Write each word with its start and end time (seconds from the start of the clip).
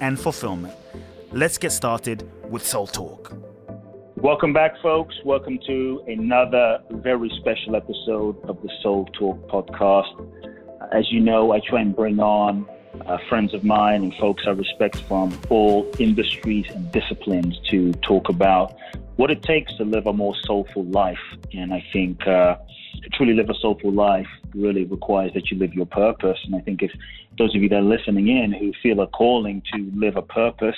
and 0.00 0.18
fulfillment. 0.18 0.74
Let's 1.32 1.58
get 1.58 1.72
started 1.72 2.28
with 2.50 2.66
Soul 2.66 2.86
Talk. 2.86 3.32
Welcome 4.16 4.52
back, 4.52 4.80
folks. 4.82 5.14
Welcome 5.24 5.60
to 5.66 6.02
another 6.08 6.80
very 6.90 7.30
special 7.38 7.76
episode 7.76 8.42
of 8.48 8.60
the 8.62 8.70
Soul 8.82 9.06
Talk 9.18 9.46
podcast. 9.48 10.10
As 10.92 11.10
you 11.12 11.20
know, 11.20 11.52
I 11.52 11.60
try 11.60 11.82
and 11.82 11.94
bring 11.94 12.18
on 12.18 12.66
uh, 13.06 13.18
friends 13.28 13.54
of 13.54 13.64
mine 13.64 14.02
and 14.02 14.14
folks 14.16 14.44
I 14.46 14.50
respect 14.50 14.96
from 15.02 15.38
all 15.50 15.88
industries 15.98 16.66
and 16.70 16.90
disciplines 16.90 17.60
to 17.70 17.92
talk 17.94 18.28
about 18.28 18.76
what 19.16 19.30
it 19.30 19.42
takes 19.42 19.76
to 19.76 19.84
live 19.84 20.06
a 20.06 20.12
more 20.12 20.34
soulful 20.44 20.84
life. 20.84 21.18
And 21.52 21.72
I 21.72 21.84
think 21.92 22.26
uh, 22.26 22.56
to 23.02 23.10
truly 23.10 23.34
live 23.34 23.50
a 23.50 23.54
soulful 23.60 23.92
life 23.92 24.26
really 24.54 24.84
requires 24.84 25.32
that 25.34 25.50
you 25.50 25.58
live 25.58 25.74
your 25.74 25.86
purpose. 25.86 26.38
And 26.44 26.54
I 26.54 26.60
think 26.60 26.82
if 26.82 26.90
those 27.38 27.54
of 27.54 27.62
you 27.62 27.68
that 27.68 27.76
are 27.76 27.82
listening 27.82 28.28
in 28.28 28.52
who 28.52 28.72
feel 28.82 29.00
a 29.00 29.06
calling 29.06 29.62
to 29.72 29.90
live 29.94 30.16
a 30.16 30.22
purpose 30.22 30.76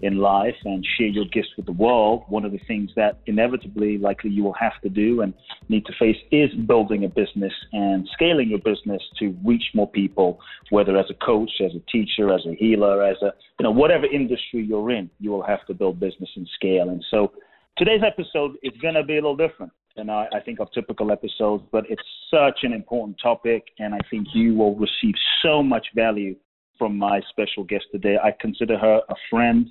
in 0.00 0.18
life 0.18 0.54
and 0.64 0.86
share 0.98 1.06
your 1.06 1.24
gifts 1.26 1.48
with 1.56 1.64
the 1.64 1.72
world, 1.72 2.24
one 2.28 2.44
of 2.44 2.52
the 2.52 2.60
things 2.66 2.90
that 2.96 3.18
inevitably, 3.26 3.96
likely 3.96 4.30
you 4.30 4.44
will 4.44 4.52
have 4.52 4.78
to 4.82 4.90
do 4.90 5.22
and 5.22 5.32
need 5.68 5.86
to 5.86 5.92
face 5.98 6.16
is 6.30 6.50
building 6.66 7.04
a 7.04 7.08
business 7.08 7.52
and 7.72 8.06
scaling 8.12 8.50
your 8.50 8.58
business 8.58 9.02
to 9.18 9.34
reach 9.44 9.64
more 9.74 9.90
people, 9.90 10.38
whether 10.70 10.96
as 10.98 11.06
a 11.10 11.24
coach, 11.24 11.50
as 11.64 11.72
a 11.74 11.90
teacher, 11.90 12.32
as 12.32 12.44
a 12.46 12.54
healer, 12.54 13.02
as 13.02 13.16
a, 13.22 13.32
you 13.58 13.64
know, 13.64 13.70
whatever 13.70 14.04
industry 14.04 14.62
you're 14.62 14.90
in, 14.90 15.08
you 15.18 15.30
will 15.30 15.42
have 15.42 15.64
to 15.66 15.72
build 15.72 15.98
business 15.98 16.30
and 16.36 16.46
scale. 16.54 16.90
And 16.90 17.02
so 17.10 17.32
today's 17.78 18.02
episode 18.06 18.56
is 18.62 18.72
going 18.82 18.94
to 18.94 19.02
be 19.02 19.14
a 19.14 19.16
little 19.16 19.36
different 19.36 19.72
than 19.96 20.10
I, 20.10 20.26
I 20.32 20.40
think 20.40 20.60
of 20.60 20.68
typical 20.72 21.10
episodes, 21.10 21.64
but 21.72 21.84
it's 21.88 22.02
such 22.30 22.60
an 22.62 22.72
important 22.72 23.16
topic, 23.22 23.64
and 23.78 23.94
I 23.94 24.00
think 24.10 24.28
you 24.34 24.54
will 24.54 24.74
receive 24.76 25.14
so 25.42 25.62
much 25.62 25.86
value 25.94 26.36
from 26.78 26.96
my 26.96 27.20
special 27.30 27.64
guest 27.64 27.84
today. 27.92 28.16
I 28.22 28.32
consider 28.40 28.78
her 28.78 29.00
a 29.08 29.14
friend. 29.30 29.68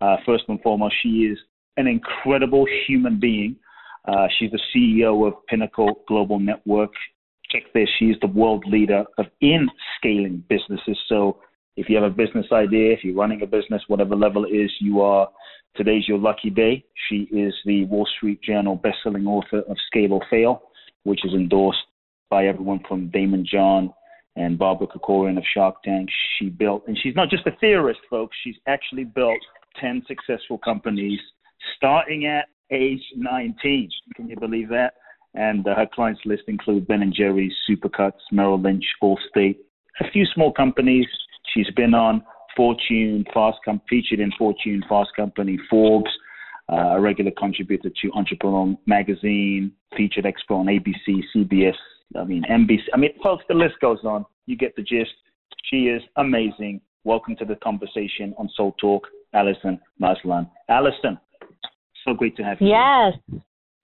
Uh, 0.00 0.16
first 0.24 0.44
and 0.48 0.60
foremost, 0.62 0.94
she 1.02 1.26
is 1.26 1.38
an 1.76 1.86
incredible 1.86 2.66
human 2.86 3.18
being. 3.18 3.56
Uh, 4.06 4.26
she's 4.38 4.50
the 4.50 4.60
CEO 4.74 5.26
of 5.26 5.34
Pinnacle 5.46 6.02
Global 6.08 6.38
Network. 6.38 6.90
Check 7.50 7.62
this, 7.74 7.88
she's 7.98 8.16
the 8.20 8.26
world 8.26 8.64
leader 8.66 9.04
of 9.16 9.26
in 9.40 9.68
scaling 9.96 10.44
businesses. 10.48 10.98
So 11.08 11.38
if 11.76 11.88
you 11.88 11.96
have 11.96 12.04
a 12.04 12.14
business 12.14 12.46
idea, 12.52 12.92
if 12.92 13.04
you're 13.04 13.14
running 13.14 13.42
a 13.42 13.46
business, 13.46 13.82
whatever 13.88 14.14
level 14.16 14.44
it 14.44 14.48
is, 14.48 14.70
you 14.80 15.00
are 15.00 15.28
Today's 15.76 16.08
your 16.08 16.18
lucky 16.18 16.50
day. 16.50 16.84
She 17.08 17.28
is 17.30 17.54
the 17.64 17.84
Wall 17.84 18.06
Street 18.16 18.42
Journal 18.42 18.78
bestselling 18.78 19.26
author 19.26 19.60
of 19.60 19.76
Scale 19.86 20.14
or 20.14 20.22
Fail, 20.28 20.62
which 21.04 21.24
is 21.24 21.32
endorsed 21.32 21.78
by 22.30 22.46
everyone 22.46 22.80
from 22.88 23.10
Daymond 23.10 23.44
John 23.44 23.92
and 24.36 24.58
Barbara 24.58 24.86
Corcoran 24.86 25.38
of 25.38 25.44
Shark 25.54 25.82
Tank. 25.84 26.08
She 26.38 26.48
built, 26.48 26.84
and 26.86 26.98
she's 27.02 27.14
not 27.14 27.30
just 27.30 27.46
a 27.46 27.52
theorist, 27.60 28.00
folks. 28.10 28.36
She's 28.42 28.56
actually 28.66 29.04
built 29.04 29.38
10 29.80 30.02
successful 30.06 30.58
companies 30.58 31.20
starting 31.76 32.26
at 32.26 32.46
age 32.70 33.02
19. 33.16 33.90
Can 34.16 34.28
you 34.28 34.36
believe 34.36 34.68
that? 34.68 34.94
And 35.34 35.66
uh, 35.66 35.74
her 35.74 35.88
clients 35.92 36.20
list 36.24 36.44
include 36.48 36.86
Ben 36.86 37.02
and 37.02 37.14
Jerry's, 37.14 37.52
Supercuts, 37.68 38.20
Merrill 38.32 38.60
Lynch, 38.60 38.84
Allstate, 39.02 39.58
a 40.00 40.10
few 40.10 40.24
small 40.34 40.52
companies. 40.52 41.06
She's 41.54 41.70
been 41.76 41.94
on 41.94 42.22
Fortune, 42.58 43.24
Fast 43.32 43.58
Com- 43.64 43.80
featured 43.88 44.18
in 44.18 44.32
Fortune, 44.36 44.82
Fast 44.88 45.10
Company, 45.14 45.56
Forbes, 45.70 46.10
uh, 46.70 46.96
a 46.96 47.00
regular 47.00 47.30
contributor 47.38 47.88
to 48.02 48.12
Entrepreneur 48.14 48.76
Magazine, 48.84 49.70
featured 49.96 50.26
expert 50.26 50.54
on 50.54 50.66
ABC, 50.66 51.22
CBS, 51.34 51.76
I 52.18 52.24
mean 52.24 52.42
NBC. 52.50 52.80
I 52.92 52.96
mean, 52.96 53.12
folks, 53.22 53.44
the 53.48 53.54
list 53.54 53.76
goes 53.80 53.98
on. 54.02 54.26
You 54.46 54.56
get 54.56 54.74
the 54.74 54.82
gist. 54.82 55.12
She 55.70 55.86
is 55.86 56.02
amazing. 56.16 56.80
Welcome 57.04 57.36
to 57.36 57.44
the 57.44 57.54
conversation 57.56 58.34
on 58.38 58.50
Soul 58.56 58.74
Talk, 58.80 59.06
Alison 59.34 59.78
Maslan. 60.02 60.50
Alison, 60.68 61.16
so 62.04 62.12
great 62.12 62.36
to 62.38 62.42
have 62.42 62.60
you. 62.60 62.70
Yes. 62.70 63.14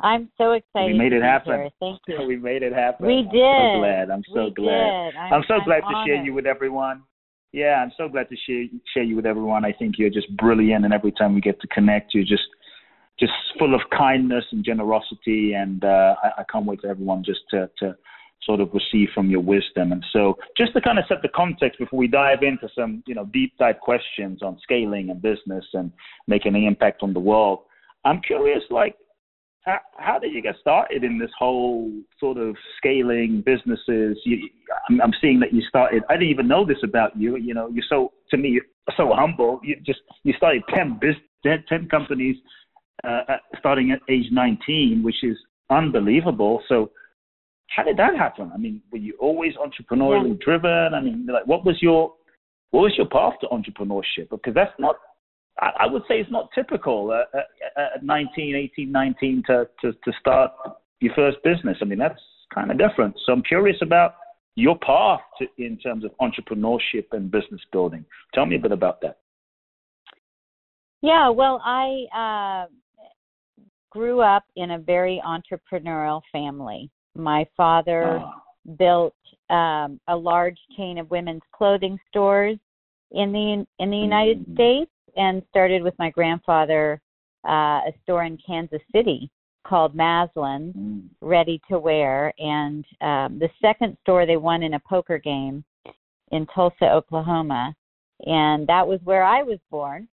I'm 0.01 0.31
so 0.37 0.53
excited. 0.53 0.93
We 0.93 0.99
made 0.99 1.13
it 1.13 1.23
happen. 1.23 1.61
Here. 1.61 1.71
Thank 1.79 2.01
you. 2.09 2.19
We 2.27 2.37
made 2.37 2.65
it 2.65 2.73
happen. 2.73 3.07
We 3.07 3.29
did. 3.31 3.41
I'm 3.41 3.73
so 3.77 3.81
glad. 3.81 4.11
I'm 4.11 4.25
so 4.35 4.51
glad. 4.51 5.11
Did. 5.13 5.17
I'm, 5.17 5.33
I'm 5.33 5.45
so 5.47 5.55
I'm 5.55 5.65
glad 5.65 5.83
honored. 5.85 6.07
to 6.07 6.11
share 6.11 6.25
you 6.25 6.35
with 6.35 6.47
everyone. 6.47 7.03
Yeah, 7.55 7.81
I'm 7.81 7.93
so 7.97 8.09
glad 8.09 8.29
to 8.31 8.37
share 8.37 8.65
share 8.93 9.05
you 9.05 9.15
with 9.15 9.27
everyone. 9.27 9.65
I 9.65 9.71
think 9.71 9.95
you're 9.97 10.11
just 10.11 10.37
brilliant, 10.37 10.85
and 10.85 10.93
every 10.93 11.13
time 11.13 11.37
we 11.37 11.41
get 11.41 11.61
to 11.61 11.69
connect, 11.69 12.13
you're 12.13 12.25
just 12.25 12.49
just 13.21 13.33
full 13.61 13.77
of 13.77 13.81
kindness 13.97 14.45
and 14.51 14.65
generosity, 14.65 15.53
and 15.53 15.85
uh, 15.85 16.17
I, 16.21 16.41
I 16.41 16.45
can't 16.51 16.67
wait 16.67 16.81
for 16.81 16.89
everyone 16.89 17.23
just 17.25 17.43
to 17.51 17.71
to 17.79 17.97
sort 18.43 18.59
of 18.59 18.71
receive 18.75 19.11
from 19.15 19.31
your 19.31 19.41
wisdom. 19.41 19.93
And 19.93 20.05
so, 20.13 20.37
just 20.59 20.73
to 20.73 20.81
kind 20.81 20.99
of 20.99 21.05
set 21.07 21.23
the 21.23 21.29
context 21.29 21.79
before 21.79 21.97
we 21.97 22.09
dive 22.09 22.43
into 22.43 22.69
some 22.75 23.05
you 23.07 23.15
know 23.15 23.27
deep 23.27 23.53
dive 23.57 23.79
questions 23.79 24.43
on 24.43 24.59
scaling 24.61 25.11
and 25.11 25.23
business 25.23 25.65
and 25.75 25.93
making 26.27 26.57
an 26.57 26.65
impact 26.65 27.05
on 27.05 27.13
the 27.13 27.21
world, 27.21 27.61
I'm 28.05 28.21
curious, 28.21 28.65
like 28.69 28.97
how, 29.65 29.79
how 29.97 30.19
did 30.19 30.33
you 30.33 30.43
get 30.43 30.57
started 30.61 31.05
in 31.05 31.19
this 31.19 31.31
whole 31.39 31.91
sort 32.21 32.37
of 32.37 32.55
scaling 32.77 33.43
businesses? 33.45 34.19
You, 34.25 34.49
I'm, 34.89 35.01
I'm 35.01 35.13
seeing 35.21 35.41
that 35.41 35.53
you 35.53 35.63
started. 35.69 36.03
I 36.11 36.15
didn't 36.15 36.29
even 36.29 36.49
know 36.49 36.67
this 36.67 36.79
about 36.83 37.17
you. 37.17 37.37
You 37.37 37.55
know, 37.55 37.69
you're 37.69 37.85
so 37.89 38.13
to 38.31 38.37
me 38.37 38.51
you're 38.51 38.65
so 38.97 39.13
humble. 39.15 39.61
You 39.63 39.77
just 39.85 40.01
you 40.23 40.35
started 40.37 40.63
ten 40.75 40.99
business, 41.01 41.65
ten 41.69 41.89
companies, 41.89 42.37
uh, 43.05 43.37
starting 43.59 43.91
at 43.91 44.01
age 44.09 44.27
19, 44.31 45.03
which 45.03 45.23
is 45.23 45.37
unbelievable. 45.71 46.63
So, 46.69 46.91
how 47.69 47.83
did 47.85 47.97
that 47.97 48.17
happen? 48.17 48.51
I 48.55 48.59
mean, 48.59 48.83
were 48.93 48.99
you 48.99 49.17
always 49.19 49.55
entrepreneurially 49.55 50.39
Yeah. 50.39 50.45
driven? 50.45 50.95
I 50.95 51.01
mean, 51.01 51.27
like, 51.27 51.47
what 51.47 51.65
was 51.65 51.81
your 51.81 52.15
what 52.71 52.83
was 52.83 52.97
your 52.97 53.07
path 53.07 53.35
to 53.41 53.47
entrepreneurship? 53.49 54.31
Because 54.31 54.53
that's 54.53 54.79
not 54.79 54.97
I, 55.61 55.71
I 55.81 55.87
would 55.87 56.03
say 56.09 56.21
it's 56.21 56.31
not 56.31 56.49
typical 56.55 57.11
uh, 57.11 57.39
at, 57.77 57.97
at 57.97 58.05
19, 58.05 58.55
18, 58.55 58.91
19 58.91 59.43
to, 59.47 59.69
to, 59.81 59.93
to 59.93 60.13
start 60.19 60.53
your 61.01 61.15
first 61.15 61.39
business. 61.45 61.77
I 61.81 61.85
mean, 61.85 61.99
that's 61.99 62.21
kind 62.55 62.71
of 62.71 62.79
different. 62.79 63.15
So 63.25 63.33
I'm 63.33 63.43
curious 63.43 63.77
about 63.83 64.17
your 64.57 64.79
path 64.79 65.21
to, 65.39 65.47
in 65.59 65.79
terms 65.79 66.05
of 66.05 66.13
entrepreneurship 66.21 67.07
and 67.13 67.31
business 67.31 67.61
building. 67.73 68.05
Tell 68.35 68.47
me 68.47 68.57
a 68.57 68.61
bit 68.61 68.73
about 68.73 69.01
that. 69.03 69.19
Yeah, 71.03 71.29
well, 71.29 71.61
I 71.65 72.67
uh, 72.67 72.67
grew 73.91 74.21
up 74.21 74.45
in 74.57 74.73
a 74.73 74.79
very 74.79 75.23
entrepreneurial 75.27 76.23
family. 76.33 76.91
My 77.15 77.47
father 77.57 78.21
Ah, 78.23 78.43
built 78.79 79.15
um, 79.51 80.01
a 80.09 80.17
large 80.17 80.59
chain 80.77 80.99
of 80.99 81.11
women's 81.11 81.43
clothing 81.53 81.99
stores 82.09 82.59
in 83.11 83.33
the 83.33 83.67
in 83.79 83.91
the 83.91 83.97
United 83.97 84.47
Mm. 84.47 84.55
States, 84.55 84.91
and 85.17 85.43
started 85.51 85.83
with 85.83 85.95
my 85.99 86.11
grandfather 86.11 87.01
uh, 87.47 87.81
a 87.89 87.93
store 88.03 88.25
in 88.25 88.39
Kansas 88.47 88.83
City 88.93 89.31
called 89.67 89.95
Maslan. 89.97 90.75
mm, 90.75 91.03
ready 91.21 91.61
to 91.71 91.79
wear. 91.79 92.33
And 92.39 92.85
um, 93.01 93.39
the 93.39 93.49
second 93.61 93.97
store 94.03 94.27
they 94.27 94.37
won 94.37 94.63
in 94.63 94.75
a 94.75 94.81
poker 94.81 95.19
game 95.19 95.65
in 96.33 96.47
Tulsa, 96.55 96.91
Oklahoma. 96.91 97.75
And 98.27 98.67
that 98.67 98.87
was 98.87 99.01
where 99.05 99.25
I 99.25 99.43
was 99.43 99.59
born. 99.71 100.09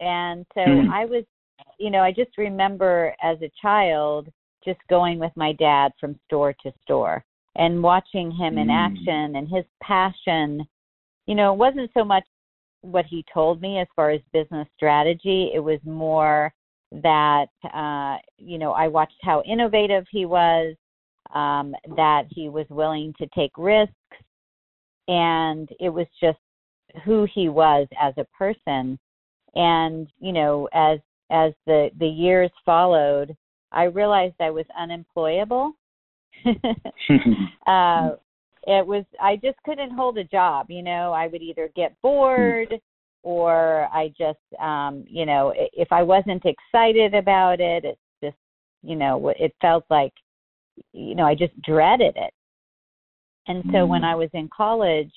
And 0.00 0.46
so 0.54 0.60
Hmm. 0.60 0.90
I 0.90 1.04
was, 1.04 1.24
you 1.78 1.90
know, 1.90 2.00
I 2.00 2.12
just 2.12 2.36
remember 2.38 3.14
as 3.22 3.40
a 3.42 3.50
child 3.60 4.28
just 4.64 4.80
going 4.88 5.18
with 5.18 5.32
my 5.36 5.52
dad 5.54 5.92
from 5.98 6.18
store 6.26 6.54
to 6.62 6.72
store 6.82 7.24
and 7.56 7.82
watching 7.82 8.30
him 8.30 8.58
in 8.58 8.68
Mm. 8.68 8.72
action 8.72 9.36
and 9.36 9.48
his 9.48 9.64
passion. 9.82 10.66
You 11.26 11.34
know, 11.34 11.52
it 11.52 11.58
wasn't 11.58 11.90
so 11.94 12.04
much 12.04 12.24
what 12.82 13.06
he 13.06 13.24
told 13.32 13.60
me 13.60 13.78
as 13.78 13.86
far 13.96 14.10
as 14.10 14.20
business 14.32 14.68
strategy, 14.76 15.50
it 15.54 15.60
was 15.60 15.80
more 15.84 16.52
that 16.90 17.46
uh, 17.72 18.18
you 18.36 18.58
know 18.58 18.72
I 18.72 18.88
watched 18.88 19.18
how 19.22 19.42
innovative 19.46 20.04
he 20.10 20.26
was, 20.26 20.74
um, 21.34 21.74
that 21.96 22.24
he 22.28 22.48
was 22.48 22.66
willing 22.68 23.14
to 23.18 23.26
take 23.34 23.52
risks, 23.56 23.94
and 25.08 25.68
it 25.80 25.88
was 25.88 26.06
just 26.20 26.38
who 27.04 27.26
he 27.32 27.48
was 27.48 27.86
as 28.00 28.14
a 28.18 28.26
person. 28.36 28.98
And 29.54 30.08
you 30.20 30.32
know, 30.32 30.68
as 30.74 30.98
as 31.30 31.52
the 31.66 31.90
the 31.98 32.06
years 32.06 32.50
followed, 32.64 33.34
I 33.70 33.84
realized 33.84 34.34
I 34.40 34.50
was 34.50 34.66
unemployable. 34.78 35.72
uh, 37.66 38.10
it 38.66 38.86
was 38.86 39.04
I 39.20 39.36
just 39.36 39.58
couldn't 39.64 39.90
hold 39.90 40.18
a 40.18 40.24
job. 40.24 40.70
You 40.70 40.82
know, 40.82 41.12
I 41.12 41.26
would 41.26 41.42
either 41.42 41.70
get 41.74 41.96
bored 42.02 42.74
or 43.22 43.88
I 43.92 44.12
just, 44.18 44.38
um, 44.60 45.04
you 45.06 45.26
know, 45.26 45.52
if 45.56 45.92
I 45.92 46.02
wasn't 46.02 46.42
excited 46.44 47.14
about 47.14 47.60
it, 47.60 47.84
it 47.84 47.98
just, 48.22 48.36
you 48.82 48.96
know, 48.96 49.28
it 49.28 49.54
felt 49.60 49.84
like, 49.90 50.12
you 50.92 51.14
know, 51.14 51.24
I 51.24 51.34
just 51.34 51.60
dreaded 51.62 52.14
it. 52.16 52.32
And 53.48 53.64
so 53.72 53.86
when 53.86 54.04
I 54.04 54.14
was 54.14 54.30
in 54.34 54.48
college, 54.56 55.12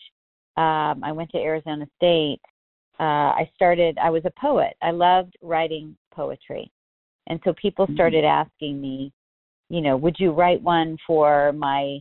um, 0.57 1.03
I 1.03 1.11
went 1.11 1.29
to 1.31 1.37
Arizona 1.37 1.85
State. 1.97 2.41
Uh, 2.99 3.03
I 3.33 3.49
started. 3.55 3.97
I 3.97 4.09
was 4.09 4.23
a 4.25 4.31
poet. 4.39 4.73
I 4.81 4.91
loved 4.91 5.35
writing 5.41 5.95
poetry, 6.13 6.71
and 7.27 7.39
so 7.43 7.53
people 7.61 7.87
started 7.93 8.23
asking 8.23 8.79
me, 8.79 9.11
you 9.69 9.81
know, 9.81 9.97
would 9.97 10.15
you 10.17 10.31
write 10.31 10.61
one 10.61 10.97
for 11.05 11.51
my 11.53 11.99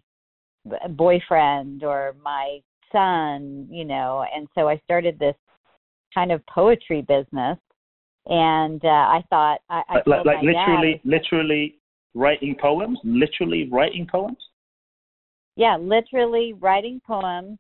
boyfriend 0.90 1.84
or 1.84 2.14
my 2.22 2.61
son, 2.93 3.66
you 3.70 3.84
know? 3.84 4.25
And 4.34 4.46
so 4.55 4.69
I 4.69 4.81
started 4.84 5.19
this 5.19 5.37
kind 6.14 6.32
of 6.32 6.44
poetry 6.46 7.02
business, 7.02 7.58
and 8.26 8.82
uh, 8.84 8.88
I 8.88 9.25
thought 9.31 9.58
I, 9.69 9.82
I 9.88 9.94
like, 10.06 10.25
like 10.25 10.43
literally, 10.43 11.00
dad, 11.05 11.11
literally 11.11 11.75
writing 12.14 12.56
poems, 12.61 12.99
literally 13.05 13.69
writing 13.70 14.06
poems. 14.11 14.38
Yeah, 15.56 15.76
literally 15.76 16.55
writing 16.55 17.00
poems, 17.06 17.58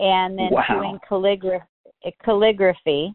and 0.00 0.38
then 0.38 0.50
wow. 0.50 0.64
doing 0.68 0.98
calligraphy. 1.08 1.64
Calligraphy. 2.24 3.12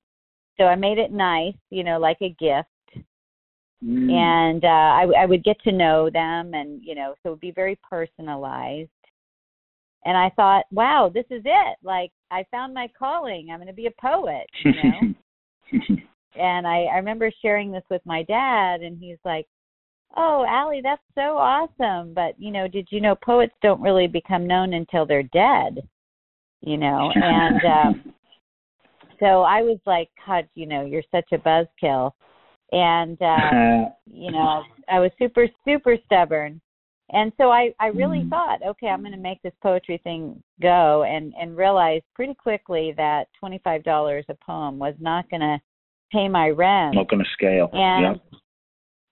So 0.57 0.63
I 0.63 0.75
made 0.75 0.97
it 0.97 1.11
nice, 1.11 1.53
you 1.69 1.83
know, 1.83 1.99
like 1.99 2.17
a 2.21 2.29
gift. 2.39 2.69
Mm. 3.83 4.11
And 4.11 4.63
uh, 4.63 4.67
I, 4.67 5.05
I 5.23 5.25
would 5.25 5.43
get 5.43 5.59
to 5.61 5.71
know 5.71 6.09
them, 6.09 6.53
and 6.53 6.81
you 6.83 6.95
know, 6.95 7.13
so 7.21 7.29
it 7.29 7.31
would 7.31 7.39
be 7.39 7.51
very 7.51 7.77
personalized 7.87 8.89
and 10.07 10.15
I 10.15 10.29
thought, 10.37 10.63
wow, 10.71 11.11
this 11.13 11.25
is 11.29 11.41
it. 11.43 11.77
Like 11.83 12.11
I 12.31 12.45
found 12.49 12.73
my 12.73 12.87
calling. 12.97 13.49
I'm 13.51 13.57
going 13.57 13.67
to 13.67 13.73
be 13.73 13.87
a 13.87 14.01
poet, 14.01 14.47
you 14.63 14.71
know. 14.71 15.97
and 16.39 16.65
I, 16.65 16.83
I 16.83 16.95
remember 16.95 17.29
sharing 17.41 17.73
this 17.73 17.83
with 17.91 18.01
my 18.05 18.23
dad, 18.23 18.81
and 18.81 18.97
he's 18.97 19.17
like, 19.25 19.45
"Oh, 20.15 20.45
Allie, 20.47 20.79
that's 20.81 21.01
so 21.13 21.37
awesome." 21.37 22.13
But 22.13 22.39
you 22.39 22.51
know, 22.51 22.69
did 22.69 22.87
you 22.89 23.01
know 23.01 23.15
poets 23.15 23.53
don't 23.61 23.81
really 23.81 24.07
become 24.07 24.47
known 24.47 24.73
until 24.73 25.05
they're 25.05 25.23
dead? 25.23 25.85
You 26.61 26.77
know, 26.77 27.11
and 27.13 27.65
um, 27.65 28.13
so 29.19 29.41
I 29.41 29.61
was 29.61 29.79
like, 29.85 30.07
"God, 30.25 30.47
you 30.55 30.67
know, 30.67 30.85
you're 30.85 31.03
such 31.11 31.33
a 31.33 31.37
buzzkill." 31.37 32.11
And 32.71 33.21
uh, 33.21 33.89
you 34.09 34.31
know, 34.31 34.63
I 34.89 34.99
was 34.99 35.11
super, 35.19 35.47
super 35.65 35.97
stubborn 36.05 36.61
and 37.11 37.31
so 37.37 37.51
I 37.51 37.73
I 37.79 37.87
really 37.87 38.19
mm-hmm. 38.19 38.29
thought, 38.29 38.59
okay, 38.65 38.87
I'm 38.87 39.01
going 39.01 39.13
to 39.13 39.17
make 39.17 39.41
this 39.41 39.53
poetry 39.61 39.99
thing 40.03 40.41
go, 40.61 41.03
and 41.03 41.33
and 41.39 41.55
realized 41.55 42.03
pretty 42.15 42.33
quickly 42.33 42.93
that 42.97 43.25
twenty 43.39 43.61
five 43.63 43.83
dollars 43.83 44.25
a 44.29 44.35
poem 44.45 44.77
was 44.77 44.95
not 44.99 45.29
going 45.29 45.41
to 45.41 45.57
pay 46.11 46.27
my 46.27 46.49
rent. 46.49 46.95
Not 46.95 47.09
going 47.09 47.23
to 47.23 47.29
scale. 47.33 47.69
And 47.73 48.19
yeah, 48.33 48.39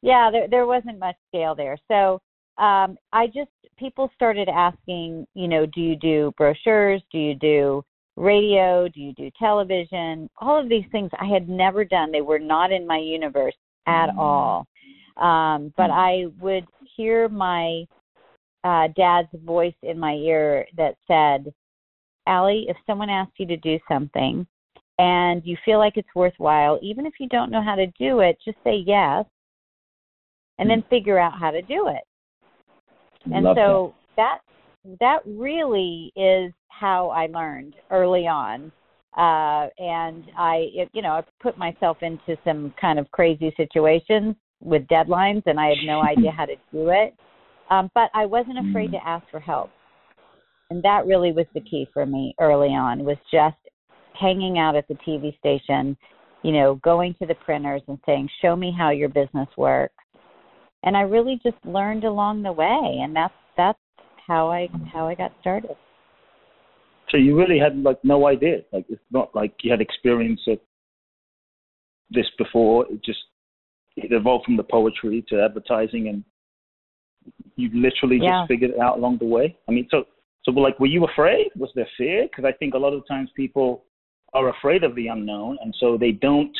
yeah 0.01 0.29
there 0.31 0.47
there 0.49 0.65
wasn't 0.65 0.99
much 0.99 1.15
scale 1.29 1.55
there. 1.55 1.77
So 1.87 2.21
um 2.61 2.97
I 3.13 3.27
just 3.27 3.51
people 3.77 4.09
started 4.15 4.49
asking, 4.49 5.25
you 5.33 5.47
know, 5.47 5.65
do 5.65 5.81
you 5.81 5.95
do 5.95 6.33
brochures? 6.37 7.01
Do 7.11 7.17
you 7.17 7.35
do 7.35 7.83
radio? 8.15 8.87
Do 8.87 9.01
you 9.01 9.13
do 9.13 9.29
television? 9.37 10.29
All 10.39 10.61
of 10.61 10.69
these 10.69 10.85
things 10.91 11.11
I 11.19 11.25
had 11.25 11.49
never 11.49 11.83
done. 11.83 12.11
They 12.11 12.21
were 12.21 12.39
not 12.39 12.71
in 12.71 12.87
my 12.87 12.97
universe 12.97 13.55
at 13.87 14.07
mm-hmm. 14.07 14.19
all. 14.19 14.67
Um, 15.17 15.73
but 15.77 15.87
hmm. 15.87 15.93
I 15.93 16.25
would 16.39 16.65
hear 16.95 17.29
my 17.29 17.85
uh, 18.63 18.87
dad's 18.95 19.29
voice 19.45 19.75
in 19.83 19.97
my 19.99 20.13
ear 20.13 20.65
that 20.77 20.95
said, 21.07 21.53
Allie, 22.27 22.65
if 22.67 22.77
someone 22.87 23.09
asks 23.09 23.33
you 23.37 23.45
to 23.47 23.57
do 23.57 23.77
something 23.87 24.45
and 24.97 25.41
you 25.45 25.57
feel 25.63 25.77
like 25.77 25.97
it's 25.97 26.15
worthwhile, 26.15 26.79
even 26.81 27.05
if 27.05 27.13
you 27.19 27.27
don't 27.29 27.51
know 27.51 27.61
how 27.61 27.75
to 27.75 27.87
do 27.99 28.19
it, 28.21 28.37
just 28.43 28.57
say 28.63 28.83
yes 28.85 29.25
and 30.57 30.69
then 30.69 30.81
hmm. 30.81 30.89
figure 30.89 31.19
out 31.19 31.37
how 31.39 31.51
to 31.51 31.61
do 31.61 31.87
it. 31.87 32.03
And 33.33 33.43
Love 33.43 33.57
so 33.57 33.95
that. 34.15 34.39
that 34.43 34.55
that 34.99 35.19
really 35.25 36.11
is 36.15 36.51
how 36.67 37.09
I 37.09 37.27
learned 37.27 37.75
early 37.89 38.27
on. 38.27 38.71
Uh, 39.17 39.69
and 39.79 40.25
I, 40.37 40.67
you 40.93 41.01
know, 41.01 41.13
I 41.13 41.23
put 41.41 41.57
myself 41.57 41.97
into 42.01 42.37
some 42.43 42.73
kind 42.79 42.99
of 42.99 43.09
crazy 43.11 43.53
situations 43.57 44.35
with 44.61 44.87
deadlines 44.87 45.43
and 45.45 45.59
I 45.59 45.69
had 45.69 45.77
no 45.85 46.01
idea 46.01 46.31
how 46.37 46.45
to 46.45 46.55
do 46.71 46.89
it. 46.89 47.13
Um, 47.69 47.89
but 47.95 48.09
I 48.13 48.25
wasn't 48.25 48.69
afraid 48.69 48.91
to 48.91 49.07
ask 49.07 49.25
for 49.31 49.39
help. 49.39 49.71
And 50.69 50.83
that 50.83 51.05
really 51.05 51.31
was 51.31 51.45
the 51.53 51.61
key 51.61 51.87
for 51.93 52.05
me 52.05 52.35
early 52.39 52.69
on 52.69 53.03
was 53.03 53.17
just 53.31 53.57
hanging 54.19 54.57
out 54.57 54.75
at 54.75 54.87
the 54.87 54.95
TV 55.07 55.37
station, 55.39 55.97
you 56.43 56.51
know, 56.51 56.75
going 56.83 57.15
to 57.19 57.25
the 57.25 57.35
printers 57.35 57.81
and 57.87 57.99
saying, 58.05 58.29
"Show 58.41 58.55
me 58.55 58.71
how 58.75 58.89
your 58.89 59.09
business 59.09 59.47
works." 59.57 59.93
And 60.83 60.95
I 60.95 61.01
really 61.01 61.39
just 61.43 61.57
learned 61.65 62.03
along 62.03 62.43
the 62.43 62.51
way, 62.51 62.99
and 63.01 63.15
that's 63.15 63.33
that's 63.57 63.79
how 64.27 64.49
I 64.49 64.67
how 64.91 65.07
I 65.07 65.15
got 65.15 65.31
started. 65.41 65.75
So 67.09 67.17
you 67.17 67.37
really 67.37 67.59
had 67.59 67.77
like 67.77 68.03
no 68.03 68.27
idea. 68.27 68.59
Like 68.71 68.85
it's 68.89 69.01
not 69.11 69.35
like 69.35 69.53
you 69.61 69.71
had 69.71 69.81
experience 69.81 70.41
of 70.47 70.59
this 72.09 72.29
before. 72.37 72.85
It 72.91 73.03
just 73.03 73.19
it 73.97 74.11
evolved 74.11 74.45
from 74.45 74.57
the 74.57 74.63
poetry 74.63 75.23
to 75.29 75.41
advertising, 75.41 76.07
and 76.09 76.23
you 77.55 77.69
literally 77.73 78.19
yeah. 78.21 78.41
just 78.41 78.49
figured 78.49 78.71
it 78.71 78.79
out 78.79 78.97
along 78.97 79.17
the 79.19 79.25
way. 79.25 79.57
I 79.67 79.71
mean, 79.71 79.87
so 79.89 80.05
so 80.43 80.51
like, 80.51 80.79
were 80.79 80.87
you 80.87 81.05
afraid? 81.05 81.47
Was 81.55 81.71
there 81.75 81.87
fear? 81.97 82.23
Because 82.23 82.45
I 82.45 82.51
think 82.53 82.73
a 82.73 82.77
lot 82.77 82.93
of 82.93 83.07
times 83.07 83.29
people 83.35 83.85
are 84.33 84.49
afraid 84.49 84.83
of 84.83 84.95
the 84.95 85.07
unknown, 85.07 85.57
and 85.61 85.73
so 85.79 85.97
they 85.97 86.11
don't 86.11 86.55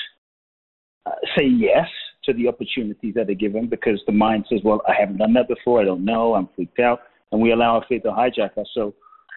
uh, 1.06 1.12
say 1.38 1.46
yes 1.46 1.88
to 2.24 2.34
the 2.34 2.48
opportunities 2.48 3.14
that 3.14 3.30
are 3.30 3.36
given 3.36 3.68
because 3.68 4.02
the 4.08 4.12
mind 4.12 4.46
says, 4.50 4.62
"Well, 4.64 4.82
I 4.88 4.94
haven't 5.00 5.18
done 5.18 5.34
that 5.34 5.48
before. 5.48 5.82
I 5.82 5.86
don't 5.86 6.06
know. 6.06 6.34
I'm 6.34 6.50
freaked 6.56 6.80
out," 6.80 7.02
and 7.32 7.42
we 7.42 7.52
allow 7.52 7.76
our 7.76 7.86
fear 7.88 8.00
to 8.00 8.10
hijack 8.10 8.58
us. 8.58 8.68
So, 8.74 8.94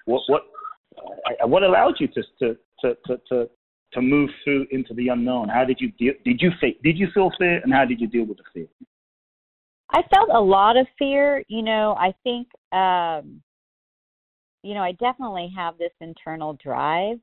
what 0.07 0.23
what 0.29 0.43
uh, 0.97 1.47
what 1.47 1.63
allowed 1.63 1.97
you 2.01 2.09
to 2.09 2.23
to 2.39 2.57
to 2.81 2.97
to, 3.07 3.21
to 3.29 3.51
to 3.93 4.03
move 4.03 4.31
through 4.45 4.67
into 4.71 4.95
the 4.95 5.09
unknown? 5.09 5.49
How 5.49 5.65
did 5.65 5.79
you 5.81 5.91
deal? 5.93 6.15
Did 6.25 6.41
you 6.41 6.51
did 6.83 6.99
you 6.99 7.09
feel 7.15 7.31
fear, 7.39 7.61
and 7.63 7.73
how 7.73 7.85
did 7.85 8.01
you 8.01 8.07
deal 8.07 8.25
with 8.25 8.39
the 8.39 8.45
fear? 8.53 8.67
I 9.91 10.03
felt 10.15 10.29
a 10.33 10.41
lot 10.41 10.77
of 10.77 10.87
fear. 10.99 11.43
You 11.49 11.63
know, 11.63 11.97
I 11.99 12.13
think, 12.23 12.49
um, 12.73 13.43
you 14.63 14.75
know, 14.75 14.83
I 14.83 14.93
definitely 14.93 15.51
have 15.57 15.79
this 15.79 15.93
internal 16.01 16.59
drive, 16.63 17.19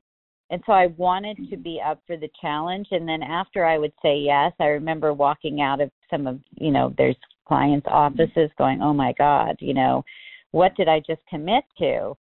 and 0.50 0.62
so 0.66 0.72
I 0.72 0.86
wanted 0.96 1.38
to 1.50 1.56
be 1.56 1.80
up 1.84 2.02
for 2.06 2.16
the 2.16 2.30
challenge. 2.40 2.88
And 2.90 3.08
then 3.08 3.22
after 3.22 3.64
I 3.64 3.78
would 3.78 3.92
say 4.02 4.16
yes, 4.18 4.52
I 4.58 4.66
remember 4.66 5.12
walking 5.12 5.60
out 5.60 5.80
of 5.80 5.90
some 6.10 6.26
of, 6.26 6.40
you 6.58 6.72
know, 6.72 6.92
there's 6.98 7.16
clients' 7.46 7.86
offices, 7.88 8.50
going, 8.58 8.82
"Oh 8.82 8.92
my 8.92 9.12
God, 9.12 9.56
you 9.60 9.74
know, 9.74 10.04
what 10.50 10.74
did 10.74 10.88
I 10.88 11.00
just 11.00 11.24
commit 11.28 11.64
to?" 11.78 12.16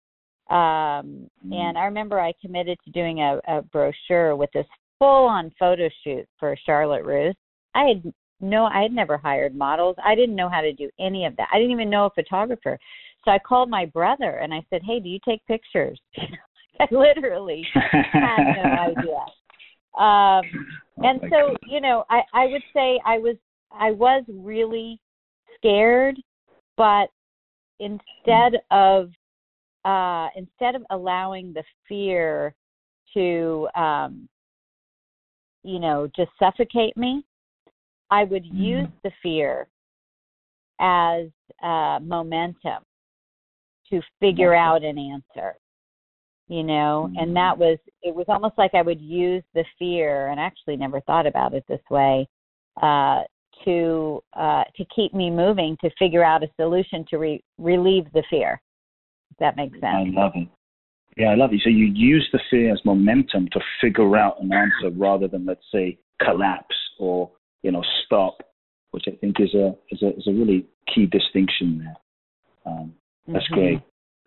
Um, 0.50 1.28
mm-hmm. 1.44 1.54
and 1.54 1.78
I 1.78 1.86
remember 1.86 2.20
I 2.20 2.34
committed 2.40 2.78
to 2.86 2.92
doing 2.92 3.20
a, 3.22 3.40
a 3.48 3.62
brochure 3.64 4.36
with 4.36 4.52
this 4.54 4.68
full 5.00 5.26
on 5.26 5.52
photo 5.58 5.90
shoot 6.04 6.28
for 6.40 6.56
Charlotte 6.66 7.04
Russe. 7.04 7.36
I 7.74 7.86
had 7.86 8.14
no, 8.42 8.66
I 8.66 8.82
had 8.82 8.92
never 8.92 9.18
hired 9.18 9.56
models. 9.56 9.96
I 10.04 10.14
didn't 10.14 10.36
know 10.36 10.50
how 10.50 10.62
to 10.62 10.74
do 10.74 10.90
any 11.00 11.26
of 11.26 11.36
that. 11.38 11.48
I 11.52 11.58
didn't 11.58 11.72
even 11.72 11.90
know 11.90 12.06
a 12.06 12.10
photographer. 12.12 12.78
So 13.24 13.32
I 13.32 13.40
called 13.40 13.70
my 13.70 13.86
brother 13.86 14.38
and 14.38 14.54
I 14.54 14.64
said, 14.70 14.82
Hey, 14.86 15.00
do 15.00 15.10
you 15.10 15.20
take 15.28 15.46
pictures? 15.48 16.00
I 16.80 16.88
literally 16.92 17.66
had 17.74 18.38
no 18.56 18.64
idea. 18.80 19.26
Um, 19.98 20.44
oh 21.00 21.08
and 21.08 21.22
so, 21.24 21.30
God. 21.30 21.58
you 21.68 21.82
know, 21.82 22.04
I, 22.10 22.22
I 22.34 22.46
would 22.48 22.62
say 22.74 23.00
I 23.06 23.18
was, 23.18 23.38
I 23.72 23.92
was 23.92 24.24
really 24.28 25.00
scared, 25.58 26.18
but 26.78 27.08
instead 27.80 28.60
of 28.72 29.10
uh, 29.86 30.30
instead 30.36 30.76
of 30.76 30.84
allowing 30.90 31.54
the 31.54 31.64
fear 31.88 32.54
to, 33.14 33.68
um, 33.76 34.28
you 35.64 35.80
know, 35.80 36.10
just 36.16 36.32
suffocate 36.40 36.98
me, 36.98 37.24
I 38.10 38.24
would 38.24 38.44
mm-hmm. 38.44 38.62
use 38.62 38.90
the 39.04 39.12
fear 39.22 39.68
as 40.80 41.28
uh, 41.64 42.00
momentum 42.02 42.84
to 43.90 44.02
figure 44.20 44.54
out 44.54 44.84
an 44.84 44.98
answer 44.98 45.56
you 46.48 46.64
know 46.64 47.08
mm-hmm. 47.10 47.18
and 47.18 47.36
that 47.36 47.58
was 47.58 47.78
it 48.02 48.14
was 48.14 48.26
almost 48.28 48.58
like 48.58 48.74
i 48.74 48.82
would 48.82 49.02
use 49.02 49.44
the 49.54 49.64
fear 49.78 50.28
and 50.28 50.40
actually 50.40 50.76
never 50.76 51.02
thought 51.02 51.26
about 51.26 51.54
it 51.54 51.64
this 51.68 51.82
way 51.90 52.28
uh 52.82 53.22
to 53.64 54.22
uh 54.34 54.64
to 54.76 54.86
keep 54.96 55.14
me 55.14 55.30
moving 55.30 55.78
to 55.82 55.90
figure 55.98 56.24
out 56.24 56.44
a 56.44 56.48
solution 56.60 57.06
to 57.10 57.18
re- 57.18 57.44
relieve 57.58 58.06
the 58.14 58.24
fear 58.30 58.62
that 59.40 59.56
makes 59.56 59.80
sense. 59.80 59.86
I 59.86 60.06
love 60.08 60.32
it. 60.36 60.48
Yeah, 61.18 61.28
I 61.28 61.36
love 61.36 61.54
it. 61.54 61.62
So 61.64 61.70
you 61.70 61.86
use 61.86 62.28
the 62.34 62.40
fear 62.50 62.74
as 62.74 62.80
momentum 62.84 63.48
to 63.54 63.60
figure 63.80 64.18
out 64.18 64.42
an 64.42 64.52
answer 64.52 64.96
rather 64.96 65.28
than, 65.28 65.46
let's 65.46 65.66
say, 65.72 65.98
collapse 66.22 66.76
or 67.00 67.32
you 67.64 67.72
know 67.72 67.84
stop, 68.06 68.38
which 68.92 69.06
I 69.08 69.12
think 69.12 69.38
is 69.40 69.54
a 69.54 69.76
is 69.92 70.02
a 70.02 70.16
is 70.18 70.28
a 70.28 70.32
really 70.32 70.66
key 70.94 71.06
distinction 71.06 71.84
there. 71.84 71.96
Um, 72.66 72.94
that's 73.28 73.46
mm-hmm. 73.46 73.56
great. 73.56 73.82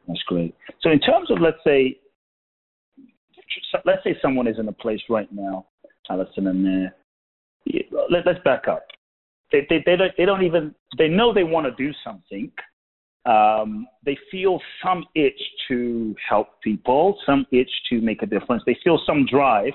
That's 0.06 0.22
great. 0.26 0.54
So 0.80 0.90
in 0.90 1.00
terms 1.00 1.30
of 1.30 1.38
let's 1.40 1.58
say 1.64 1.98
let's 3.84 4.04
say 4.04 4.16
someone 4.20 4.46
is 4.46 4.58
in 4.58 4.68
a 4.68 4.72
place 4.72 5.00
right 5.08 5.30
now, 5.32 5.66
Alison, 6.10 6.46
and 6.46 6.86
uh, 6.86 6.90
let, 8.10 8.26
us 8.26 8.36
back 8.44 8.68
up. 8.68 8.86
They, 9.52 9.66
they, 9.68 9.82
they, 9.84 9.96
don't, 9.96 10.12
they 10.16 10.24
don't 10.24 10.44
even, 10.44 10.74
they 10.98 11.08
know 11.08 11.32
they 11.32 11.44
want 11.44 11.66
to 11.66 11.84
do 11.84 11.92
something. 12.04 12.50
Um, 13.28 13.86
they 14.04 14.16
feel 14.30 14.60
some 14.82 15.04
itch 15.14 15.40
to 15.68 16.14
help 16.26 16.60
people, 16.62 17.18
some 17.26 17.46
itch 17.52 17.70
to 17.90 18.00
make 18.00 18.22
a 18.22 18.26
difference. 18.26 18.62
They 18.64 18.78
feel 18.82 19.00
some 19.06 19.26
drive. 19.26 19.72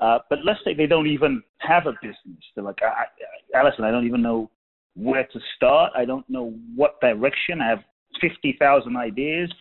Uh, 0.00 0.18
but 0.30 0.38
let's 0.44 0.60
say 0.64 0.74
they 0.74 0.86
don't 0.86 1.08
even 1.08 1.42
have 1.58 1.86
a 1.86 1.92
business. 2.00 2.42
They're 2.54 2.62
like, 2.62 2.78
I, 2.82 2.86
I, 2.86 3.58
Alison, 3.58 3.84
I 3.84 3.90
don't 3.90 4.06
even 4.06 4.22
know 4.22 4.48
where 4.94 5.24
to 5.24 5.40
start. 5.56 5.92
I 5.96 6.04
don't 6.04 6.28
know 6.30 6.54
what 6.76 7.00
direction. 7.00 7.60
I 7.60 7.68
have 7.68 7.80
50,000 8.20 8.96
ideas, 8.96 9.52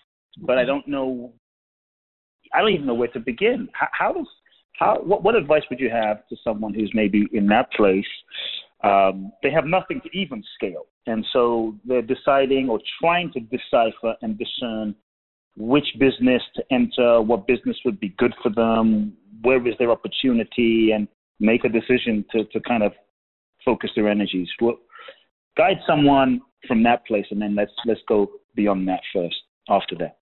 but 0.41 0.59
I 0.59 0.65
don't 0.65 0.87
know 0.87 1.33
I 2.53 2.61
don't 2.61 2.71
even 2.71 2.85
know 2.85 2.93
where 2.93 3.07
to 3.09 3.19
begin. 3.19 3.67
How, 3.73 3.87
how 3.91 4.13
does 4.13 4.27
how 4.79 4.99
what, 5.01 5.23
what 5.23 5.35
advice 5.35 5.63
would 5.69 5.79
you 5.79 5.89
have 5.89 6.27
to 6.27 6.35
someone 6.43 6.73
who's 6.73 6.91
maybe 6.93 7.27
in 7.33 7.47
that 7.47 7.71
place? 7.73 8.05
Um, 8.83 9.31
they 9.41 9.51
have 9.51 9.65
nothing 9.65 10.01
to 10.01 10.17
even 10.17 10.43
scale, 10.55 10.85
and 11.07 11.25
so 11.33 11.75
they're 11.85 12.01
deciding 12.01 12.69
or 12.69 12.79
trying 13.01 13.31
to 13.33 13.39
decipher 13.39 14.15
and 14.21 14.37
discern 14.37 14.95
which 15.55 15.87
business 15.99 16.43
to 16.55 16.63
enter, 16.71 17.19
what 17.21 17.47
business 17.47 17.75
would 17.83 17.99
be 17.99 18.09
good 18.19 18.35
for 18.43 18.51
them, 18.51 19.13
where 19.41 19.65
is 19.67 19.73
their 19.79 19.89
opportunity, 19.89 20.91
and 20.91 21.07
make 21.39 21.65
a 21.65 21.69
decision 21.69 22.23
to 22.31 22.45
to 22.45 22.59
kind 22.61 22.83
of 22.83 22.93
focus 23.65 23.89
their 23.95 24.09
energies. 24.09 24.47
Guide 25.57 25.79
someone 25.87 26.41
from 26.67 26.83
that 26.83 27.05
place, 27.07 27.25
and 27.31 27.41
then 27.41 27.55
let's 27.55 27.71
let's 27.85 28.01
go 28.07 28.29
beyond 28.55 28.87
that 28.87 29.01
first. 29.13 29.35
After 29.69 29.95
that. 29.95 30.17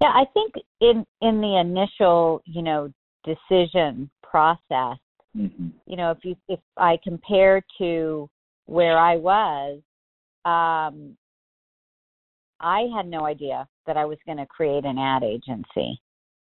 Yeah, 0.00 0.08
I 0.08 0.24
think 0.34 0.54
in 0.80 1.06
in 1.20 1.40
the 1.40 1.58
initial, 1.60 2.42
you 2.44 2.62
know, 2.62 2.92
decision 3.24 4.10
process, 4.22 4.98
mm-hmm. 5.36 5.68
you 5.86 5.96
know, 5.96 6.10
if 6.10 6.18
you 6.22 6.36
if 6.48 6.60
I 6.76 6.98
compare 7.02 7.62
to 7.78 8.28
where 8.66 8.98
I 8.98 9.16
was, 9.16 9.80
um, 10.44 11.16
I 12.60 12.86
had 12.94 13.06
no 13.06 13.26
idea 13.26 13.66
that 13.86 13.96
I 13.96 14.04
was 14.04 14.18
going 14.24 14.38
to 14.38 14.46
create 14.46 14.84
an 14.84 14.98
ad 14.98 15.22
agency, 15.22 16.00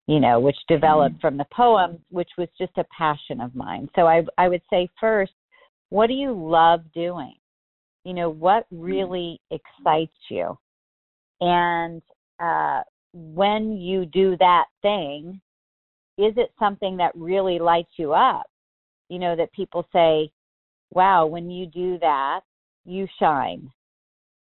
you 0.06 0.20
know, 0.20 0.38
which 0.38 0.56
developed 0.68 1.16
mm-hmm. 1.16 1.20
from 1.20 1.36
the 1.36 1.46
poems, 1.52 1.98
which 2.10 2.30
was 2.38 2.48
just 2.58 2.72
a 2.78 2.84
passion 2.96 3.40
of 3.40 3.54
mine. 3.54 3.88
So 3.96 4.06
I 4.06 4.22
I 4.38 4.48
would 4.48 4.62
say 4.70 4.88
first, 5.00 5.32
what 5.90 6.08
do 6.08 6.14
you 6.14 6.32
love 6.32 6.80
doing? 6.94 7.34
You 8.04 8.14
know, 8.14 8.30
what 8.30 8.66
mm-hmm. 8.72 8.82
really 8.82 9.40
excites 9.50 10.16
you? 10.30 10.56
And 11.40 12.02
uh, 12.40 12.82
when 13.12 13.72
you 13.72 14.06
do 14.06 14.36
that 14.38 14.66
thing, 14.82 15.40
is 16.18 16.32
it 16.36 16.50
something 16.58 16.96
that 16.96 17.12
really 17.14 17.58
lights 17.58 17.92
you 17.98 18.12
up? 18.12 18.46
You 19.08 19.18
know, 19.18 19.36
that 19.36 19.52
people 19.52 19.86
say, 19.92 20.30
wow, 20.90 21.26
when 21.26 21.50
you 21.50 21.66
do 21.66 21.98
that, 22.00 22.40
you 22.84 23.06
shine. 23.18 23.70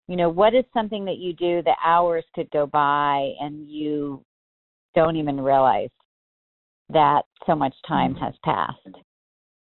You 0.09 0.17
know, 0.17 0.29
what 0.29 0.55
is 0.55 0.65
something 0.73 1.05
that 1.07 1.19
you 1.19 1.33
do 1.33 1.63
that 1.63 1.77
hours 1.85 2.25
could 2.35 2.51
go 2.51 2.67
by 2.67 3.33
and 3.41 3.69
you 3.69 4.23
don't 4.95 5.17
even 5.17 5.41
realize 5.41 5.91
that 6.91 7.23
so 7.47 7.57
much 7.57 7.75
time 7.89 8.15
mm-hmm. 8.15 8.25
has 8.25 8.35
passed? 8.45 9.03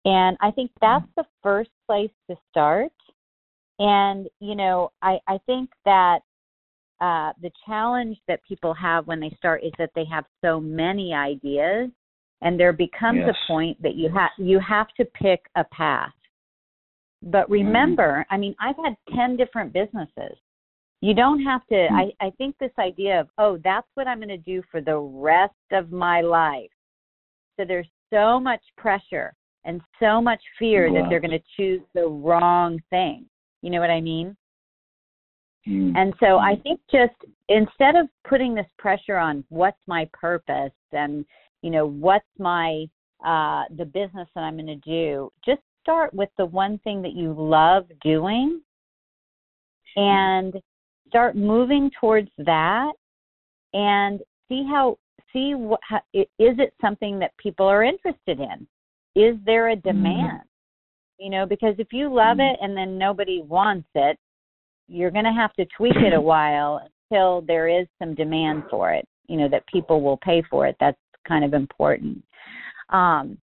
And 0.05 0.37
I 0.39 0.51
think 0.51 0.71
that's 0.81 1.03
mm-hmm. 1.03 1.21
the 1.21 1.27
first 1.41 1.71
place 1.87 2.11
to 2.29 2.37
start. 2.51 2.91
And, 3.79 4.27
you 4.39 4.55
know, 4.55 4.91
I, 5.01 5.17
I 5.27 5.39
think 5.47 5.69
that 5.83 6.19
uh, 7.01 7.33
the 7.41 7.51
challenge 7.65 8.17
that 8.27 8.39
people 8.47 8.73
have 8.73 9.07
when 9.07 9.19
they 9.19 9.35
start 9.37 9.63
is 9.63 9.73
that 9.77 9.89
they 9.95 10.05
have 10.05 10.25
so 10.43 10.59
many 10.59 11.13
ideas, 11.13 11.89
and 12.45 12.59
there 12.59 12.71
becomes 12.71 13.19
yes. 13.25 13.35
a 13.35 13.51
point 13.51 13.81
that 13.81 13.95
you 13.95 14.07
have 14.13 14.29
you 14.37 14.59
have 14.59 14.87
to 14.97 15.03
pick 15.05 15.41
a 15.57 15.65
path. 15.65 16.13
But 17.23 17.45
mm-hmm. 17.45 17.53
remember, 17.53 18.19
mm. 18.19 18.33
I 18.33 18.37
mean, 18.37 18.55
I've 18.61 18.75
had 18.77 18.95
ten 19.13 19.35
different 19.35 19.73
businesses. 19.73 20.37
You 21.01 21.13
don't 21.13 21.43
have 21.43 21.65
to. 21.67 21.75
Mm. 21.75 21.91
I 21.91 22.25
I 22.27 22.29
think 22.37 22.55
this 22.59 22.71
idea 22.79 23.19
of 23.19 23.27
oh, 23.39 23.59
that's 23.63 23.87
what 23.95 24.07
I'm 24.07 24.19
going 24.19 24.29
to 24.29 24.37
do 24.37 24.61
for 24.71 24.79
the 24.79 24.97
rest 24.97 25.53
of 25.73 25.91
my 25.91 26.21
life. 26.21 26.69
So 27.59 27.65
there's 27.67 27.89
so 28.13 28.39
much 28.39 28.61
pressure 28.77 29.33
and 29.65 29.81
so 29.99 30.21
much 30.21 30.41
fear 30.59 30.91
wow. 30.91 31.01
that 31.01 31.09
they're 31.09 31.19
going 31.19 31.31
to 31.31 31.43
choose 31.57 31.81
the 31.95 32.07
wrong 32.07 32.79
thing. 32.91 33.25
You 33.63 33.71
know 33.71 33.79
what 33.79 33.89
I 33.89 34.01
mean? 34.01 34.37
Mm. 35.67 35.93
And 35.97 36.13
so 36.19 36.37
I 36.37 36.57
think 36.61 36.79
just 36.91 37.15
instead 37.49 37.95
of 37.95 38.07
putting 38.29 38.53
this 38.53 38.67
pressure 38.77 39.17
on 39.17 39.43
what's 39.49 39.81
my 39.87 40.07
purpose 40.13 40.73
and 40.91 41.25
you 41.65 41.71
know 41.71 41.87
what's 41.87 42.23
my 42.37 42.85
uh 43.25 43.63
the 43.75 43.85
business 43.85 44.27
that 44.35 44.41
I'm 44.41 44.53
going 44.53 44.67
to 44.67 44.75
do, 44.75 45.31
just 45.43 45.61
start 45.81 46.13
with 46.13 46.29
the 46.37 46.45
one 46.45 46.77
thing 46.83 47.01
that 47.01 47.13
you 47.13 47.33
love 47.35 47.85
doing 48.03 48.61
and 49.95 50.53
start 51.07 51.35
moving 51.35 51.89
towards 51.99 52.29
that 52.37 52.91
and 53.73 54.19
see 54.47 54.63
how 54.69 54.99
see 55.33 55.55
what 55.55 55.79
how, 55.81 55.97
is 56.13 56.29
it 56.37 56.71
something 56.79 57.17
that 57.17 57.35
people 57.37 57.65
are 57.65 57.83
interested 57.83 58.39
in? 58.39 58.67
Is 59.15 59.35
there 59.43 59.71
a 59.71 59.75
mm. 59.75 59.81
demand? 59.81 60.41
Mm. 60.41 60.49
You 61.17 61.31
know, 61.31 61.47
because 61.47 61.73
if 61.79 61.87
you 61.91 62.13
love 62.13 62.37
mm. 62.37 62.53
it 62.53 62.59
and 62.61 62.77
then 62.77 62.99
nobody 62.99 63.41
wants 63.41 63.87
it, 63.95 64.19
you're 64.87 65.09
going 65.09 65.25
to 65.25 65.31
have 65.31 65.53
to 65.53 65.65
tweak 65.75 65.95
it 65.95 66.13
a 66.13 66.21
while 66.31 66.87
until 67.09 67.41
there 67.41 67.67
is 67.67 67.87
some 67.97 68.13
demand 68.13 68.65
for 68.69 68.93
it 68.93 69.07
you 69.27 69.37
know 69.37 69.49
that 69.49 69.65
people 69.67 70.01
will 70.01 70.17
pay 70.17 70.43
for 70.49 70.67
it 70.67 70.75
that's 70.79 70.97
kind 71.27 71.43
of 71.43 71.53
important 71.53 72.23
um, 72.89 73.37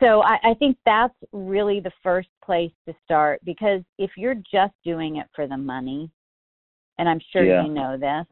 so 0.00 0.22
I, 0.22 0.36
I 0.50 0.54
think 0.58 0.76
that's 0.84 1.14
really 1.32 1.80
the 1.80 1.92
first 2.02 2.28
place 2.44 2.72
to 2.86 2.94
start 3.04 3.40
because 3.44 3.80
if 3.98 4.10
you're 4.16 4.34
just 4.34 4.74
doing 4.84 5.16
it 5.16 5.26
for 5.34 5.46
the 5.46 5.56
money 5.56 6.10
and 6.98 7.08
i'm 7.08 7.20
sure 7.32 7.44
yeah. 7.44 7.64
you 7.64 7.72
know 7.72 7.96
this 7.98 8.26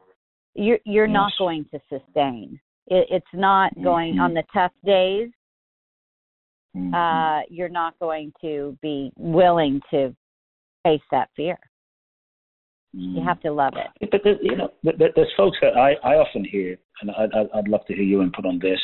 you're 0.55 0.79
you're 0.85 1.07
yes. 1.07 1.13
not 1.13 1.31
going 1.37 1.65
to 1.73 1.79
sustain 1.89 2.59
it, 2.87 3.07
it's 3.09 3.25
not 3.33 3.71
going 3.81 4.13
mm-hmm. 4.13 4.21
on 4.21 4.33
the 4.33 4.43
tough 4.53 4.73
days 4.85 5.29
mm-hmm. 6.75 6.93
uh, 6.93 7.41
you're 7.49 7.69
not 7.69 7.97
going 7.99 8.31
to 8.41 8.77
be 8.81 9.11
willing 9.17 9.81
to 9.89 10.15
face 10.83 11.01
that 11.11 11.29
fear. 11.35 11.57
You 12.93 13.23
have 13.23 13.41
to 13.41 13.51
love 13.51 13.73
it. 13.75 14.11
But 14.11 14.21
there, 14.23 14.37
you 14.41 14.55
know, 14.55 14.69
there's 14.83 15.31
folks 15.35 15.57
that 15.61 15.75
I, 15.75 15.93
I 16.07 16.15
often 16.15 16.45
hear, 16.45 16.77
and 17.01 17.09
I'd, 17.11 17.49
I'd 17.55 17.67
love 17.67 17.85
to 17.87 17.93
hear 17.93 18.03
your 18.03 18.21
input 18.21 18.45
on 18.45 18.59
this. 18.59 18.79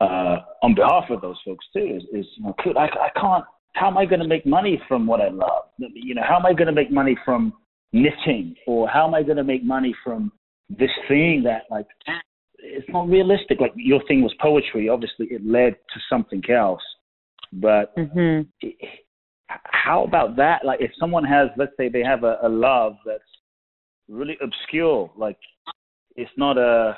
Uh, 0.00 0.38
on 0.62 0.74
behalf 0.74 1.04
of 1.08 1.22
those 1.22 1.38
folks 1.44 1.64
too, 1.72 1.96
is, 1.96 2.02
is 2.12 2.26
you 2.36 2.44
know, 2.44 2.54
I, 2.76 2.84
I 2.84 3.08
can't. 3.18 3.44
How 3.72 3.88
am 3.88 3.96
I 3.96 4.04
going 4.04 4.20
to 4.20 4.28
make 4.28 4.44
money 4.44 4.80
from 4.86 5.06
what 5.06 5.20
I 5.20 5.28
love? 5.28 5.64
You 5.78 6.14
know, 6.14 6.22
how 6.26 6.36
am 6.36 6.46
I 6.46 6.52
going 6.52 6.66
to 6.66 6.72
make 6.72 6.90
money 6.90 7.16
from 7.24 7.54
knitting, 7.92 8.56
or 8.66 8.88
how 8.88 9.06
am 9.06 9.14
I 9.14 9.22
going 9.22 9.38
to 9.38 9.44
make 9.44 9.64
money 9.64 9.94
from 10.04 10.30
this 10.68 10.90
thing 11.08 11.42
that 11.44 11.62
like 11.70 11.86
it's 12.58 12.88
not 12.88 13.08
realistic. 13.08 13.60
Like 13.60 13.72
your 13.76 14.02
thing 14.06 14.22
was 14.22 14.34
poetry. 14.40 14.88
Obviously, 14.88 15.26
it 15.26 15.46
led 15.46 15.72
to 15.72 16.00
something 16.10 16.42
else. 16.50 16.82
But 17.52 17.96
mm-hmm. 17.96 18.48
it, 18.60 18.74
how 19.48 20.04
about 20.04 20.36
that? 20.36 20.64
Like 20.64 20.80
if 20.80 20.90
someone 20.98 21.24
has, 21.24 21.48
let's 21.56 21.72
say 21.76 21.88
they 21.88 22.02
have 22.02 22.24
a, 22.24 22.38
a 22.42 22.48
love 22.48 22.96
that's 23.04 23.22
really 24.08 24.36
obscure, 24.42 25.10
like 25.16 25.38
it's 26.16 26.30
not 26.36 26.58
a 26.58 26.96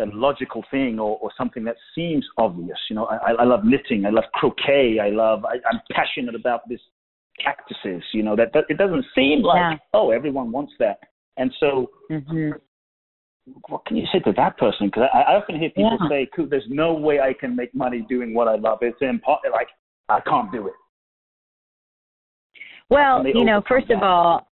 a 0.00 0.06
logical 0.12 0.64
thing 0.70 1.00
or, 1.00 1.18
or 1.18 1.30
something 1.36 1.64
that 1.64 1.74
seems 1.92 2.24
obvious. 2.36 2.78
You 2.88 2.94
know, 2.94 3.06
I, 3.06 3.32
I 3.32 3.44
love 3.44 3.64
knitting, 3.64 4.06
I 4.06 4.10
love 4.10 4.24
croquet, 4.32 4.98
I 5.02 5.10
love, 5.10 5.44
I, 5.44 5.54
I'm 5.68 5.80
passionate 5.90 6.36
about 6.36 6.60
this 6.68 6.78
cactuses. 7.42 8.02
You 8.12 8.22
know, 8.22 8.36
that, 8.36 8.52
that 8.54 8.64
it 8.68 8.78
doesn't 8.78 9.04
seem 9.14 9.42
like 9.42 9.56
yeah. 9.56 9.76
oh 9.94 10.10
everyone 10.10 10.52
wants 10.52 10.72
that, 10.78 10.98
and 11.36 11.52
so. 11.60 11.90
Mm-hmm. 12.10 12.50
What 13.68 13.86
can 13.86 13.96
you 13.96 14.04
say 14.12 14.18
to 14.18 14.32
that 14.36 14.58
person? 14.58 14.88
Because 14.88 15.08
I, 15.14 15.20
I 15.20 15.36
often 15.36 15.58
hear 15.58 15.70
people 15.70 15.96
yeah. 16.02 16.08
say, 16.10 16.28
"There's 16.50 16.66
no 16.68 16.92
way 16.92 17.18
I 17.18 17.32
can 17.32 17.56
make 17.56 17.74
money 17.74 18.04
doing 18.06 18.34
what 18.34 18.46
I 18.46 18.56
love. 18.56 18.80
It's 18.82 18.98
impossible. 19.00 19.52
Like 19.52 19.68
I 20.10 20.20
can't 20.20 20.52
do 20.52 20.66
it." 20.66 20.74
Well, 22.90 23.26
you 23.26 23.44
know, 23.44 23.62
first 23.68 23.88
that? 23.88 23.98
of 23.98 24.02
all, 24.02 24.48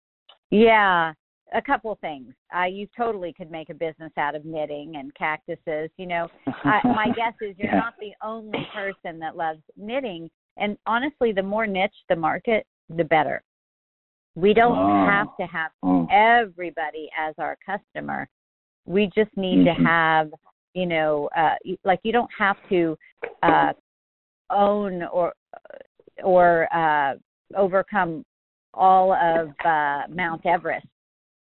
yeah, 0.52 1.14
a 1.54 1.62
couple 1.62 1.92
of 1.92 2.00
things. 2.00 2.34
Uh, 2.56 2.66
you 2.66 2.88
totally 2.96 3.34
could 3.34 3.50
make 3.52 3.70
a 3.70 3.74
business 3.74 4.12
out 4.18 4.36
of 4.36 4.46
knitting 4.46 4.94
and 4.98 5.14
cactuses. 5.16 5.90
You 5.98 6.08
know, 6.08 6.28
I, 6.48 6.80
my 6.84 7.06
guess 7.16 7.34
is 7.42 7.56
you're 7.58 7.74
yeah. 7.74 7.80
not 7.80 7.94
the 8.00 8.12
only 8.24 8.68
person 8.74 9.20
that 9.20 9.38
loves 9.38 9.62
knitting. 9.78 10.30
And 10.58 10.78
honestly, 10.86 11.32
the 11.32 11.44
more 11.44 11.68
niche 11.68 11.96
the 12.10 12.16
market, 12.16 12.66
the 12.90 13.04
better. 13.04 13.42
We 14.36 14.54
don't 14.54 14.78
oh. 14.78 15.06
have 15.10 15.28
to 15.40 15.46
have 15.46 15.72
oh. 15.84 16.08
everybody 16.12 17.10
as 17.18 17.34
our 17.38 17.58
customer. 17.66 18.28
We 18.86 19.10
just 19.16 19.32
need 19.38 19.66
mm-hmm. 19.66 19.82
to 19.82 19.88
have 19.88 20.32
you 20.76 20.86
know, 20.86 21.30
uh, 21.36 21.56
like 21.84 22.02
you 22.04 22.12
don't 22.12 22.30
have 22.38 22.58
to 22.70 22.98
uh, 23.42 23.72
own 24.52 25.04
or 25.04 25.34
or 26.24 26.68
uh, 26.76 27.16
overcome 27.56 28.24
all 28.74 29.14
of 29.14 29.50
uh, 29.66 30.04
Mount 30.10 30.46
Everest, 30.46 30.88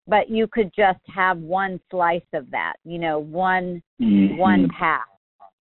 but 0.06 0.28
you 0.28 0.46
could 0.46 0.72
just 0.76 1.00
have 1.14 1.38
one 1.38 1.80
slice 1.90 2.20
of 2.32 2.50
that, 2.50 2.74
you 2.84 2.98
know, 2.98 3.18
one 3.18 3.82
mm-hmm. 4.00 4.36
one 4.36 4.68
path 4.78 5.00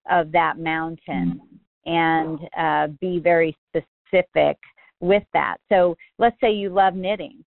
of 0.10 0.32
that 0.32 0.58
mountain, 0.58 1.40
and 1.86 2.40
uh, 2.58 2.88
be 3.00 3.20
very 3.20 3.56
specific 3.70 4.58
with 5.00 5.24
that. 5.34 5.58
So 5.70 5.96
let's 6.18 6.36
say 6.42 6.52
you 6.52 6.70
love 6.70 6.96
knitting, 6.96 7.44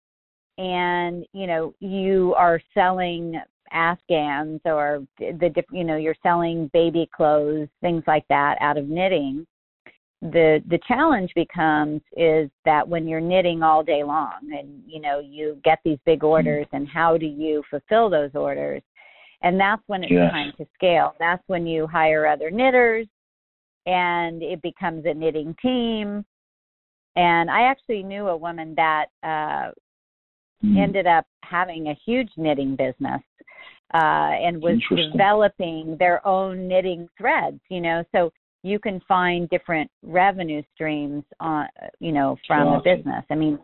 and 0.57 1.25
you 1.33 1.47
know 1.47 1.75
you 1.81 2.35
are 2.37 2.61
selling 2.75 3.41
afghans 3.71 4.61
or 4.65 5.05
the 5.19 5.65
you 5.73 5.85
know 5.85 5.97
you're 5.97 6.17
selling 6.23 6.71
baby 6.73 7.09
clothes 7.15 7.69
things 7.81 8.03
like 8.07 8.27
that 8.29 8.57
out 8.61 8.79
of 8.79 8.89
knitting 8.89 9.47
the 10.21 10.63
the 10.69 10.81
challenge 10.87 11.31
becomes 11.35 12.01
is 12.17 12.51
that 12.65 12.87
when 12.87 13.07
you're 13.07 13.21
knitting 13.21 13.63
all 13.63 13.85
day 13.85 14.03
long 14.03 14.39
and 14.53 14.83
you 14.87 15.01
know 15.01 15.21
you 15.21 15.61
get 15.65 15.79
these 15.85 15.99
big 16.05 16.25
orders 16.25 16.67
and 16.73 16.89
how 16.89 17.17
do 17.17 17.27
you 17.27 17.63
fulfill 17.71 18.11
those 18.11 18.31
orders? 18.35 18.83
And 19.43 19.61
that's 19.61 19.83
when 19.87 20.03
it's 20.03 20.13
yes. 20.13 20.33
time 20.33 20.53
to 20.59 20.67
scale. 20.75 21.15
That's 21.21 21.43
when 21.47 21.67
you 21.67 21.87
hire 21.87 22.27
other 22.27 22.51
knitters 22.51 23.07
and 23.87 24.43
it 24.43 24.61
becomes 24.61 25.05
a 25.07 25.15
knitting 25.15 25.55
team. 25.63 26.25
And 27.15 27.51
i 27.51 27.63
actually 27.63 28.03
knew 28.03 28.29
a 28.29 28.37
woman 28.37 28.75
that 28.77 29.07
uh 29.23 29.71
mm. 30.65 30.83
ended 30.83 31.07
up 31.07 31.27
having 31.45 31.89
a 31.89 31.99
huge 32.05 32.31
knitting 32.37 32.75
business 32.75 33.23
uh 33.95 34.35
and 34.45 34.61
was 34.61 34.83
developing 35.13 35.97
their 35.99 36.27
own 36.27 36.67
knitting 36.67 37.09
threads 37.17 37.61
you 37.69 37.81
know? 37.81 38.03
So 38.11 38.33
you 38.69 38.79
can 38.79 39.01
find 39.09 39.49
different 39.49 39.91
revenue 40.03 40.63
streams 40.75 41.25
on 41.41 41.67
you 42.01 42.13
know 42.13 42.37
from 42.47 42.69
awesome. 42.69 42.81
a 42.81 42.97
business. 42.97 43.25
I 43.31 43.35
mean 43.35 43.59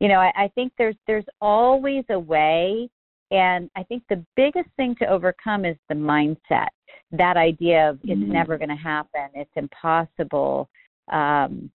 you 0.00 0.08
know 0.08 0.18
I, 0.20 0.32
I 0.36 0.48
think 0.54 0.72
there's 0.78 0.96
there's 1.06 1.26
always 1.40 2.04
a 2.10 2.18
way 2.18 2.88
and 3.30 3.68
i 3.76 3.82
think 3.82 4.02
the 4.08 4.24
biggest 4.36 4.68
thing 4.76 4.94
to 5.00 5.06
overcome 5.06 5.64
is 5.64 5.76
the 5.88 5.94
mindset. 5.94 6.68
That 7.12 7.36
idea 7.36 7.90
of 7.90 7.98
it's 8.02 8.20
mm-hmm. 8.20 8.32
never 8.32 8.58
going 8.58 8.68
to 8.68 8.74
happen. 8.74 9.28
It's 9.34 9.50
impossible 9.56 10.68
um 11.12 11.70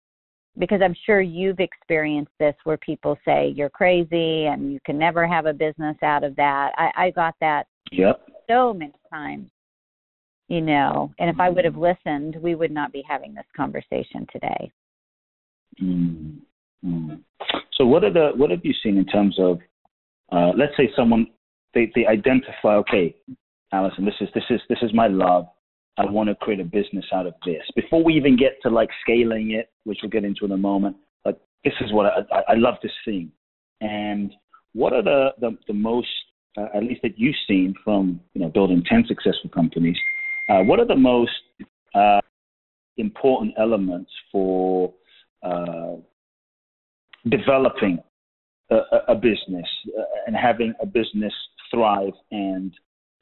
because 0.59 0.83
i'm 0.85 0.95
sure 1.07 1.23
you've 1.23 1.61
experienced 1.61 2.33
this 2.39 2.55
where 2.65 2.77
people 2.77 3.17
say 3.25 3.55
you're 3.57 3.71
crazy 3.71 4.45
and 4.45 4.71
you 4.71 4.79
can 4.85 4.99
never 4.99 5.27
have 5.27 5.47
a 5.47 5.53
business 5.53 5.97
out 6.03 6.25
of 6.25 6.37
that. 6.37 6.73
I 6.77 6.91
i 6.97 7.11
got 7.11 7.35
that 7.41 7.67
yep. 7.91 8.21
so 8.49 8.75
many 8.75 8.93
times 9.11 9.49
you 10.53 10.61
know 10.61 11.11
and 11.19 11.31
if 11.31 11.41
i 11.41 11.49
would 11.49 11.65
have 11.65 11.77
listened 11.77 12.37
we 12.43 12.55
would 12.55 12.71
not 12.71 12.93
be 12.93 13.03
having 13.09 13.33
this 13.33 13.47
conversation 13.57 14.27
today. 14.31 14.71
Mm-hmm. 15.83 17.15
so 17.73 17.87
what 17.87 18.05
are 18.05 18.13
the 18.13 18.33
what 18.37 18.51
have 18.51 18.61
you 18.63 18.75
seen 18.83 18.99
in 18.99 19.07
terms 19.07 19.35
of 19.39 19.59
uh, 20.31 20.53
let's 20.57 20.77
say 20.77 20.91
someone 20.95 21.27
they, 21.73 21.91
they 21.95 22.07
identify 22.07 22.75
okay 22.75 23.17
alison 23.73 24.05
this 24.05 24.15
is 24.21 24.29
this 24.35 24.45
is 24.51 24.61
this 24.69 24.79
is 24.83 24.93
my 24.93 25.07
love. 25.07 25.47
I 25.99 26.05
want 26.07 26.29
to 26.29 26.35
create 26.35 26.61
a 26.61 26.65
business 26.65 27.05
out 27.13 27.27
of 27.27 27.35
this. 27.45 27.63
Before 27.77 28.03
we 28.03 28.15
even 28.15 28.35
get 28.37 28.53
to 28.63 28.71
like 28.71 28.89
scaling 29.03 29.53
it 29.53 29.71
which 29.85 29.99
we'll 30.03 30.11
get 30.11 30.25
into 30.25 30.45
in 30.45 30.53
a 30.53 30.57
moment 30.57 30.97
like 31.25 31.39
this 31.65 31.75
is 31.81 31.93
what 31.95 32.07
i 32.07 32.37
i, 32.37 32.53
I 32.53 32.55
love 32.57 32.75
this 32.83 32.93
thing 33.07 33.33
and 33.81 34.31
what 34.75 34.93
are 34.93 35.03
the 35.03 35.31
the, 35.41 35.57
the 35.67 35.75
most 35.75 36.09
uh, 36.59 36.67
at 36.75 36.83
least 36.83 37.01
that 37.03 37.19
you've 37.19 37.43
seen 37.49 37.75
from 37.83 38.21
you 38.35 38.43
know 38.43 38.49
building 38.49 38.85
10 38.87 39.07
successful 39.09 39.49
companies 39.49 39.97
uh, 40.49 40.61
what 40.63 40.81
are 40.81 40.87
the 40.87 40.97
most 40.97 41.31
uh, 41.95 42.21
important 42.97 43.55
elements 43.59 44.11
for 44.31 44.93
uh, 45.43 45.97
developing 47.29 47.99
a, 48.71 48.77
a 49.09 49.15
business 49.15 49.67
uh, 49.99 50.03
and 50.27 50.37
having 50.37 50.73
a 50.81 50.87
business 50.87 51.33
thrive 51.71 52.13
and 52.31 52.73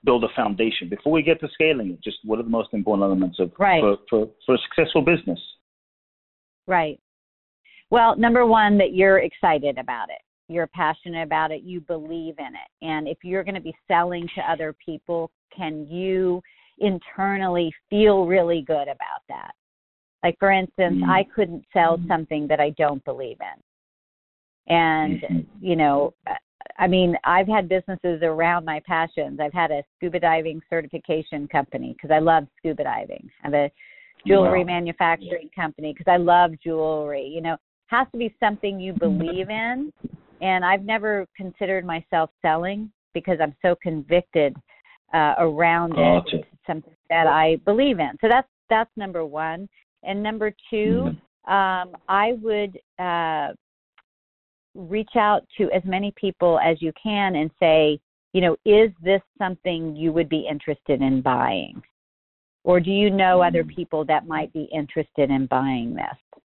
build 0.05 0.25
a 0.25 0.29
foundation 0.35 0.88
before 0.88 1.12
we 1.12 1.23
get 1.23 1.40
to 1.40 1.49
scaling 1.53 1.90
it? 1.90 2.03
Just 2.03 2.18
what 2.25 2.38
are 2.38 2.42
the 2.42 2.49
most 2.49 2.68
important 2.73 3.05
elements 3.05 3.38
of 3.38 3.53
right. 3.59 3.81
for, 3.81 3.97
for, 4.09 4.29
for 4.47 4.55
a 4.55 4.59
successful 4.68 5.03
business? 5.03 5.40
Right. 6.66 7.01
Well, 7.90 8.16
number 8.16 8.47
one, 8.47 8.79
that 8.79 8.95
you're 8.95 9.18
excited 9.18 9.77
about 9.79 10.11
it 10.11 10.21
you're 10.51 10.66
passionate 10.66 11.23
about 11.23 11.53
it, 11.53 11.62
you 11.62 11.81
believe 11.81 12.35
in 12.38 12.47
it. 12.47 12.85
And 12.85 13.07
if 13.07 13.18
you're 13.23 13.45
going 13.45 13.55
to 13.55 13.61
be 13.61 13.75
selling 13.87 14.29
to 14.35 14.53
other 14.53 14.75
people, 14.85 15.31
can 15.57 15.87
you 15.88 16.42
internally 16.81 17.73
feel 17.88 18.27
really 18.27 18.62
good 18.66 18.88
about 18.88 19.23
that. 19.29 19.53
Like 20.23 20.37
for 20.38 20.51
instance, 20.51 20.97
mm-hmm. 20.97 21.11
I 21.11 21.25
couldn't 21.35 21.64
sell 21.73 21.97
mm-hmm. 21.97 22.09
something 22.09 22.47
that 22.49 22.61
I 22.61 22.71
don't 22.71 23.05
believe 23.05 23.38
in. 23.40 24.75
And 24.75 25.21
mm-hmm. 25.23 25.64
you 25.64 25.77
know, 25.77 26.14
I 26.79 26.87
mean, 26.87 27.16
I've 27.25 27.49
had 27.49 27.69
businesses 27.69 28.21
around 28.23 28.64
my 28.64 28.81
passions. 28.87 29.40
I've 29.40 29.53
had 29.53 29.71
a 29.71 29.83
scuba 29.97 30.21
diving 30.21 30.61
certification 30.71 31.49
company 31.49 31.95
because 31.95 32.14
I 32.14 32.19
love 32.19 32.45
scuba 32.59 32.85
diving. 32.85 33.29
I 33.43 33.47
have 33.47 33.55
a 33.55 33.71
jewelry 34.27 34.61
wow. 34.61 34.66
manufacturing 34.66 35.51
company 35.55 35.95
because 35.97 36.11
I 36.11 36.16
love 36.16 36.53
jewelry. 36.62 37.27
You 37.27 37.40
know, 37.40 37.57
has 37.87 38.07
to 38.12 38.19
be 38.19 38.35
something 38.40 38.79
you 38.79 38.93
mm-hmm. 38.95 39.19
believe 39.19 39.51
in. 39.51 39.93
And 40.43 40.64
I've 40.64 40.85
never 40.85 41.27
considered 41.37 41.85
myself 41.85 42.31
selling 42.40 42.90
because 43.12 43.38
I'm 43.43 43.55
so 43.62 43.75
convicted 43.83 44.57
uh, 45.12 45.35
around 45.38 45.95
it. 45.97 46.45
Something 46.71 46.95
that 47.09 47.27
I 47.27 47.57
believe 47.65 47.99
in. 47.99 48.11
So 48.21 48.29
that's 48.31 48.47
that's 48.69 48.91
number 48.97 49.27
one. 49.27 49.69
And 50.05 50.23
number 50.23 50.53
2 50.71 50.77
mm-hmm. 50.77 51.53
um, 51.53 51.97
I 52.09 52.35
would 52.41 52.79
uh, 52.99 53.49
reach 54.75 55.11
out 55.17 55.43
to 55.59 55.71
as 55.73 55.83
many 55.85 56.13
people 56.17 56.61
as 56.61 56.81
you 56.81 56.93
can 57.03 57.35
and 57.35 57.51
say, 57.59 57.99
you 58.33 58.41
know, 58.41 58.57
is 58.65 58.91
this 59.03 59.21
something 59.37 59.97
you 59.97 60.13
would 60.13 60.29
be 60.29 60.47
interested 60.49 61.03
in 61.03 61.21
buying? 61.21 61.83
Or 62.63 62.79
do 62.79 62.91
you 62.91 63.11
know 63.11 63.39
mm-hmm. 63.39 63.49
other 63.49 63.65
people 63.65 64.05
that 64.05 64.29
might 64.29 64.53
be 64.53 64.69
interested 64.73 65.31
in 65.31 65.47
buying 65.47 65.95
this? 65.95 66.41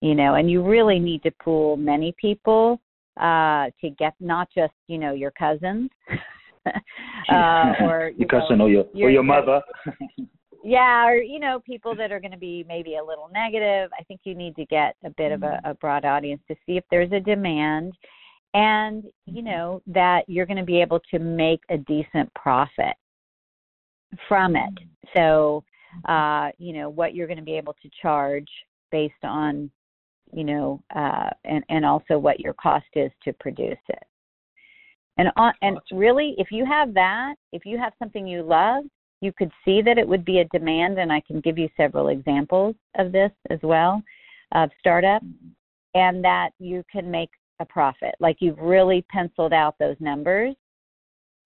You 0.00 0.14
know, 0.14 0.36
and 0.36 0.50
you 0.50 0.62
really 0.62 0.98
need 0.98 1.24
to 1.24 1.32
pool 1.42 1.76
many 1.76 2.14
people 2.18 2.80
uh, 3.20 3.66
to 3.80 3.90
get 3.98 4.14
not 4.20 4.48
just, 4.54 4.72
you 4.86 4.96
know, 4.96 5.12
your 5.12 5.32
cousins. 5.32 5.90
uh, 7.32 7.72
or 7.82 8.12
your 8.16 8.28
cousin 8.28 8.58
know, 8.58 8.64
or 8.64 8.70
your 8.70 8.84
your, 8.94 9.08
or 9.08 9.12
your 9.12 9.22
mother. 9.22 9.60
yeah, 10.64 11.06
or 11.06 11.16
you 11.16 11.40
know, 11.40 11.60
people 11.60 11.94
that 11.96 12.12
are 12.12 12.20
going 12.20 12.32
to 12.32 12.38
be 12.38 12.64
maybe 12.68 12.96
a 12.96 13.04
little 13.04 13.28
negative. 13.32 13.90
I 13.98 14.02
think 14.04 14.20
you 14.24 14.34
need 14.34 14.56
to 14.56 14.66
get 14.66 14.96
a 15.04 15.10
bit 15.10 15.32
of 15.32 15.42
a, 15.42 15.46
mm-hmm. 15.46 15.70
a 15.70 15.74
broad 15.74 16.04
audience 16.04 16.42
to 16.48 16.54
see 16.66 16.76
if 16.76 16.84
there's 16.90 17.12
a 17.12 17.20
demand, 17.20 17.92
and 18.54 19.04
you 19.26 19.42
know 19.42 19.82
that 19.86 20.22
you're 20.28 20.46
going 20.46 20.56
to 20.58 20.64
be 20.64 20.80
able 20.80 21.00
to 21.10 21.18
make 21.18 21.60
a 21.70 21.78
decent 21.78 22.32
profit 22.34 22.94
from 24.28 24.56
it. 24.56 24.74
So, 25.16 25.64
uh, 26.08 26.50
you 26.58 26.72
know, 26.72 26.88
what 26.88 27.14
you're 27.14 27.26
going 27.26 27.38
to 27.38 27.44
be 27.44 27.56
able 27.56 27.74
to 27.82 27.90
charge 28.02 28.48
based 28.90 29.14
on 29.22 29.70
you 30.32 30.44
know, 30.44 30.82
uh, 30.94 31.30
and 31.44 31.64
and 31.68 31.84
also 31.84 32.18
what 32.18 32.40
your 32.40 32.54
cost 32.54 32.86
is 32.94 33.10
to 33.24 33.32
produce 33.34 33.78
it. 33.88 34.02
And 35.20 35.30
on, 35.36 35.52
and 35.60 35.78
really, 35.92 36.34
if 36.38 36.48
you 36.50 36.64
have 36.64 36.94
that, 36.94 37.34
if 37.52 37.66
you 37.66 37.76
have 37.76 37.92
something 37.98 38.26
you 38.26 38.42
love, 38.42 38.84
you 39.20 39.34
could 39.36 39.50
see 39.66 39.82
that 39.82 39.98
it 39.98 40.08
would 40.08 40.24
be 40.24 40.38
a 40.38 40.46
demand, 40.46 40.98
and 40.98 41.12
I 41.12 41.20
can 41.26 41.40
give 41.40 41.58
you 41.58 41.68
several 41.76 42.08
examples 42.08 42.74
of 42.96 43.12
this 43.12 43.30
as 43.50 43.58
well, 43.62 44.02
of 44.54 44.70
startup, 44.78 45.22
and 45.92 46.24
that 46.24 46.52
you 46.58 46.82
can 46.90 47.10
make 47.10 47.28
a 47.60 47.66
profit. 47.66 48.14
Like 48.18 48.38
you've 48.40 48.56
really 48.56 49.04
penciled 49.10 49.52
out 49.52 49.74
those 49.78 49.96
numbers, 50.00 50.54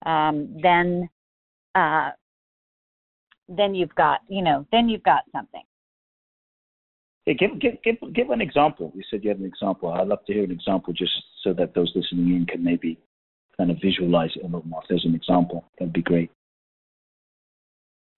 um, 0.05 0.55
then 0.63 1.09
uh, 1.75 2.11
then 3.49 3.75
you've 3.75 3.95
got 3.95 4.21
you 4.29 4.41
know 4.41 4.65
then 4.71 4.87
you've 4.87 5.03
got 5.03 5.23
something. 5.33 5.63
Give, 7.25 7.59
give 7.59 7.73
give 7.83 8.13
give 8.13 8.29
an 8.29 8.39
example. 8.39 8.93
You 8.95 9.03
said 9.11 9.21
you 9.21 9.31
had 9.31 9.39
an 9.39 9.45
example. 9.45 9.91
I'd 9.91 10.07
love 10.07 10.23
to 10.27 10.33
hear 10.33 10.45
an 10.45 10.51
example, 10.51 10.93
just 10.93 11.11
so 11.43 11.51
that 11.55 11.73
those 11.75 11.91
listening 11.93 12.37
in 12.37 12.45
can 12.45 12.63
maybe 12.63 12.97
kind 13.57 13.71
of 13.71 13.77
visualize 13.81 14.31
it 14.35 14.43
a 14.43 14.45
little 14.45 14.67
more. 14.67 14.81
If 14.83 14.89
there's 14.89 15.05
an 15.05 15.15
example, 15.15 15.65
that'd 15.77 15.93
be 15.93 16.01
great. 16.01 16.31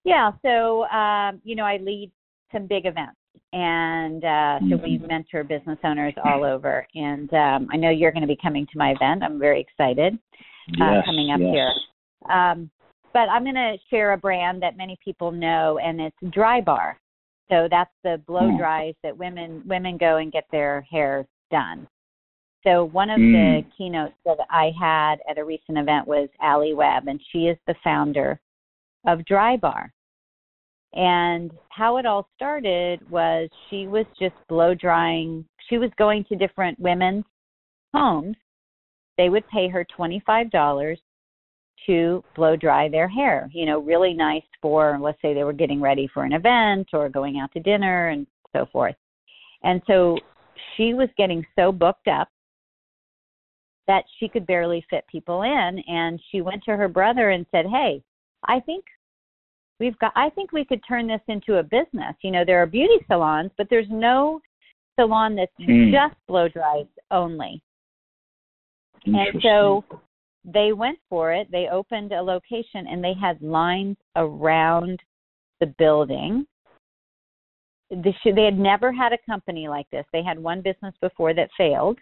Yeah, 0.03 0.31
so 0.41 0.85
um, 0.85 1.41
you 1.43 1.55
know, 1.55 1.65
I 1.65 1.77
lead 1.77 2.11
some 2.51 2.65
big 2.65 2.85
events, 2.85 3.19
and 3.51 4.23
uh, 4.23 4.59
so 4.59 4.81
we 4.81 4.97
mm-hmm. 4.97 5.07
mentor 5.07 5.43
business 5.43 5.77
owners 5.83 6.13
all 6.23 6.45
over. 6.45 6.87
And 6.95 7.31
um, 7.33 7.67
I 7.71 7.77
know 7.77 7.89
you're 7.89 8.11
going 8.11 8.21
to 8.21 8.27
be 8.27 8.37
coming 8.41 8.65
to 8.71 8.77
my 8.77 8.91
event. 8.91 9.23
I'm 9.23 9.39
very 9.39 9.59
excited 9.59 10.17
uh, 10.81 10.93
yes, 10.93 11.05
coming 11.05 11.31
up 11.31 11.39
yes. 11.41 11.51
here. 11.51 12.31
Um, 12.31 12.69
but 13.13 13.29
I'm 13.29 13.43
going 13.43 13.55
to 13.55 13.75
share 13.89 14.13
a 14.13 14.17
brand 14.17 14.61
that 14.61 14.77
many 14.77 14.97
people 15.03 15.31
know, 15.31 15.79
and 15.83 15.99
it's 15.99 16.35
Drybar. 16.35 16.93
So 17.49 17.67
that's 17.69 17.91
the 18.03 18.21
blow 18.27 18.51
hmm. 18.51 18.57
dries 18.57 18.93
that 19.03 19.17
women 19.17 19.63
women 19.65 19.97
go 19.97 20.17
and 20.17 20.31
get 20.31 20.45
their 20.51 20.81
hair 20.81 21.25
done. 21.49 21.87
So 22.67 22.83
one 22.83 23.09
of 23.09 23.19
mm. 23.19 23.31
the 23.31 23.69
keynotes 23.77 24.15
that 24.25 24.39
I 24.49 24.71
had 24.77 25.17
at 25.29 25.37
a 25.37 25.45
recent 25.45 25.77
event 25.77 26.05
was 26.05 26.27
Alli 26.41 26.73
Webb, 26.73 27.07
and 27.07 27.21
she 27.31 27.43
is 27.43 27.57
the 27.65 27.75
founder 27.81 28.41
of 29.05 29.19
Drybar. 29.19 29.89
And 30.93 31.51
how 31.69 31.95
it 31.97 32.05
all 32.05 32.27
started 32.35 33.09
was 33.09 33.49
she 33.69 33.87
was 33.87 34.05
just 34.19 34.35
blow 34.49 34.73
drying. 34.73 35.45
She 35.69 35.77
was 35.77 35.91
going 35.97 36.25
to 36.25 36.35
different 36.35 36.77
women's 36.77 37.23
homes. 37.93 38.35
They 39.17 39.29
would 39.29 39.47
pay 39.47 39.69
her 39.69 39.85
$25 39.97 40.97
to 41.85 42.23
blow 42.35 42.57
dry 42.57 42.89
their 42.89 43.07
hair. 43.07 43.49
You 43.53 43.65
know, 43.65 43.79
really 43.79 44.13
nice 44.13 44.43
for, 44.61 44.97
let's 45.01 45.21
say 45.21 45.33
they 45.33 45.45
were 45.45 45.53
getting 45.53 45.79
ready 45.79 46.09
for 46.13 46.25
an 46.25 46.33
event 46.33 46.89
or 46.91 47.07
going 47.07 47.39
out 47.39 47.53
to 47.53 47.61
dinner 47.61 48.09
and 48.09 48.27
so 48.53 48.65
forth. 48.73 48.95
And 49.63 49.81
so 49.87 50.17
she 50.75 50.93
was 50.93 51.07
getting 51.17 51.45
so 51.55 51.71
booked 51.71 52.09
up 52.09 52.27
that 53.87 54.03
she 54.19 54.27
could 54.27 54.45
barely 54.45 54.85
fit 54.89 55.05
people 55.09 55.43
in. 55.43 55.81
And 55.87 56.21
she 56.31 56.41
went 56.41 56.63
to 56.63 56.75
her 56.75 56.87
brother 56.87 57.29
and 57.29 57.45
said, 57.51 57.65
Hey, 57.65 58.01
I 58.45 58.59
think 58.59 58.85
we've 59.79 59.97
got, 59.99 60.11
I 60.15 60.29
think 60.29 60.51
we 60.51 60.65
could 60.65 60.81
turn 60.87 61.07
this 61.07 61.21
into 61.27 61.59
a 61.59 61.63
business. 61.63 62.15
You 62.21 62.31
know, 62.31 62.43
there 62.45 62.61
are 62.61 62.67
beauty 62.67 63.03
salons, 63.07 63.51
but 63.57 63.67
there's 63.69 63.89
no 63.89 64.41
salon 64.99 65.35
that's 65.35 65.51
mm. 65.59 65.91
just 65.91 66.15
blow 66.27 66.47
dries 66.47 66.85
only. 67.11 67.61
And 69.05 69.41
so 69.41 69.85
they 70.43 70.73
went 70.73 70.99
for 71.09 71.33
it. 71.33 71.47
They 71.51 71.67
opened 71.71 72.11
a 72.11 72.21
location 72.21 72.87
and 72.89 73.03
they 73.03 73.13
had 73.19 73.41
lines 73.41 73.97
around 74.15 74.99
the 75.59 75.67
building. 75.77 76.45
They 77.89 78.13
had 78.43 78.59
never 78.59 78.91
had 78.91 79.13
a 79.13 79.17
company 79.29 79.67
like 79.67 79.89
this. 79.91 80.05
They 80.11 80.23
had 80.23 80.39
one 80.39 80.61
business 80.61 80.93
before 81.01 81.33
that 81.35 81.49
failed. 81.57 81.97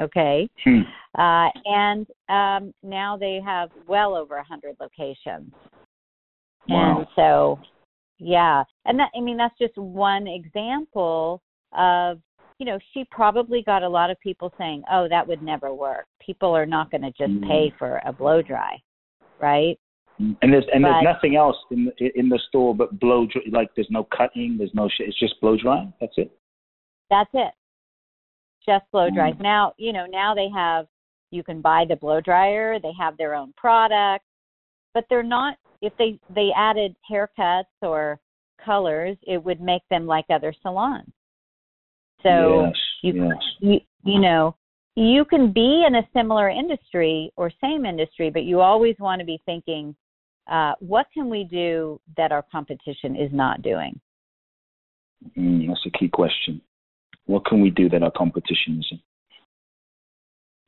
Okay. 0.00 0.48
Hmm. 0.64 0.80
Uh, 1.16 1.48
and 1.64 2.06
um, 2.28 2.74
now 2.82 3.16
they 3.16 3.40
have 3.44 3.70
well 3.86 4.14
over 4.14 4.36
a 4.36 4.44
hundred 4.44 4.76
locations. 4.80 5.52
Wow. 6.68 6.98
And 6.98 7.06
so, 7.14 7.58
yeah, 8.18 8.64
and 8.84 8.98
that 8.98 9.10
I 9.16 9.20
mean 9.20 9.36
that's 9.36 9.56
just 9.58 9.76
one 9.76 10.26
example 10.26 11.40
of 11.72 12.20
you 12.58 12.66
know, 12.66 12.78
she 12.92 13.04
probably 13.10 13.62
got 13.64 13.82
a 13.82 13.88
lot 13.88 14.10
of 14.10 14.20
people 14.20 14.52
saying, 14.58 14.82
"Oh, 14.90 15.08
that 15.08 15.26
would 15.26 15.42
never 15.42 15.74
work. 15.74 16.06
People 16.24 16.56
are 16.56 16.66
not 16.66 16.90
going 16.90 17.02
to 17.02 17.10
just 17.10 17.32
mm 17.32 17.48
pay 17.48 17.72
for 17.78 18.00
a 18.04 18.12
blow 18.12 18.42
dry." 18.42 18.80
Right? 19.40 19.78
And 20.18 20.52
there's 20.52 20.64
and 20.72 20.82
but, 20.82 20.92
there's 20.92 21.04
nothing 21.04 21.36
else 21.36 21.56
in 21.70 21.86
the, 21.86 22.18
in 22.18 22.28
the 22.28 22.38
store 22.48 22.74
but 22.74 22.98
blow 23.00 23.26
dry. 23.26 23.42
Like 23.50 23.70
there's 23.74 23.90
no 23.90 24.06
cutting, 24.16 24.56
there's 24.56 24.74
no 24.74 24.88
shit. 24.88 25.08
It's 25.08 25.18
just 25.18 25.40
blow 25.40 25.56
dry. 25.56 25.86
That's 26.00 26.14
it. 26.16 26.30
That's 27.10 27.30
it. 27.34 27.52
Just 28.66 28.84
blow 28.92 29.10
dries. 29.10 29.34
Mm. 29.34 29.42
Now, 29.42 29.72
you 29.76 29.92
know, 29.92 30.06
now 30.06 30.34
they 30.34 30.48
have 30.54 30.86
you 31.30 31.42
can 31.42 31.60
buy 31.60 31.84
the 31.88 31.96
blow 31.96 32.20
dryer, 32.20 32.78
they 32.80 32.92
have 32.98 33.16
their 33.16 33.34
own 33.34 33.52
product, 33.56 34.24
but 34.94 35.04
they're 35.10 35.22
not 35.22 35.56
if 35.82 35.92
they 35.98 36.18
they 36.34 36.50
added 36.56 36.94
haircuts 37.10 37.64
or 37.82 38.18
colors, 38.64 39.16
it 39.26 39.42
would 39.42 39.60
make 39.60 39.82
them 39.90 40.06
like 40.06 40.24
other 40.30 40.54
salons. 40.62 41.12
So 42.22 42.66
yes, 42.66 42.72
you, 43.02 43.24
yes. 43.26 43.36
you 43.60 43.80
you 44.04 44.20
know 44.20 44.56
you 44.96 45.24
can 45.24 45.52
be 45.52 45.84
in 45.86 45.96
a 45.96 46.08
similar 46.14 46.48
industry 46.48 47.32
or 47.36 47.50
same 47.60 47.84
industry, 47.84 48.30
but 48.30 48.44
you 48.44 48.60
always 48.60 48.94
want 49.00 49.18
to 49.18 49.26
be 49.26 49.42
thinking, 49.44 49.94
uh, 50.50 50.74
what 50.78 51.06
can 51.12 51.28
we 51.28 51.44
do 51.44 52.00
that 52.16 52.30
our 52.30 52.44
competition 52.50 53.16
is 53.16 53.30
not 53.32 53.62
doing? 53.62 54.00
Mm, 55.36 55.66
that's 55.66 55.80
a 55.86 55.98
key 55.98 56.08
question. 56.08 56.60
What 57.26 57.46
can 57.46 57.60
we 57.60 57.70
do 57.70 57.88
that 57.88 58.02
our 58.02 58.10
competition 58.10 58.82
isn't? 58.84 59.00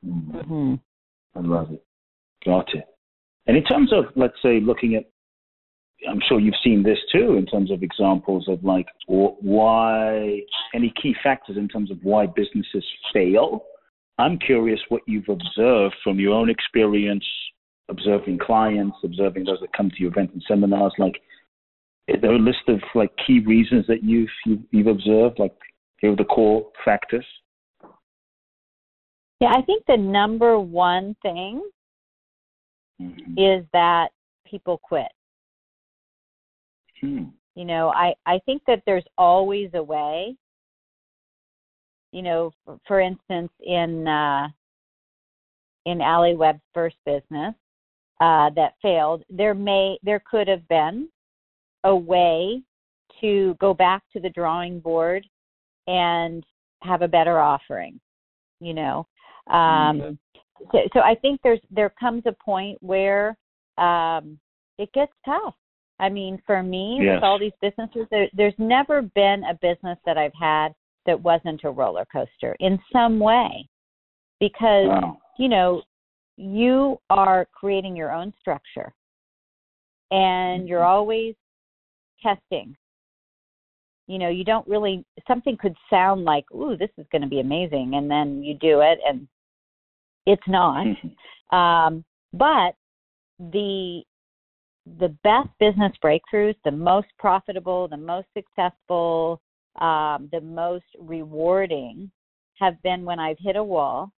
Mm. 0.05 0.33
Mm-hmm. 0.33 0.75
I 1.39 1.41
love 1.43 1.71
it. 1.73 1.85
Got 2.45 2.75
it. 2.75 2.85
And 3.47 3.57
in 3.57 3.65
terms 3.65 3.93
of, 3.93 4.07
let's 4.17 4.37
say, 4.43 4.61
looking 4.61 4.95
at 4.95 5.05
I'm 6.09 6.21
sure 6.29 6.39
you've 6.39 6.55
seen 6.63 6.83
this 6.83 6.99
too 7.11 7.37
in 7.37 7.47
terms 7.47 7.71
of 7.71 7.83
examples 7.83 8.47
of 8.49 8.63
like 8.63 8.87
why 9.07 10.41
any 10.75 10.93
key 11.01 11.15
factors 11.23 11.57
in 11.57 11.69
terms 11.69 11.91
of 11.91 11.99
why 12.03 12.27
businesses 12.27 12.85
fail. 13.13 13.65
I'm 14.19 14.39
curious 14.39 14.81
what 14.89 15.03
you've 15.07 15.29
observed 15.29 15.95
from 16.03 16.19
your 16.19 16.35
own 16.35 16.49
experience, 16.49 17.25
observing 17.89 18.39
clients, 18.39 18.97
observing 19.05 19.45
those 19.45 19.61
that 19.61 19.73
come 19.77 19.91
to 19.91 19.97
your 19.99 20.11
events 20.11 20.33
and 20.35 20.43
seminars. 20.49 20.93
Like, 20.99 21.17
is 22.09 22.21
there 22.23 22.35
a 22.35 22.39
list 22.39 22.69
of 22.69 22.81
like 22.95 23.11
key 23.27 23.41
reasons 23.41 23.87
that 23.89 24.03
you've 24.03 24.29
you've, 24.45 24.63
you've 24.71 24.87
observed? 24.87 25.39
Like, 25.39 25.57
are 26.03 26.17
the 26.17 26.25
core 26.25 26.71
factors. 26.85 27.27
Yeah, 29.41 29.53
I 29.55 29.63
think 29.63 29.85
the 29.87 29.97
number 29.97 30.59
one 30.59 31.15
thing 31.23 31.63
mm-hmm. 33.01 33.39
is 33.39 33.65
that 33.73 34.09
people 34.47 34.81
quit. 34.83 35.09
Hmm. 37.01 37.25
You 37.55 37.65
know, 37.65 37.91
I 37.91 38.15
I 38.25 38.39
think 38.47 38.63
that 38.67 38.83
there's 38.87 39.05
always 39.19 39.71
a 39.75 39.83
way. 39.83 40.37
You 42.13 42.23
know, 42.23 42.51
for, 42.65 42.79
for 42.87 43.01
instance, 43.01 43.51
in 43.61 44.07
uh, 44.07 44.49
in 45.85 46.01
Alli 46.01 46.35
Webb's 46.35 46.61
first 46.73 46.97
business 47.05 47.55
uh, 48.21 48.51
that 48.57 48.75
failed, 48.81 49.23
there 49.29 49.55
may 49.55 49.99
there 50.03 50.23
could 50.31 50.49
have 50.49 50.67
been 50.69 51.09
a 51.85 51.95
way 51.95 52.63
to 53.21 53.57
go 53.61 53.73
back 53.73 54.03
to 54.13 54.21
the 54.21 54.31
drawing 54.31 54.81
board 54.81 55.27
and 55.87 56.45
have 56.83 57.03
a 57.03 57.09
better 57.09 57.39
offering. 57.39 58.01
You 58.61 58.75
know, 58.75 59.07
um, 59.49 59.57
mm-hmm. 59.57 60.13
so, 60.73 60.79
so 60.95 61.01
I 61.01 61.15
think 61.21 61.41
there's 61.43 61.61
there 61.71 61.93
comes 62.01 62.23
a 62.27 62.33
point 62.45 62.79
where 62.81 63.37
um, 63.79 64.39
it 64.79 64.91
gets 64.93 65.13
tough 65.25 65.55
I 65.99 66.09
mean, 66.09 66.41
for 66.47 66.63
me, 66.63 66.99
yes. 67.01 67.17
with 67.17 67.25
all 67.25 67.39
these 67.39 67.53
businesses, 67.63 68.07
there, 68.11 68.29
there's 68.35 68.55
never 68.59 69.03
been 69.03 69.43
a 69.49 69.55
business 69.63 69.99
that 70.05 70.19
I've 70.19 70.35
had 70.39 70.69
that 71.07 71.21
wasn't 71.21 71.63
a 71.65 71.71
roller 71.71 72.05
coaster 72.13 72.57
in 72.61 72.79
some 72.93 73.19
way, 73.19 73.67
because 74.41 74.89
wow. 74.89 75.19
you 75.39 75.49
know 75.49 75.83
you 76.37 76.99
are 77.09 77.47
creating 77.53 77.97
your 77.97 78.13
own 78.13 78.33
structure, 78.41 78.93
and 80.11 80.61
mm-hmm. 80.61 80.69
you're 80.69 80.85
always 80.85 81.35
testing. 82.23 82.77
You 84.07 84.19
know, 84.19 84.29
you 84.29 84.45
don't 84.45 84.67
really 84.69 85.05
something 85.27 85.57
could 85.57 85.77
sound 85.91 86.25
like, 86.25 86.45
"Ooh, 86.53 86.77
this 86.77 86.91
is 86.97 87.07
going 87.11 87.23
to 87.23 87.29
be 87.29 87.41
amazing," 87.41 87.95
and 87.95 88.11
then 88.11 88.43
you 88.43 88.55
do 88.55 88.81
it, 88.81 88.99
and 89.07 89.27
it's 90.27 90.47
not. 90.47 90.87
Mm-hmm. 90.87 91.57
Um, 91.57 92.05
but 92.33 92.75
the 93.39 94.03
the 94.99 95.09
best 95.25 95.49
business 95.59 95.93
breakthroughs, 96.03 96.55
the 96.65 96.71
most 96.71 97.09
profitable, 97.19 97.89
the 97.89 97.97
most 97.97 98.29
successful, 98.35 99.41
um, 99.81 100.29
the 100.33 100.41
most 100.41 100.85
rewarding 100.99 102.11
have 102.59 102.81
been 102.83 103.05
when 103.05 103.19
I've 103.19 103.39
hit 103.41 103.57
a 103.57 103.65
wall 103.65 104.13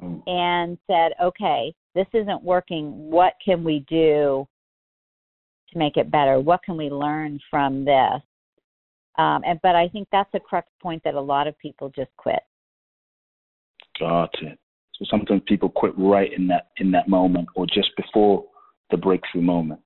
mm. 0.00 0.22
and 0.26 0.78
said, 0.86 1.12
okay, 1.22 1.74
this 1.94 2.06
isn't 2.14 2.42
working. 2.42 3.10
What 3.10 3.34
can 3.44 3.62
we 3.62 3.84
do 3.88 4.48
to 5.72 5.78
make 5.78 5.96
it 5.96 6.10
better? 6.10 6.40
What 6.40 6.62
can 6.62 6.76
we 6.76 6.90
learn 6.90 7.38
from 7.50 7.84
this? 7.84 8.20
Um, 9.18 9.42
and 9.46 9.58
but 9.62 9.74
I 9.74 9.88
think 9.88 10.08
that's 10.10 10.30
a 10.34 10.40
crux 10.40 10.68
point 10.82 11.02
that 11.04 11.14
a 11.14 11.20
lot 11.20 11.46
of 11.46 11.58
people 11.58 11.90
just 11.94 12.10
quit. 12.16 12.40
Got 13.98 14.30
it. 14.42 14.58
So 14.94 15.04
sometimes 15.10 15.42
people 15.46 15.68
quit 15.68 15.92
right 15.96 16.32
in 16.32 16.46
that 16.48 16.68
in 16.78 16.90
that 16.92 17.08
moment 17.08 17.48
or 17.54 17.66
just 17.66 17.90
before 17.96 18.44
the 18.90 18.96
breakthrough 18.96 19.42
moment. 19.42 19.80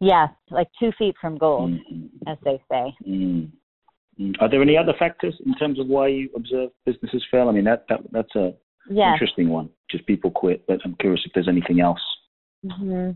Yes, 0.00 0.30
like 0.50 0.68
two 0.78 0.92
feet 0.98 1.14
from 1.20 1.36
gold, 1.36 1.72
mm-hmm. 1.72 2.06
as 2.26 2.38
they 2.42 2.62
say. 2.70 2.94
Mm-hmm. 3.06 4.32
Are 4.40 4.48
there 4.50 4.62
any 4.62 4.76
other 4.76 4.94
factors 4.98 5.34
in 5.44 5.54
terms 5.56 5.78
of 5.78 5.88
why 5.88 6.08
you 6.08 6.30
observe 6.34 6.70
businesses 6.86 7.24
fail? 7.30 7.48
I 7.48 7.52
mean, 7.52 7.64
that, 7.64 7.84
that 7.88 8.00
that's 8.10 8.34
a 8.34 8.54
yes. 8.88 9.12
interesting 9.12 9.50
one. 9.50 9.68
Just 9.90 10.06
people 10.06 10.30
quit, 10.30 10.64
but 10.66 10.80
I'm 10.84 10.94
curious 11.00 11.22
if 11.26 11.32
there's 11.34 11.48
anything 11.48 11.80
else. 11.80 12.00
Mm-hmm. 12.64 13.10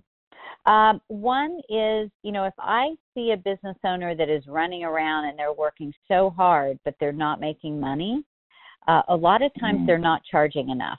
Um, 0.66 1.00
one 1.09 1.61
is, 1.68 2.11
you 2.22 2.33
know, 2.33 2.44
if 2.44 2.54
I 2.59 2.94
see 3.14 3.33
a 3.33 3.37
business 3.37 3.76
owner 3.85 4.14
that 4.14 4.30
is 4.30 4.46
running 4.46 4.85
around 4.85 5.26
and 5.26 5.38
they're 5.38 5.52
working 5.52 5.92
so 6.09 6.33
hard, 6.37 6.78
but 6.85 6.94
they're 6.98 7.12
not 7.12 7.40
making 7.40 7.78
money, 7.78 8.24
uh, 8.88 9.02
a 9.09 9.16
lot 9.16 9.42
of 9.42 9.50
times 9.61 9.80
mm. 9.80 9.87
they're 9.87 9.98
not 9.98 10.22
charging 10.30 10.70
enough. 10.70 10.98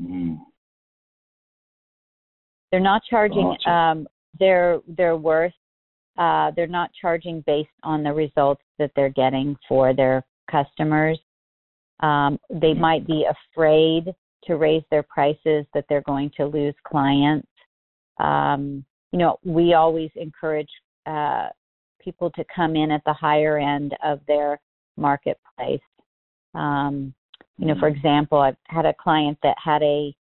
Mm. 0.00 0.38
They're 2.70 2.80
not 2.80 3.02
charging 3.08 3.54
um, 3.66 4.08
their 4.38 4.80
their 4.88 5.16
worth. 5.16 5.52
Uh, 6.18 6.50
they're 6.56 6.66
not 6.66 6.90
charging 7.00 7.42
based 7.46 7.68
on 7.82 8.02
the 8.02 8.12
results 8.12 8.62
that 8.78 8.90
they're 8.96 9.10
getting 9.10 9.56
for 9.68 9.94
their 9.94 10.24
customers. 10.50 11.18
Um, 12.00 12.38
they 12.50 12.68
mm-hmm. 12.68 12.80
might 12.80 13.06
be 13.06 13.26
afraid 13.26 14.12
to 14.44 14.56
raise 14.56 14.82
their 14.90 15.04
prices 15.04 15.64
that 15.72 15.84
they're 15.88 16.02
going 16.02 16.30
to 16.36 16.46
lose 16.46 16.74
clients. 16.86 17.48
Um, 18.18 18.84
you 19.12 19.18
know, 19.18 19.38
we 19.44 19.74
always 19.74 20.10
encourage 20.16 20.70
uh, 21.06 21.48
people 22.00 22.30
to 22.30 22.44
come 22.54 22.76
in 22.76 22.90
at 22.90 23.02
the 23.04 23.12
higher 23.12 23.58
end 23.58 23.94
of 24.04 24.20
their 24.26 24.60
marketplace. 24.96 25.80
Um, 26.54 27.14
you 27.58 27.66
know, 27.66 27.74
for 27.78 27.90
mm-hmm. 27.90 27.98
example, 27.98 28.38
I've 28.40 28.56
had 28.66 28.86
a 28.86 28.94
client 28.94 29.38
that 29.42 29.56
had 29.62 29.82
a 29.82 30.14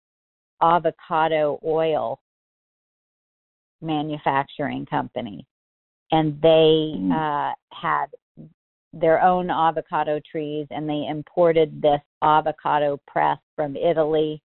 avocado 0.63 1.59
oil 1.65 2.21
manufacturing 3.81 4.85
company, 4.87 5.47
and 6.13 6.41
they 6.43 6.95
mm. 6.97 7.13
uh, 7.13 7.55
had 7.73 8.07
their 8.93 9.23
own 9.23 9.51
avocado 9.51 10.21
trees, 10.31 10.67
and 10.71 10.89
they 10.89 11.07
imported 11.09 11.81
this 11.81 12.01
avocado 12.23 13.01
press 13.07 13.39
from 13.57 13.77
Italy, 13.77 14.43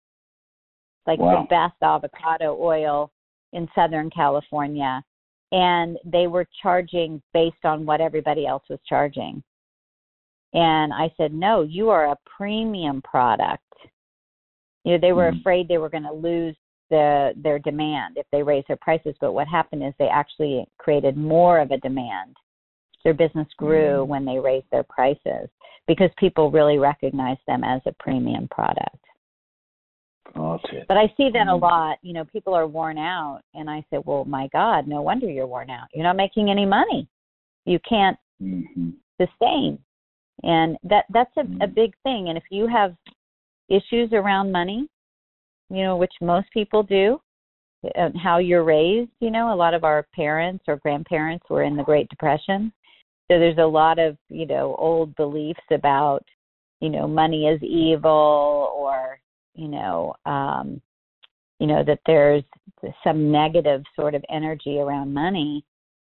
like 1.08 1.20
wow. 1.20 1.42
the 1.42 1.48
best 1.48 1.76
avocado 1.82 2.58
oil 2.60 3.12
in 3.54 3.68
Southern 3.76 4.10
California, 4.10 5.04
and 5.52 5.98
they 6.06 6.28
were 6.28 6.48
charging 6.62 7.22
based 7.34 7.64
on 7.66 7.86
what 7.86 8.02
everybody 8.02 8.46
else 8.46 8.64
was 8.70 8.80
charging. 8.88 9.44
And 10.54 10.94
I 10.94 11.12
said, 11.18 11.34
"No, 11.34 11.62
you 11.62 11.90
are 11.90 12.12
a 12.12 12.18
premium 12.38 13.02
product." 13.02 13.64
You 14.84 14.94
know, 14.94 14.98
they 15.00 15.14
were 15.14 15.32
mm. 15.32 15.40
afraid 15.40 15.68
they 15.68 15.78
were 15.78 15.90
going 15.90 16.04
to 16.04 16.14
lose 16.14 16.56
the 16.90 17.34
their 17.38 17.60
demand 17.60 18.18
if 18.18 18.26
they 18.32 18.44
raised 18.44 18.68
their 18.68 18.78
prices, 18.78 19.16
but 19.22 19.34
what 19.34 19.48
happened 19.48 19.84
is 19.84 19.94
they 19.98 20.08
actually 20.08 20.66
created 20.78 21.18
more 21.18 21.60
of 21.60 21.72
a 21.72 21.78
demand. 21.78 22.36
Their 23.04 23.14
business 23.14 23.48
grew 23.58 24.04
mm. 24.04 24.08
when 24.08 24.26
they 24.26 24.40
raised 24.40 24.68
their 24.72 24.84
prices 24.84 25.50
because 25.88 26.10
people 26.18 26.52
really 26.52 26.78
recognized 26.78 27.42
them 27.48 27.64
as 27.64 27.82
a 27.86 27.96
premium 28.00 28.48
product. 28.50 28.98
Got. 30.36 30.62
But 30.88 30.98
I 30.98 31.08
see 31.18 31.30
that 31.34 31.48
mm. 31.48 31.54
a 31.54 31.56
lot. 31.56 31.98
You 32.02 32.14
know, 32.14 32.26
people 32.26 32.54
are 32.54 32.68
worn 32.68 32.98
out, 32.98 33.42
and 33.54 33.70
I 33.70 33.84
say, 33.90 34.00
"Well, 34.04 34.26
my 34.26 34.48
God, 34.52 34.88
no 34.88 35.02
wonder 35.02 35.30
you're 35.30 35.48
worn 35.48 35.70
out. 35.70 35.88
You're 35.94 36.04
not 36.04 36.18
making 36.18 36.50
any 36.50 36.66
money. 36.66 37.08
You 37.66 37.80
can't 37.88 38.18
mm-hmm. 38.42 38.92
sustain." 39.20 39.80
And 40.44 40.78
that 40.84 41.06
that's 41.10 41.36
a, 41.38 41.44
mm. 41.44 41.64
a 41.64 41.68
big 41.68 41.94
thing. 42.04 42.30
And 42.30 42.38
if 42.38 42.44
you 42.50 42.68
have 42.68 42.96
issues 43.70 44.12
around 44.14 44.52
money, 44.52 44.88
you 45.70 45.84
know, 45.84 45.98
which 45.98 46.14
most 46.22 46.48
people 46.52 46.84
do, 46.84 47.20
and 47.96 48.16
how 48.18 48.38
you're 48.38 48.64
raised, 48.64 49.12
you 49.20 49.32
know, 49.32 49.54
a 49.54 49.56
lot 49.56 49.74
of 49.74 49.84
our 49.84 50.06
parents 50.14 50.64
or 50.68 50.78
grandparents 50.78 51.46
were 51.50 51.64
in 51.64 51.76
the 51.76 51.84
Great 51.84 52.10
Depression. 52.10 52.72
So 53.32 53.40
there's 53.40 53.58
a 53.58 53.66
lot 53.66 53.98
of, 53.98 54.18
you 54.30 54.46
know, 54.46 54.76
old 54.78 55.16
beliefs 55.16 55.64
about, 55.72 56.24
you 56.82 56.90
know, 56.90 57.08
money 57.08 57.48
is 57.48 57.64
evil 57.64 58.74
or, 58.76 59.21
you 59.56 59.68
know, 59.68 60.14
um, 60.26 60.82
you 61.60 61.68
know, 61.68 61.84
that 61.84 62.00
there's 62.06 62.44
some 63.04 63.32
negative 63.32 63.84
sort 63.96 64.16
of 64.16 64.24
energy 64.30 64.80
around 64.80 65.14
money. 65.14 65.64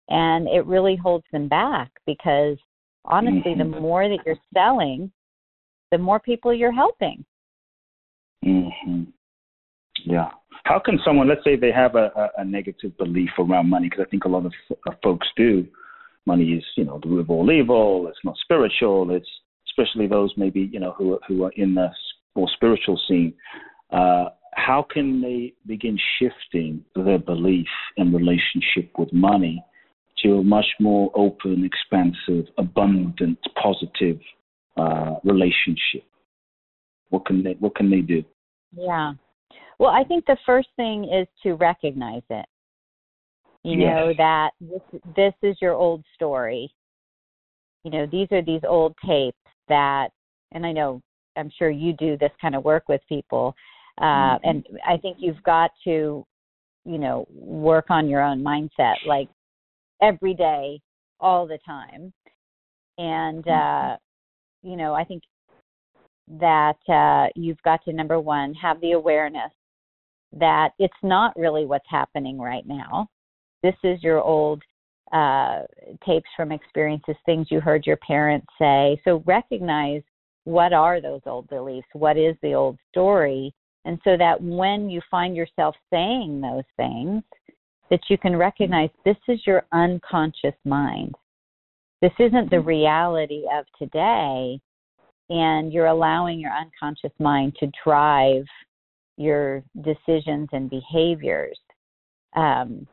And 0.09 0.47
it 0.47 0.65
really 0.67 0.97
holds 0.97 1.25
them 1.33 1.49
back 1.49 1.91
because 2.07 2.59
honestly, 3.05 3.53
mm-hmm. 3.53 3.73
the 3.73 3.81
more 3.81 4.09
that 4.09 4.19
you're 4.25 4.37
selling, 4.55 5.11
the 5.91 5.99
more 5.99 6.21
people 6.21 6.55
you're 6.55 6.73
helping. 6.73 7.25
Mm-hmm. 8.45 9.05
Yeah. 10.05 10.31
How 10.65 10.79
can 10.79 10.99
someone, 11.05 11.29
let's 11.29 11.43
say 11.43 11.57
they 11.57 11.73
have 11.73 11.95
a, 11.95 12.11
a, 12.17 12.43
a 12.43 12.45
negative 12.45 12.97
belief 12.99 13.31
around 13.39 13.71
money, 13.71 13.89
because 13.89 14.05
I 14.07 14.11
think 14.11 14.25
a 14.25 14.29
lot 14.29 14.47
of 14.47 14.53
uh, 14.71 14.93
folks 15.03 15.27
do. 15.37 15.67
Money 16.27 16.53
is, 16.53 16.65
you 16.77 16.85
know, 16.85 16.99
the 17.03 17.09
root 17.09 17.21
of 17.21 17.31
all 17.31 17.51
evil. 17.51 18.07
It's 18.09 18.19
not 18.25 18.37
spiritual. 18.43 19.11
It's 19.11 19.29
especially 19.69 20.07
those 20.07 20.33
maybe, 20.37 20.69
you 20.73 20.81
know, 20.81 20.93
who 20.99 21.19
who 21.27 21.45
are 21.45 21.53
in 21.57 21.75
the 21.75 21.89
more 22.37 22.49
spiritual 22.55 23.01
scene. 23.09 23.35
Uh, 23.90 24.27
how 24.55 24.85
can 24.90 25.20
they 25.20 25.53
begin 25.66 25.99
shifting 26.18 26.85
their 26.94 27.18
belief 27.18 27.68
and 27.96 28.14
relationship 28.14 28.90
with 28.99 29.12
money 29.12 29.62
to 30.22 30.38
a 30.38 30.42
much 30.42 30.66
more 30.81 31.11
open, 31.14 31.64
expansive, 31.64 32.46
abundant, 32.59 33.38
positive 33.62 34.18
uh, 34.77 35.16
relationship? 35.25 36.05
What 37.11 37.27
can 37.27 37.42
they 37.42 37.57
What 37.61 37.75
can 37.77 37.90
they 37.90 38.01
do? 38.01 38.25
Yeah. 38.72 39.12
Well, 39.79 39.90
I 39.90 40.05
think 40.05 40.25
the 40.25 40.38
first 40.46 40.68
thing 40.77 41.05
is 41.05 41.29
to 41.42 41.55
recognize 41.55 42.22
it. 42.31 42.46
You 43.62 43.79
yes. 43.79 43.90
know 43.90 44.12
that 44.16 44.51
this 44.61 45.01
this 45.14 45.35
is 45.42 45.57
your 45.61 45.75
old 45.75 46.05
story. 46.14 46.72
You 47.85 47.90
know, 47.90 48.07
these 48.11 48.29
are 48.33 48.42
these 48.42 48.62
old 48.66 48.94
tapes 49.05 49.37
that 49.68 50.09
and 50.53 50.64
I 50.64 50.72
know 50.72 51.03
I'm 51.37 51.51
sure 51.59 51.70
you 51.70 51.92
do 51.94 52.16
this 52.16 52.33
kind 52.40 52.55
of 52.55 52.64
work 52.64 52.85
with 52.88 53.01
people. 53.09 53.55
Uh 53.99 54.05
mm-hmm. 54.05 54.49
and 54.49 54.66
I 54.87 54.96
think 54.96 55.18
you've 55.20 55.42
got 55.42 55.70
to 55.85 56.25
you 56.85 56.99
know, 56.99 57.27
work 57.33 57.87
on 57.90 58.09
your 58.09 58.22
own 58.22 58.44
mindset 58.44 58.94
like 59.07 59.29
every 60.01 60.35
day 60.35 60.81
all 61.18 61.46
the 61.46 61.59
time. 61.66 62.12
And 62.99 63.44
mm-hmm. 63.44 63.94
uh 63.94 63.96
you 64.62 64.77
know, 64.77 64.94
I 64.94 65.05
think 65.05 65.22
that 66.29 66.77
uh, 66.88 67.31
you've 67.37 67.62
got 67.62 67.85
to 67.85 67.92
number 67.92 68.18
one 68.18 68.53
have 68.55 68.81
the 68.81 68.92
awareness 68.92 69.53
that 70.33 70.70
it's 70.79 70.94
not 71.03 71.37
really 71.37 71.64
what's 71.64 71.87
happening 71.88 72.38
right 72.38 72.66
now. 72.66 73.09
This 73.62 73.77
is 73.85 74.03
your 74.03 74.20
old 74.20 74.62
uh, 75.12 75.62
tapes 76.05 76.29
from 76.37 76.51
experiences, 76.51 77.14
things 77.25 77.46
you 77.51 77.61
heard 77.61 77.87
your 77.87 77.96
parents 77.99 78.46
say. 78.59 79.01
So 79.05 79.22
recognize 79.25 80.03
what 80.47 80.73
are 80.73 81.01
those 81.01 81.23
old 81.27 81.49
beliefs, 81.49 81.89
what 81.93 82.17
is 82.17 82.37
the 82.41 82.55
old 82.55 82.79
story, 82.89 83.53
and 83.85 83.99
so 84.05 84.17
that 84.17 84.41
when 84.41 84.89
you 84.89 85.01
find 85.11 85.35
yourself 85.35 85.75
saying 85.91 86.41
those 86.41 86.65
things, 86.77 87.25
that 87.91 88.01
you 88.09 88.17
can 88.17 88.37
recognize 88.37 88.91
this 89.05 89.17
is 89.27 89.41
your 89.45 89.67
unconscious 89.73 90.55
mind. 90.65 91.13
This 92.01 92.13
isn't 92.21 92.51
the 92.51 92.61
reality 92.61 93.43
of 93.53 93.65
today, 93.77 94.61
and 95.31 95.73
you're 95.73 95.87
allowing 95.87 96.39
your 96.39 96.53
unconscious 96.53 97.13
mind 97.19 97.57
to 97.59 97.69
drive 97.85 98.45
your 99.17 99.65
decisions 99.83 100.49
and 100.53 100.71
behaviors. 100.71 101.59
Um, 102.37 102.87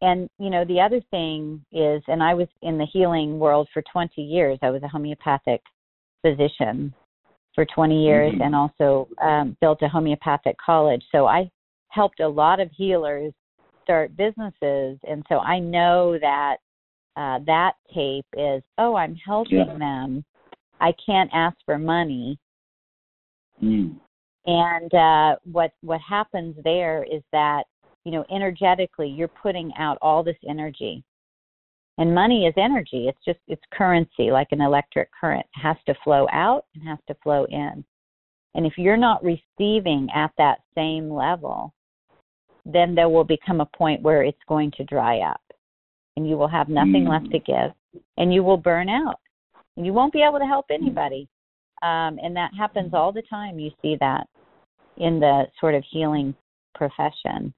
and 0.00 0.30
you 0.38 0.50
know 0.50 0.64
the 0.64 0.80
other 0.80 1.00
thing 1.10 1.64
is, 1.72 2.02
and 2.06 2.22
I 2.22 2.34
was 2.34 2.46
in 2.62 2.78
the 2.78 2.86
healing 2.92 3.40
world 3.40 3.68
for 3.74 3.82
20 3.92 4.22
years. 4.22 4.60
I 4.62 4.70
was 4.70 4.84
a 4.84 4.88
homeopathic 4.88 5.60
physician 6.22 6.92
for 7.54 7.64
20 7.74 8.04
years, 8.04 8.32
mm-hmm. 8.32 8.42
and 8.42 8.54
also 8.54 9.08
um, 9.22 9.56
built 9.60 9.82
a 9.82 9.88
homeopathic 9.88 10.56
college. 10.64 11.02
So 11.12 11.26
I 11.26 11.50
helped 11.88 12.20
a 12.20 12.28
lot 12.28 12.60
of 12.60 12.70
healers 12.72 13.32
start 13.82 14.16
businesses, 14.16 14.98
and 15.08 15.24
so 15.28 15.38
I 15.38 15.58
know 15.58 16.18
that 16.20 16.56
uh, 17.16 17.40
that 17.46 17.72
tape 17.92 18.26
is, 18.36 18.62
oh, 18.78 18.94
I'm 18.94 19.16
helping 19.16 19.58
yeah. 19.58 19.78
them 19.78 20.24
I 20.80 20.92
can't 21.04 21.30
ask 21.32 21.56
for 21.64 21.78
money. 21.78 22.38
Mm. 23.62 23.96
And 24.46 24.94
uh, 24.94 25.36
what 25.44 25.72
what 25.82 26.00
happens 26.00 26.56
there 26.64 27.04
is 27.04 27.22
that 27.32 27.64
you 28.04 28.12
know 28.12 28.24
energetically 28.30 29.08
you're 29.08 29.28
putting 29.28 29.72
out 29.78 29.98
all 30.00 30.22
this 30.22 30.36
energy, 30.48 31.02
and 31.98 32.14
money 32.14 32.46
is 32.46 32.54
energy. 32.56 33.08
It's 33.08 33.24
just 33.24 33.40
it's 33.48 33.62
currency, 33.72 34.30
like 34.30 34.48
an 34.52 34.60
electric 34.60 35.10
current. 35.18 35.46
It 35.56 35.60
has 35.60 35.76
to 35.86 35.94
flow 36.02 36.26
out 36.32 36.64
and 36.74 36.88
has 36.88 36.98
to 37.08 37.16
flow 37.22 37.46
in. 37.50 37.84
And 38.54 38.66
if 38.66 38.74
you're 38.76 38.96
not 38.96 39.22
receiving 39.22 40.08
at 40.14 40.30
that 40.38 40.60
same 40.74 41.10
level, 41.10 41.74
then 42.64 42.94
there 42.94 43.08
will 43.08 43.24
become 43.24 43.60
a 43.60 43.76
point 43.76 44.02
where 44.02 44.22
it's 44.22 44.38
going 44.48 44.72
to 44.76 44.84
dry 44.84 45.18
up, 45.18 45.42
and 46.16 46.28
you 46.28 46.36
will 46.36 46.48
have 46.48 46.68
nothing 46.68 47.04
mm. 47.04 47.10
left 47.10 47.30
to 47.32 47.38
give, 47.38 48.02
and 48.16 48.32
you 48.32 48.42
will 48.42 48.56
burn 48.56 48.88
out 48.88 49.20
and 49.78 49.86
you 49.86 49.92
won't 49.92 50.12
be 50.12 50.22
able 50.22 50.40
to 50.40 50.44
help 50.44 50.66
mm. 50.68 50.74
anybody. 50.74 51.28
Um, 51.80 52.18
and 52.20 52.36
that 52.36 52.50
happens 52.58 52.92
all 52.92 53.12
the 53.12 53.22
time. 53.30 53.58
You 53.58 53.70
see 53.80 53.96
that 54.00 54.26
in 54.98 55.20
the 55.20 55.44
sort 55.60 55.76
of 55.76 55.84
healing 55.88 56.34
profession. 56.74 57.54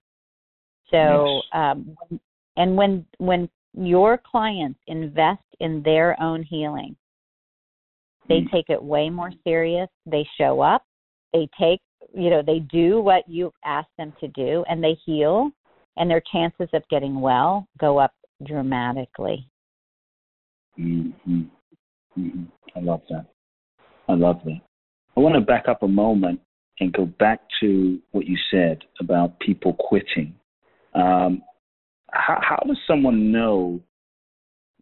So, 0.91 1.41
um, 1.55 1.97
and 2.57 2.77
when 2.77 3.07
when 3.17 3.49
your 3.75 4.19
clients 4.19 4.79
invest 4.87 5.43
in 5.61 5.83
their 5.83 6.21
own 6.21 6.43
healing, 6.43 6.97
they 8.29 8.41
mm. 8.41 8.51
take 8.51 8.67
it 8.69 8.83
way 8.83 9.11
more 9.11 9.33
serious. 9.45 9.89
They 10.07 10.27
show 10.39 10.61
up. 10.61 10.85
They 11.33 11.49
take, 11.61 11.81
you 12.15 12.31
know, 12.31 12.43
they 12.45 12.61
do 12.61 13.01
what 13.01 13.29
you 13.29 13.53
ask 13.65 13.89
them 13.99 14.13
to 14.21 14.29
do, 14.29 14.65
and 14.69 14.83
they 14.83 14.97
heal, 15.05 15.51
and 15.97 16.11
their 16.11 16.23
chances 16.33 16.69
of 16.73 16.83
getting 16.91 17.21
well 17.21 17.67
go 17.79 17.99
up 17.99 18.13
dramatically. 18.45 19.49
Mm-hmm. 20.79 21.43
Mm-hmm. 22.19 22.45
I 22.77 22.81
love 22.81 23.03
that. 23.11 23.27
I 24.09 24.15
love 24.15 24.41
that. 24.45 24.61
I 25.17 25.21
want 25.21 25.35
to 25.35 25.41
back 25.41 25.69
up 25.69 25.83
a 25.83 25.89
moment 25.89 26.41
and 26.81 26.93
go 26.93 27.07
back 27.07 27.41
to 27.61 27.99
what 28.13 28.27
you 28.27 28.37
said 28.51 28.79
about 29.01 29.39
people 29.41 29.75
quitting. 29.79 30.35
Um, 30.95 31.43
how, 32.13 32.39
how 32.43 32.63
does 32.67 32.79
someone 32.87 33.33
know 33.33 33.81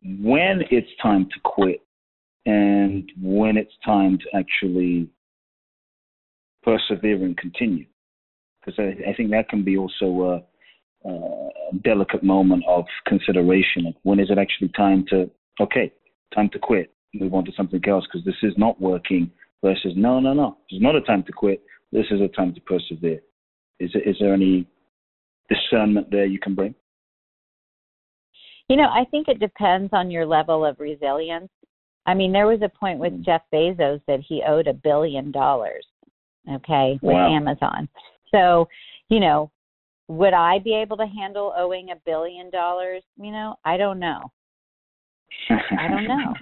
when 0.03 0.63
it's 0.71 0.89
time 1.03 1.27
to 1.27 1.41
quit 1.45 1.81
and 2.47 3.11
when 3.21 3.57
it's 3.57 3.73
time 3.85 4.19
to 4.19 4.39
actually 4.39 5.09
persevere 6.63 7.25
and 7.25 7.37
continue? 7.37 7.87
Because 8.61 8.79
I, 8.79 9.11
I, 9.11 9.15
think 9.15 9.31
that 9.31 9.49
can 9.49 9.65
be 9.65 9.77
also 9.77 10.43
a, 11.05 11.09
a 11.09 11.79
delicate 11.85 12.23
moment 12.23 12.65
of 12.69 12.85
consideration. 13.07 13.85
Like 13.85 13.97
when 14.03 14.21
is 14.21 14.31
it 14.31 14.39
actually 14.39 14.69
time 14.69 15.05
to, 15.11 15.31
okay, 15.61 15.93
time 16.35 16.49
to 16.53 16.59
quit? 16.59 16.93
move 17.15 17.35
on 17.35 17.45
to 17.45 17.53
something 17.57 17.81
else 17.89 18.05
because 18.07 18.25
this 18.25 18.35
is 18.43 18.55
not 18.57 18.81
working 18.81 19.31
versus 19.63 19.93
no, 19.97 20.21
no, 20.21 20.33
no. 20.35 20.59
It's 20.69 20.83
not 20.83 20.95
a 20.95 21.01
time 21.01 21.23
to 21.25 21.33
quit. 21.33 21.63
This 21.93 22.07
is 22.11 22.21
a 22.21 22.29
time 22.29 22.55
to 22.55 22.61
persevere. 22.61 23.21
Is, 23.81 23.91
is 23.95 24.17
there 24.21 24.35
any 24.35 24.67
discernment 25.49 26.11
there 26.11 26.27
you 26.27 26.39
can 26.39 26.55
bring? 26.55 26.75
You 28.69 28.77
know, 28.77 28.89
I 28.89 29.05
think 29.11 29.29
it 29.29 29.41
depends 29.41 29.91
on 29.93 30.11
your 30.11 30.27
level 30.27 30.65
of 30.65 30.79
resilience. 30.79 31.51
I 32.07 32.15
mean, 32.15 32.33
there 32.33 32.47
was 32.47 32.61
a 32.63 32.69
point 32.69 32.99
with 32.99 33.13
mm. 33.13 33.25
Jeff 33.25 33.43
Bezos 33.53 34.01
that 34.07 34.21
he 34.27 34.43
owed 34.47 34.67
a 34.67 34.75
billion 34.75 35.31
dollars, 35.31 35.85
okay, 36.51 36.99
with 37.03 37.15
wow. 37.15 37.35
Amazon. 37.35 37.89
So, 38.31 38.69
you 39.09 39.21
know, 39.21 39.51
would 40.09 40.33
I 40.33 40.59
be 40.59 40.75
able 40.75 40.97
to 40.99 41.07
handle 41.07 41.53
owing 41.57 41.91
a 41.91 42.01
billion 42.07 42.51
dollars? 42.51 43.03
You 43.17 43.31
know, 43.31 43.57
I 43.65 43.77
don't 43.77 43.99
know. 43.99 44.31
I 45.51 45.89
don't 45.89 46.05
know. 46.09 46.35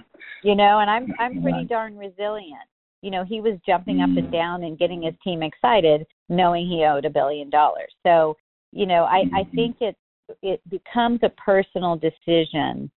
You 0.43 0.55
know, 0.55 0.79
and 0.79 0.89
I'm 0.89 1.13
I'm 1.19 1.41
pretty 1.41 1.65
darn 1.65 1.97
resilient. 1.97 2.67
You 3.01 3.11
know, 3.11 3.23
he 3.23 3.41
was 3.41 3.59
jumping 3.65 4.01
up 4.01 4.09
and 4.09 4.27
mm. 4.27 4.31
down 4.31 4.63
and 4.63 4.79
getting 4.79 5.03
his 5.03 5.13
team 5.23 5.43
excited 5.43 6.05
knowing 6.29 6.67
he 6.67 6.85
owed 6.85 7.05
a 7.05 7.09
billion 7.09 7.49
dollars. 7.49 7.91
So, 8.03 8.35
you 8.71 8.85
know, 8.85 9.03
I 9.03 9.23
I 9.35 9.43
mm-hmm. 9.43 9.55
think 9.55 9.77
it 9.81 9.95
it 10.41 10.61
becomes 10.69 11.19
a 11.23 11.29
personal 11.29 11.95
decision 11.95 12.89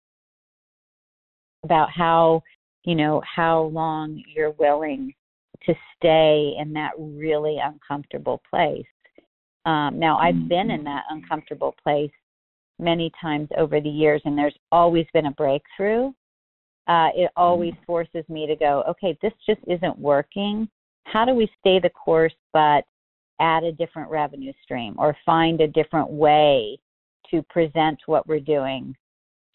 about 1.65 1.91
how, 1.91 2.43
you 2.85 2.95
know, 2.95 3.23
how 3.37 3.63
long 3.65 4.23
you're 4.35 4.53
willing 4.53 5.13
to 5.67 5.75
stay 5.97 6.55
in 6.59 6.73
that 6.73 6.93
really 6.99 7.59
uncomfortable 7.63 8.41
place. 8.49 8.87
Um, 9.67 9.99
now, 9.99 10.19
I've 10.19 10.49
been 10.49 10.71
in 10.71 10.79
mm-hmm. 10.79 10.85
that 10.85 11.05
uncomfortable 11.11 11.75
place 11.83 12.11
many 12.79 13.11
times 13.21 13.49
over 13.59 13.81
the 13.81 13.89
years, 13.89 14.23
and 14.25 14.39
there's 14.39 14.57
always 14.71 15.07
been 15.13 15.27
a 15.27 15.33
breakthrough. 15.33 16.13
Uh, 16.87 17.09
it 17.15 17.31
always 17.37 17.75
mm-hmm. 17.75 17.85
forces 17.85 18.25
me 18.29 18.47
to 18.47 18.57
go, 18.57 18.83
okay, 18.89 19.19
this 19.21 19.33
just 19.47 19.61
isn't 19.67 19.99
working. 19.99 20.69
How 21.05 21.25
do 21.25 21.35
we 21.35 21.51
stay 21.61 21.81
the 21.81 21.91
course 21.91 22.35
but 22.53 22.85
add 23.41 23.65
a 23.65 23.73
different 23.73 24.11
revenue 24.11 24.53
stream 24.63 24.95
or 24.99 25.17
find 25.27 25.61
a 25.61 25.69
different 25.69 26.11
way 26.11 26.79
to 27.31 27.43
present 27.51 27.99
what 28.07 28.27
we're 28.27 28.41
doing 28.41 28.95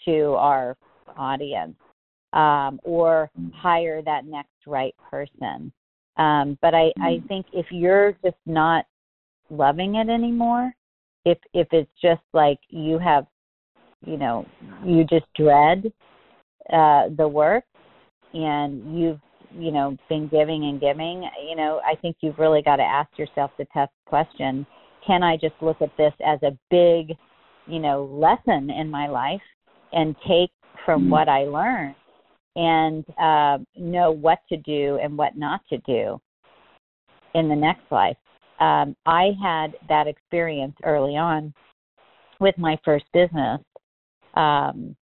to 0.05 0.33
our 0.33 0.75
audience 1.17 1.75
um, 2.33 2.79
or 2.83 3.29
mm-hmm. 3.39 3.55
hire 3.55 4.01
that 4.01 4.25
next 4.25 4.49
right 4.67 4.95
person? 5.09 5.71
Um, 6.17 6.57
but 6.61 6.75
I, 6.75 6.91
I 7.01 7.21
think 7.27 7.47
if 7.53 7.65
you're 7.71 8.11
just 8.23 8.37
not 8.45 8.85
loving 9.49 9.95
it 9.95 10.09
anymore, 10.09 10.71
if 11.25 11.37
if 11.53 11.67
it's 11.71 11.91
just 12.01 12.21
like 12.33 12.59
you 12.69 12.99
have 12.99 13.25
you 14.05 14.17
know 14.17 14.45
you 14.85 15.03
just 15.05 15.25
dread 15.35 15.91
uh 16.71 17.03
the 17.17 17.27
work 17.27 17.63
and 18.33 18.99
you've 18.99 19.19
you 19.57 19.71
know 19.71 19.95
been 20.09 20.27
giving 20.27 20.65
and 20.65 20.79
giving 20.79 21.27
you 21.47 21.55
know 21.55 21.79
i 21.85 21.95
think 21.95 22.17
you've 22.21 22.37
really 22.37 22.61
got 22.61 22.77
to 22.77 22.83
ask 22.83 23.09
yourself 23.17 23.51
the 23.57 23.65
tough 23.73 23.89
question 24.05 24.65
can 25.05 25.23
i 25.23 25.37
just 25.37 25.55
look 25.61 25.81
at 25.81 25.95
this 25.97 26.13
as 26.25 26.39
a 26.43 26.57
big 26.69 27.15
you 27.67 27.79
know 27.79 28.05
lesson 28.05 28.69
in 28.69 28.89
my 28.89 29.07
life 29.07 29.41
and 29.91 30.15
take 30.27 30.51
from 30.85 31.03
mm-hmm. 31.03 31.11
what 31.11 31.29
i 31.29 31.43
learned 31.43 31.95
and 32.55 33.03
uh, 33.19 33.57
know 33.75 34.11
what 34.11 34.39
to 34.47 34.57
do 34.57 34.99
and 35.01 35.17
what 35.17 35.35
not 35.35 35.61
to 35.69 35.77
do 35.79 36.19
in 37.33 37.49
the 37.49 37.55
next 37.55 37.81
life 37.91 38.17
um, 38.59 38.95
I 39.05 39.31
had 39.41 39.75
that 39.89 40.07
experience 40.07 40.75
early 40.83 41.17
on 41.17 41.53
with 42.39 42.57
my 42.57 42.77
first 42.85 43.05
business. 43.13 43.59
Um, 44.35 44.95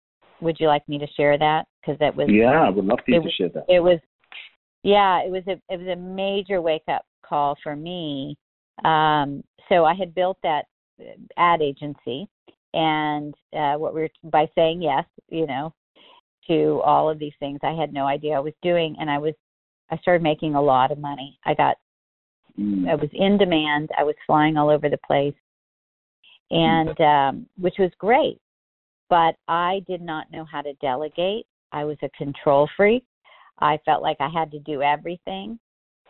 would 0.41 0.57
you 0.59 0.67
like 0.67 0.87
me 0.87 0.97
to 0.97 1.07
share 1.17 1.37
that? 1.37 1.65
Because 1.81 1.99
that 1.99 2.15
was 2.15 2.27
yeah, 2.29 2.61
I 2.61 2.69
would 2.69 2.85
love 2.85 2.99
for 3.05 3.11
you 3.11 3.19
to 3.19 3.25
was, 3.25 3.33
share 3.33 3.49
that. 3.49 3.65
It 3.67 3.79
was 3.79 3.99
yeah, 4.83 5.21
it 5.23 5.31
was 5.31 5.43
a 5.47 5.61
it 5.73 5.77
was 5.77 5.87
a 5.87 5.95
major 5.95 6.61
wake 6.61 6.87
up 6.87 7.03
call 7.25 7.57
for 7.61 7.75
me. 7.75 8.37
Um, 8.85 9.43
so 9.67 9.83
I 9.83 9.93
had 9.93 10.15
built 10.15 10.37
that 10.43 10.63
ad 11.37 11.61
agency, 11.61 12.27
and 12.73 13.33
uh, 13.57 13.75
what 13.75 13.93
we're 13.93 14.09
by 14.23 14.47
saying 14.55 14.81
yes, 14.81 15.05
you 15.29 15.47
know, 15.47 15.73
to 16.47 16.81
all 16.83 17.09
of 17.09 17.19
these 17.19 17.33
things, 17.39 17.59
I 17.63 17.73
had 17.73 17.93
no 17.93 18.05
idea 18.05 18.35
I 18.35 18.39
was 18.39 18.53
doing, 18.61 18.95
and 18.99 19.09
I 19.09 19.17
was 19.17 19.33
I 19.91 19.97
started 19.97 20.21
making 20.21 20.55
a 20.55 20.61
lot 20.61 20.91
of 20.91 20.99
money. 20.99 21.37
I 21.45 21.53
got 21.53 21.77
Mm. 22.59 22.89
I 22.89 22.95
was 22.95 23.09
in 23.13 23.37
demand. 23.37 23.89
I 23.97 24.03
was 24.03 24.15
flying 24.25 24.57
all 24.57 24.69
over 24.69 24.89
the 24.89 24.99
place, 25.05 25.35
and 26.51 26.99
um, 27.01 27.45
which 27.57 27.75
was 27.79 27.91
great. 27.97 28.39
But 29.09 29.35
I 29.47 29.81
did 29.87 30.01
not 30.01 30.31
know 30.31 30.45
how 30.45 30.61
to 30.61 30.73
delegate. 30.75 31.45
I 31.71 31.83
was 31.83 31.97
a 32.03 32.09
control 32.09 32.69
freak. 32.75 33.03
I 33.59 33.79
felt 33.85 34.01
like 34.01 34.17
I 34.19 34.29
had 34.29 34.51
to 34.51 34.59
do 34.59 34.81
everything. 34.81 35.59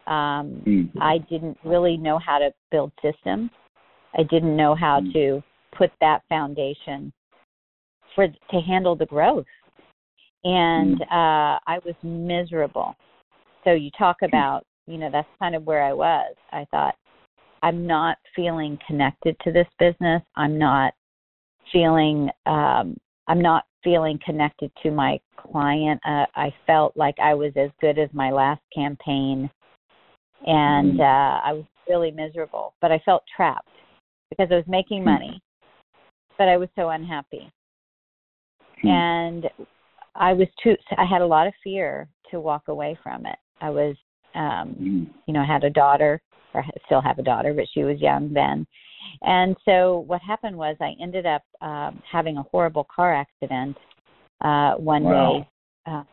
Um, 0.08 0.62
mm. 0.66 0.90
I 1.00 1.20
didn't 1.30 1.58
really 1.64 1.98
know 1.98 2.20
how 2.20 2.40
to 2.40 2.52
build 2.72 2.92
systems. 3.02 3.52
I 4.18 4.24
didn't 4.24 4.56
know 4.56 4.76
how 4.76 5.02
mm. 5.02 5.14
to 5.14 5.44
put 5.78 5.92
that 6.02 6.22
foundation 6.30 7.14
for 8.16 8.28
to 8.28 8.60
handle 8.60 8.96
the 8.96 9.06
growth, 9.06 9.46
and 10.44 11.00
mm. 11.00 11.02
uh, 11.04 11.60
I 11.68 11.80
was 11.86 11.96
miserable. 12.04 12.96
So 13.64 13.74
you 13.74 13.92
talk 13.98 14.18
mm. 14.24 14.28
about 14.28 14.66
you 14.90 14.98
know 14.98 15.10
that's 15.12 15.28
kind 15.38 15.56
of 15.56 15.64
where 15.66 15.84
i 15.84 15.94
was 15.94 16.36
i 16.52 16.66
thought 16.72 16.96
i'm 17.62 17.86
not 17.86 18.18
feeling 18.36 18.78
connected 18.86 19.36
to 19.44 19.52
this 19.52 19.68
business 19.78 20.22
i'm 20.36 20.58
not 20.58 20.94
feeling 21.72 22.30
um 22.48 22.98
i'm 23.28 23.42
not 23.42 23.66
feeling 23.84 24.20
connected 24.26 24.72
to 24.82 24.92
my 24.92 25.20
client 25.38 26.02
uh, 26.06 26.26
i 26.36 26.54
felt 26.66 26.98
like 26.98 27.16
i 27.24 27.34
was 27.34 27.54
as 27.56 27.70
good 27.80 28.00
as 28.00 28.10
my 28.14 28.32
last 28.32 28.62
campaign 28.74 29.50
and 30.48 30.94
mm-hmm. 30.94 31.02
uh 31.02 31.40
i 31.48 31.54
was 31.54 31.66
really 31.88 32.12
miserable 32.12 32.74
but 32.82 32.92
i 32.92 33.00
felt 33.06 33.24
trapped 33.36 33.70
because 34.30 34.48
i 34.52 34.56
was 34.56 34.66
making 34.68 35.00
hmm. 35.00 35.10
money 35.10 35.42
but 36.38 36.48
i 36.48 36.58
was 36.58 36.70
so 36.76 36.90
unhappy 36.90 37.52
hmm. 38.82 38.88
and 38.88 39.46
i 40.16 40.34
was 40.34 40.48
too 40.64 40.76
i 40.98 41.06
had 41.06 41.22
a 41.22 41.28
lot 41.28 41.48
of 41.48 41.54
fear 41.64 42.08
to 42.32 42.40
walk 42.40 42.68
away 42.68 42.98
from 43.04 43.26
it 43.26 43.38
i 43.62 43.70
was 43.70 43.96
um, 44.36 44.76
mm. 44.80 45.08
You 45.26 45.34
know, 45.34 45.42
I 45.42 45.46
had 45.46 45.64
a 45.64 45.70
daughter, 45.70 46.22
or 46.54 46.64
still 46.86 47.02
have 47.02 47.20
a 47.20 47.24
daughter, 47.24 47.54
but 47.54 47.66
she 47.74 47.84
was 47.84 48.00
young 48.00 48.34
then. 48.34 48.66
And 49.22 49.56
so 49.66 50.04
what 50.08 50.22
happened 50.22 50.58
was 50.58 50.76
I 50.82 50.94
ended 51.02 51.26
up 51.26 51.44
um, 51.62 52.02
having 52.10 52.38
a 52.38 52.44
horrible 52.44 52.88
car 52.94 53.14
accident 53.14 53.78
uh, 54.42 54.74
one 54.76 55.04
wow. 55.04 55.40
day 55.40 55.50
uh, 55.92 56.04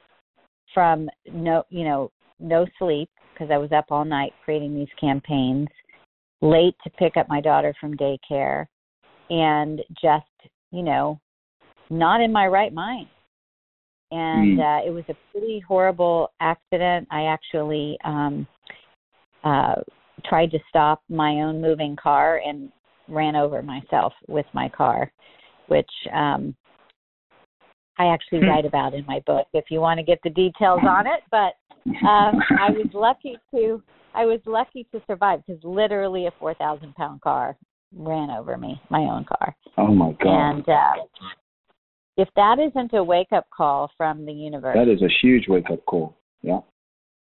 from 0.73 1.09
no, 1.33 1.65
you 1.71 1.85
know, 1.85 2.11
no 2.39 2.67
sleep 2.79 3.09
because 3.33 3.51
I 3.51 3.59
was 3.59 3.73
up 3.73 3.87
all 3.91 4.05
night 4.05 4.33
creating 4.45 4.75
these 4.75 4.89
campaigns, 5.01 5.69
late 6.42 6.75
to 6.85 6.90
pick 6.90 7.16
up 7.16 7.29
my 7.29 7.40
daughter 7.40 7.75
from 7.81 7.96
daycare, 7.96 8.66
and 9.31 9.81
just, 10.01 10.51
you 10.70 10.83
know, 10.83 11.20
not 11.90 12.20
in 12.20 12.33
my 12.33 12.46
right 12.46 12.72
mind 12.72 13.09
and 14.11 14.59
mm. 14.59 14.61
uh, 14.61 14.87
it 14.87 14.90
was 14.90 15.05
a 15.09 15.16
pretty 15.33 15.61
horrible 15.66 16.31
accident. 16.40 17.09
I 17.11 17.25
actually 17.25 17.99
um, 18.05 18.46
uh, 19.42 19.77
tried 20.25 20.51
to 20.53 20.59
stop 20.68 21.03
my 21.09 21.31
own 21.42 21.61
moving 21.61 21.96
car 22.01 22.40
and 22.44 22.70
ran 23.09 23.35
over 23.35 23.62
myself 23.62 24.12
with 24.29 24.46
my 24.53 24.68
car, 24.68 25.11
which 25.66 25.90
um, 26.14 26.55
I 27.99 28.07
actually 28.07 28.40
hmm. 28.40 28.49
write 28.49 28.64
about 28.64 28.94
in 28.94 29.07
my 29.07 29.20
book. 29.27 29.46
If 29.55 29.66
you 29.70 29.81
want 29.81 29.99
to 29.99 30.05
get 30.05 30.18
the 30.22 30.31
details 30.31 30.81
on 30.88 31.07
it, 31.07 31.20
but 31.31 31.55
um, 32.07 32.40
I 32.61 32.70
was 32.70 32.88
lucky 32.92 33.37
to 33.53 33.83
I 34.17 34.25
was 34.25 34.41
lucky 34.47 34.87
to 34.93 35.01
survive 35.07 35.41
because 35.47 35.63
literally 35.63 36.27
a 36.27 36.31
four 36.39 36.55
thousand 36.55 36.95
pound 36.95 37.21
car 37.21 37.57
ran 37.95 38.31
over 38.31 38.57
me, 38.57 38.81
my 38.91 39.01
own 39.01 39.25
car. 39.25 39.55
Oh 39.79 39.89
my 39.89 40.13
god! 40.21 40.51
And 40.51 40.69
uh, 40.69 40.93
if 42.17 42.29
that 42.37 42.57
isn't 42.59 42.95
a 42.95 43.05
wake 43.05 43.33
up 43.33 43.47
call 43.55 43.91
from 43.97 44.25
the 44.25 44.33
universe 44.33 44.77
that 44.77 44.91
is 44.91 45.03
a 45.03 45.15
huge 45.23 45.47
wake 45.49 45.71
up 45.71 45.85
call 45.87 46.17
yeah 46.43 46.61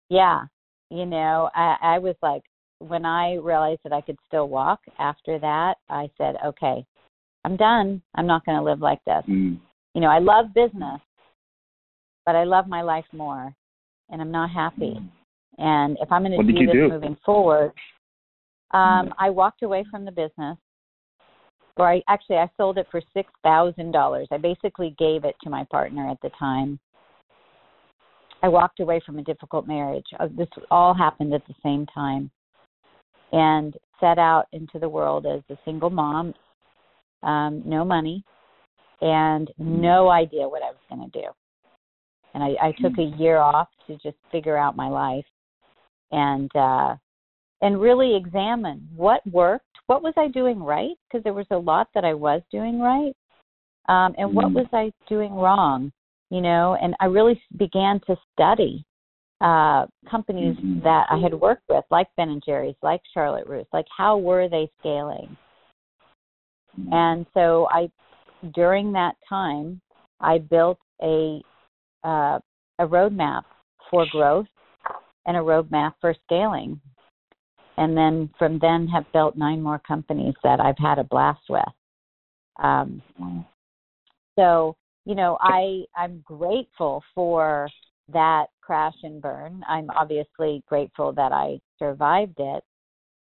yeah 0.09 0.41
you 0.89 1.05
know 1.05 1.49
i 1.55 1.75
i 1.81 1.99
was 1.99 2.15
like 2.21 2.43
when 2.79 3.05
i 3.05 3.35
realized 3.35 3.79
that 3.83 3.93
i 3.93 4.01
could 4.01 4.17
still 4.27 4.49
walk 4.49 4.79
after 4.99 5.39
that 5.39 5.75
i 5.89 6.09
said 6.17 6.35
okay 6.45 6.85
i'm 7.45 7.55
done 7.55 8.01
i'm 8.15 8.27
not 8.27 8.45
going 8.45 8.57
to 8.57 8.63
live 8.63 8.79
like 8.79 9.03
this 9.05 9.23
mm. 9.27 9.57
you 9.93 10.01
know 10.01 10.09
i 10.09 10.19
love 10.19 10.53
business 10.53 10.99
but 12.25 12.35
i 12.35 12.43
love 12.43 12.67
my 12.67 12.81
life 12.81 13.05
more 13.13 13.53
and 14.09 14.21
i'm 14.21 14.31
not 14.31 14.49
happy 14.49 14.95
mm. 14.99 15.09
And 15.57 15.97
if 16.01 16.11
i'm 16.11 16.23
going 16.23 16.31
to 16.31 16.53
do 16.53 16.65
this 16.65 16.73
do? 16.73 16.89
moving 16.89 17.17
forward 17.25 17.71
um 18.71 19.13
i 19.19 19.29
walked 19.29 19.63
away 19.63 19.83
from 19.91 20.05
the 20.05 20.11
business 20.11 20.57
or 21.77 21.91
I 21.91 22.01
actually 22.07 22.37
I 22.37 22.49
sold 22.57 22.77
it 22.77 22.87
for 22.91 23.01
six 23.13 23.31
thousand 23.43 23.91
dollars. 23.91 24.27
I 24.31 24.37
basically 24.37 24.95
gave 24.99 25.25
it 25.25 25.35
to 25.43 25.49
my 25.49 25.65
partner 25.71 26.09
at 26.09 26.21
the 26.21 26.29
time. 26.37 26.79
I 28.43 28.47
walked 28.47 28.79
away 28.79 29.01
from 29.05 29.19
a 29.19 29.23
difficult 29.23 29.67
marriage. 29.67 30.05
Uh, 30.19 30.27
this 30.35 30.47
all 30.69 30.93
happened 30.93 31.33
at 31.33 31.45
the 31.47 31.53
same 31.63 31.85
time, 31.87 32.29
and 33.31 33.75
set 33.99 34.17
out 34.17 34.45
into 34.51 34.79
the 34.79 34.89
world 34.89 35.25
as 35.25 35.41
a 35.49 35.59
single 35.63 35.89
mom, 35.89 36.33
um, 37.23 37.61
no 37.65 37.85
money, 37.85 38.23
and 39.01 39.51
no 39.57 40.09
idea 40.09 40.47
what 40.47 40.63
I 40.63 40.71
was 40.71 40.79
going 40.89 41.09
to 41.09 41.19
do. 41.19 41.27
And 42.33 42.43
I, 42.43 42.67
I 42.67 42.73
took 42.81 42.97
a 42.97 43.17
year 43.17 43.37
off 43.37 43.67
to 43.87 43.93
just 43.97 44.17
figure 44.31 44.57
out 44.57 44.75
my 44.75 44.87
life, 44.87 45.25
and 46.11 46.49
uh, 46.55 46.95
and 47.61 47.79
really 47.79 48.15
examine 48.15 48.87
what 48.95 49.25
worked, 49.27 49.65
what 49.87 50.01
was 50.01 50.13
I 50.17 50.27
doing 50.27 50.61
right, 50.61 50.95
because 51.07 51.23
there 51.23 51.33
was 51.33 51.45
a 51.51 51.57
lot 51.57 51.89
that 51.93 52.03
I 52.03 52.13
was 52.13 52.41
doing 52.51 52.79
right, 52.79 53.13
um, 53.89 54.15
and 54.17 54.33
what 54.33 54.47
mm. 54.47 54.55
was 54.55 54.67
I 54.73 54.91
doing 55.07 55.33
wrong, 55.33 55.91
you 56.29 56.41
know, 56.41 56.77
and 56.81 56.95
I 56.99 57.05
really 57.05 57.41
began 57.57 57.99
to 58.07 58.15
study 58.33 58.85
uh, 59.41 59.85
companies 60.09 60.55
mm-hmm. 60.57 60.83
that 60.83 61.07
I 61.09 61.17
had 61.17 61.33
worked 61.33 61.63
with, 61.69 61.83
like 61.89 62.07
Ben 62.17 62.29
and 62.29 62.43
Jerry's, 62.45 62.75
like 62.81 63.01
Charlotte 63.13 63.47
Russe, 63.47 63.67
like 63.73 63.87
how 63.95 64.17
were 64.17 64.47
they 64.47 64.69
scaling? 64.79 65.35
Mm-hmm. 66.79 66.93
And 66.93 67.25
so 67.33 67.67
I, 67.71 67.89
during 68.53 68.91
that 68.93 69.15
time, 69.27 69.81
I 70.19 70.37
built 70.37 70.79
a 71.01 71.41
uh, 72.03 72.39
a 72.79 72.87
roadmap 72.87 73.43
for 73.89 74.05
growth 74.11 74.47
and 75.25 75.37
a 75.37 75.41
roadmap 75.41 75.93
for 76.01 76.15
scaling. 76.25 76.79
And 77.77 77.95
then 77.97 78.29
from 78.37 78.59
then 78.59 78.87
have 78.87 79.11
built 79.13 79.35
nine 79.35 79.61
more 79.61 79.79
companies 79.79 80.35
that 80.43 80.59
I've 80.59 80.77
had 80.77 80.99
a 80.99 81.03
blast 81.03 81.41
with. 81.49 81.63
Um, 82.61 83.01
so 84.37 84.75
you 85.05 85.15
know, 85.15 85.37
I 85.41 85.83
I'm 85.95 86.23
grateful 86.25 87.03
for 87.15 87.69
that 88.13 88.47
crash 88.61 88.95
and 89.03 89.21
burn. 89.21 89.63
I'm 89.67 89.89
obviously 89.89 90.63
grateful 90.67 91.11
that 91.13 91.31
I 91.31 91.59
survived 91.79 92.35
it, 92.37 92.63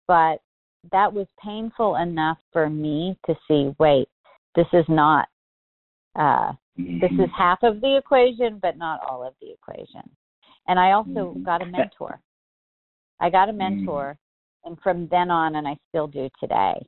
but 0.07 0.38
that 0.92 1.12
was 1.12 1.26
painful 1.42 1.96
enough 1.96 2.38
for 2.53 2.68
me 2.68 3.18
to 3.26 3.34
see. 3.46 3.74
Wait, 3.78 4.09
this 4.55 4.66
is 4.72 4.84
not. 4.88 5.28
Uh, 6.18 6.53
this 6.76 7.11
is 7.12 7.18
mm-hmm. 7.18 7.24
half 7.36 7.59
of 7.62 7.80
the 7.80 7.96
equation, 7.96 8.59
but 8.61 8.76
not 8.76 9.01
all 9.09 9.26
of 9.26 9.34
the 9.40 9.53
equation. 9.53 10.09
And 10.69 10.79
I 10.79 10.93
also 10.93 11.11
mm-hmm. 11.11 11.43
got 11.43 11.62
a 11.62 11.66
mentor. 11.66 12.21
I 13.21 13.31
got 13.31 13.49
a 13.49 13.53
mm-hmm. 13.53 13.87
mentor, 13.87 14.16
and 14.64 14.79
from 14.83 15.09
then 15.11 15.31
on, 15.31 15.57
and 15.57 15.66
I 15.66 15.77
still 15.89 16.07
do 16.07 16.29
today. 16.39 16.87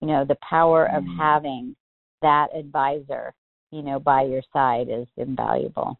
You 0.00 0.08
know, 0.08 0.24
the 0.24 0.36
power 0.48 0.86
of 0.86 1.04
having 1.18 1.74
that 2.20 2.48
advisor, 2.54 3.32
you 3.70 3.82
know, 3.82 3.98
by 3.98 4.22
your 4.22 4.42
side 4.52 4.88
is 4.90 5.06
invaluable, 5.16 5.98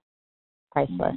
priceless. 0.73 1.17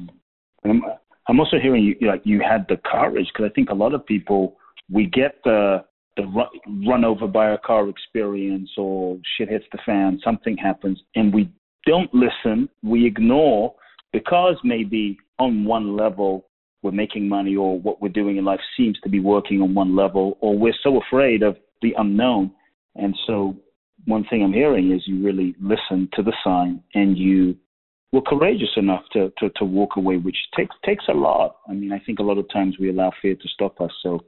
And 0.63 0.71
I'm, 0.71 0.81
I'm 1.27 1.39
also 1.39 1.57
hearing 1.61 1.83
you 1.83 2.07
like 2.07 2.21
you 2.23 2.41
had 2.47 2.65
the 2.69 2.77
courage 2.85 3.27
because 3.33 3.49
I 3.49 3.53
think 3.53 3.69
a 3.69 3.75
lot 3.75 3.93
of 3.93 4.05
people 4.05 4.57
we 4.91 5.05
get 5.07 5.39
the 5.43 5.83
the 6.15 6.23
run, 6.27 6.47
run 6.87 7.03
over 7.03 7.27
by 7.27 7.51
a 7.51 7.57
car 7.57 7.89
experience 7.89 8.69
or 8.77 9.17
shit 9.37 9.49
hits 9.49 9.65
the 9.71 9.79
fan, 9.85 10.19
something 10.23 10.55
happens, 10.55 11.01
and 11.15 11.33
we 11.33 11.51
don't 11.85 12.09
listen, 12.13 12.69
we 12.83 13.05
ignore 13.05 13.73
because 14.15 14.55
maybe 14.63 15.17
on 15.39 15.65
one 15.65 15.97
level 15.97 16.45
we're 16.81 16.91
making 16.91 17.27
money 17.27 17.53
or 17.53 17.77
what 17.77 18.01
we're 18.01 18.07
doing 18.07 18.37
in 18.37 18.45
life 18.45 18.61
seems 18.77 18.97
to 19.01 19.09
be 19.09 19.19
working 19.19 19.61
on 19.61 19.73
one 19.73 19.93
level 19.93 20.37
or 20.39 20.57
we're 20.57 20.81
so 20.83 21.01
afraid 21.01 21.43
of 21.43 21.57
the 21.81 21.93
unknown. 21.97 22.49
And 22.95 23.13
so 23.27 23.57
one 24.05 24.23
thing 24.29 24.41
I'm 24.41 24.53
hearing 24.53 24.93
is 24.93 25.01
you 25.05 25.21
really 25.21 25.53
listen 25.59 26.07
to 26.13 26.23
the 26.23 26.31
sign 26.45 26.81
and 26.93 27.17
you 27.17 27.57
were 28.13 28.21
courageous 28.21 28.69
enough 28.77 29.01
to, 29.11 29.33
to, 29.39 29.49
to 29.57 29.65
walk 29.65 29.97
away, 29.97 30.15
which 30.15 30.37
takes 30.55 30.73
takes 30.85 31.03
a 31.09 31.13
lot. 31.13 31.57
I 31.67 31.73
mean, 31.73 31.91
I 31.91 31.99
think 31.99 32.19
a 32.19 32.23
lot 32.23 32.37
of 32.37 32.45
times 32.53 32.77
we 32.79 32.89
allow 32.89 33.11
fear 33.21 33.35
to 33.35 33.47
stop 33.49 33.81
us. 33.81 33.91
So 34.01 34.23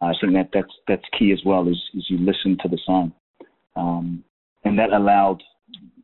I 0.00 0.14
think 0.20 0.32
that 0.32 0.48
that's 0.52 0.74
that's 0.88 1.04
key 1.16 1.30
as 1.30 1.42
well. 1.46 1.68
Is 1.68 1.80
is 1.94 2.06
you 2.08 2.18
listen 2.18 2.58
to 2.62 2.68
the 2.68 2.78
sign, 2.84 3.12
um, 3.76 4.24
and 4.64 4.76
that 4.80 4.92
allowed 4.92 5.40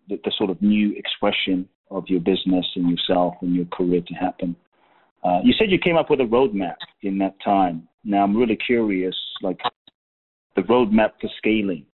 the, 0.09 0.20
the, 0.24 0.32
sort 0.39 0.51
of 0.51 0.62
new 0.62 0.95
expression 0.97 1.68
of 1.91 2.05
your 2.09 2.20
business 2.20 2.66
and 2.76 2.91
yourself 2.91 3.35
and 3.43 3.55
your 3.55 3.66
career 3.66 4.01
to 4.07 4.14
happen. 4.14 4.57
Uh, 5.22 5.41
you 5.43 5.55
said 5.59 5.70
you 5.70 5.78
came 5.78 5.97
up 5.97 6.11
with 6.11 6.20
a 6.20 6.24
roadmap 6.24 6.76
in 7.03 7.18
that 7.18 7.35
time. 7.43 7.89
Now 8.05 8.24
I'm 8.24 8.37
really 8.37 8.57
curious, 8.57 9.16
like 9.43 9.59
the 10.57 10.62
roadmap 10.62 11.12
for 11.20 11.30
scaling. 11.39 11.87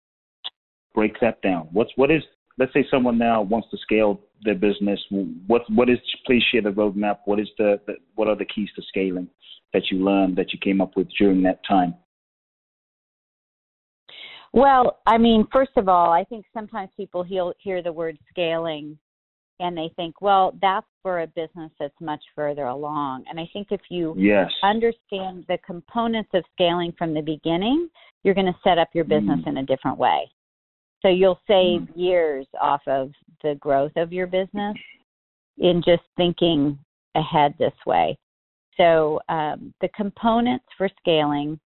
Break 0.94 1.20
that 1.20 1.42
down. 1.42 1.68
What's 1.72 1.90
what 1.96 2.10
is? 2.10 2.22
Let's 2.58 2.72
say 2.72 2.84
someone 2.90 3.18
now 3.18 3.42
wants 3.42 3.68
to 3.70 3.76
scale 3.78 4.20
their 4.42 4.54
business. 4.54 5.00
What 5.46 5.62
what 5.70 5.90
is? 5.90 5.98
Please 6.26 6.42
share 6.50 6.62
the 6.62 6.70
roadmap. 6.70 7.18
What 7.26 7.38
is 7.38 7.48
the, 7.58 7.80
the 7.86 7.94
what 8.14 8.28
are 8.28 8.36
the 8.36 8.46
keys 8.46 8.70
to 8.76 8.82
scaling 8.88 9.28
that 9.74 9.82
you 9.90 9.98
learned 9.98 10.36
that 10.36 10.52
you 10.52 10.58
came 10.58 10.80
up 10.80 10.96
with 10.96 11.08
during 11.18 11.42
that 11.42 11.60
time? 11.68 11.94
Well, 14.52 14.98
I 15.06 15.18
mean, 15.18 15.46
first 15.52 15.72
of 15.76 15.88
all, 15.88 16.10
I 16.10 16.24
think 16.24 16.46
sometimes 16.54 16.90
people 16.96 17.22
hear, 17.22 17.52
hear 17.58 17.82
the 17.82 17.92
word 17.92 18.18
scaling 18.30 18.98
and 19.60 19.76
they 19.76 19.90
think, 19.96 20.20
well, 20.20 20.56
that's 20.60 20.86
for 21.02 21.22
a 21.22 21.26
business 21.26 21.70
that's 21.80 21.94
much 22.00 22.22
further 22.34 22.66
along. 22.66 23.24
And 23.28 23.40
I 23.40 23.48
think 23.52 23.68
if 23.70 23.80
you 23.90 24.14
yes. 24.16 24.50
understand 24.62 25.44
the 25.48 25.58
components 25.66 26.30
of 26.34 26.44
scaling 26.52 26.92
from 26.96 27.14
the 27.14 27.20
beginning, 27.20 27.88
you're 28.22 28.34
going 28.34 28.46
to 28.46 28.58
set 28.62 28.78
up 28.78 28.88
your 28.94 29.04
business 29.04 29.40
mm. 29.40 29.48
in 29.48 29.56
a 29.58 29.66
different 29.66 29.98
way. 29.98 30.30
So 31.02 31.08
you'll 31.08 31.40
save 31.46 31.82
mm. 31.82 31.88
years 31.96 32.46
off 32.60 32.82
of 32.86 33.10
the 33.42 33.56
growth 33.56 33.92
of 33.96 34.12
your 34.12 34.26
business 34.26 34.76
in 35.58 35.82
just 35.84 36.02
thinking 36.16 36.78
ahead 37.14 37.54
this 37.58 37.72
way. 37.86 38.16
So 38.76 39.20
um, 39.28 39.74
the 39.80 39.88
components 39.96 40.66
for 40.76 40.88
scaling 41.00 41.58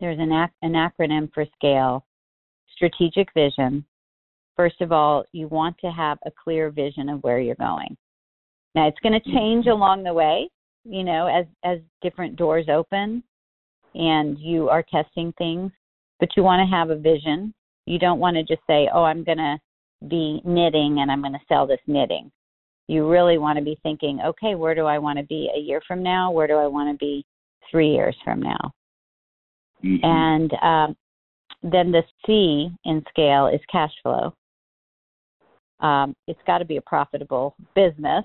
there's 0.00 0.18
an, 0.18 0.32
ac- 0.32 0.52
an 0.62 0.72
acronym 0.72 1.32
for 1.32 1.46
SCALE 1.56 2.04
strategic 2.74 3.28
vision. 3.32 3.84
First 4.56 4.80
of 4.80 4.92
all, 4.92 5.24
you 5.32 5.48
want 5.48 5.76
to 5.78 5.90
have 5.90 6.18
a 6.26 6.30
clear 6.30 6.70
vision 6.70 7.08
of 7.08 7.22
where 7.22 7.40
you're 7.40 7.56
going. 7.56 7.96
Now, 8.74 8.88
it's 8.88 8.98
going 9.02 9.18
to 9.18 9.32
change 9.32 9.66
along 9.66 10.02
the 10.02 10.12
way, 10.12 10.48
you 10.84 11.04
know, 11.04 11.26
as, 11.26 11.46
as 11.64 11.78
different 12.02 12.36
doors 12.36 12.66
open 12.68 13.22
and 13.94 14.38
you 14.38 14.68
are 14.68 14.84
testing 14.90 15.32
things, 15.38 15.70
but 16.20 16.28
you 16.36 16.42
want 16.42 16.60
to 16.60 16.76
have 16.76 16.90
a 16.90 16.96
vision. 16.96 17.54
You 17.86 17.98
don't 17.98 18.18
want 18.18 18.36
to 18.36 18.42
just 18.42 18.66
say, 18.66 18.88
oh, 18.92 19.04
I'm 19.04 19.24
going 19.24 19.38
to 19.38 19.56
be 20.08 20.40
knitting 20.44 20.98
and 21.00 21.10
I'm 21.10 21.20
going 21.20 21.32
to 21.32 21.38
sell 21.48 21.66
this 21.66 21.80
knitting. 21.86 22.30
You 22.88 23.08
really 23.08 23.38
want 23.38 23.58
to 23.58 23.64
be 23.64 23.78
thinking, 23.82 24.20
okay, 24.24 24.54
where 24.54 24.74
do 24.74 24.84
I 24.84 24.98
want 24.98 25.18
to 25.18 25.24
be 25.24 25.50
a 25.54 25.58
year 25.58 25.80
from 25.86 26.02
now? 26.02 26.30
Where 26.30 26.46
do 26.46 26.54
I 26.54 26.66
want 26.66 26.92
to 26.92 26.98
be 26.98 27.24
three 27.70 27.92
years 27.92 28.16
from 28.24 28.40
now? 28.40 28.72
Mm-hmm. 29.82 30.04
And 30.04 30.52
um, 30.62 30.96
then 31.62 31.92
the 31.92 32.02
C 32.26 32.68
in 32.84 33.02
scale 33.08 33.46
is 33.46 33.60
cash 33.70 33.92
flow. 34.02 34.34
Um, 35.84 36.16
it's 36.26 36.40
got 36.46 36.58
to 36.58 36.64
be 36.64 36.78
a 36.78 36.80
profitable 36.80 37.54
business, 37.74 38.24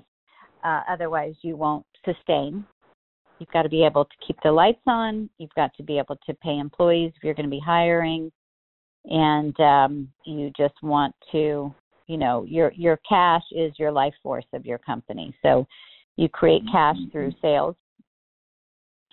uh, 0.63 0.81
otherwise, 0.89 1.35
you 1.41 1.55
won't 1.55 1.85
sustain. 2.05 2.65
You've 3.39 3.51
got 3.51 3.63
to 3.63 3.69
be 3.69 3.85
able 3.85 4.05
to 4.05 4.15
keep 4.25 4.37
the 4.43 4.51
lights 4.51 4.81
on. 4.87 5.29
You've 5.37 5.53
got 5.55 5.73
to 5.75 5.83
be 5.83 5.97
able 5.97 6.17
to 6.25 6.33
pay 6.35 6.57
employees 6.57 7.13
if 7.15 7.23
you're 7.23 7.33
going 7.33 7.45
to 7.45 7.49
be 7.49 7.61
hiring, 7.65 8.31
and 9.05 9.57
um, 9.59 10.09
you 10.25 10.51
just 10.57 10.73
want 10.83 11.15
to, 11.31 11.73
you 12.07 12.17
know, 12.17 12.43
your 12.43 12.73
your 12.75 12.99
cash 13.07 13.43
is 13.51 13.71
your 13.77 13.91
life 13.91 14.13
force 14.21 14.45
of 14.53 14.65
your 14.65 14.77
company. 14.77 15.33
So 15.41 15.65
you 16.17 16.27
create 16.27 16.63
cash 16.71 16.97
mm-hmm. 16.97 17.11
through 17.11 17.31
sales, 17.41 17.75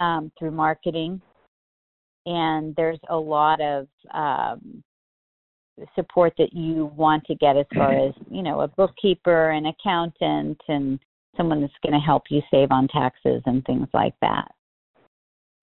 um, 0.01 0.32
through 0.38 0.51
marketing, 0.51 1.20
and 2.26 2.74
there's 2.76 3.01
a 3.11 3.16
lot 3.16 3.61
of 3.61 3.86
um, 4.12 4.82
support 5.95 6.33
that 6.39 6.53
you 6.53 6.87
want 6.97 7.24
to 7.24 7.35
get 7.35 7.57
as 7.57 7.66
far 7.74 7.93
as 7.93 8.14
you 8.31 8.43
know 8.43 8.61
a 8.61 8.68
bookkeeper 8.68 9.51
an 9.51 9.66
accountant 9.66 10.61
and 10.68 10.99
someone 11.37 11.61
that's 11.61 11.72
going 11.83 11.93
to 11.93 11.99
help 11.99 12.24
you 12.31 12.41
save 12.51 12.70
on 12.70 12.89
taxes 12.89 13.43
and 13.45 13.64
things 13.64 13.89
like 13.93 14.14
that. 14.22 14.51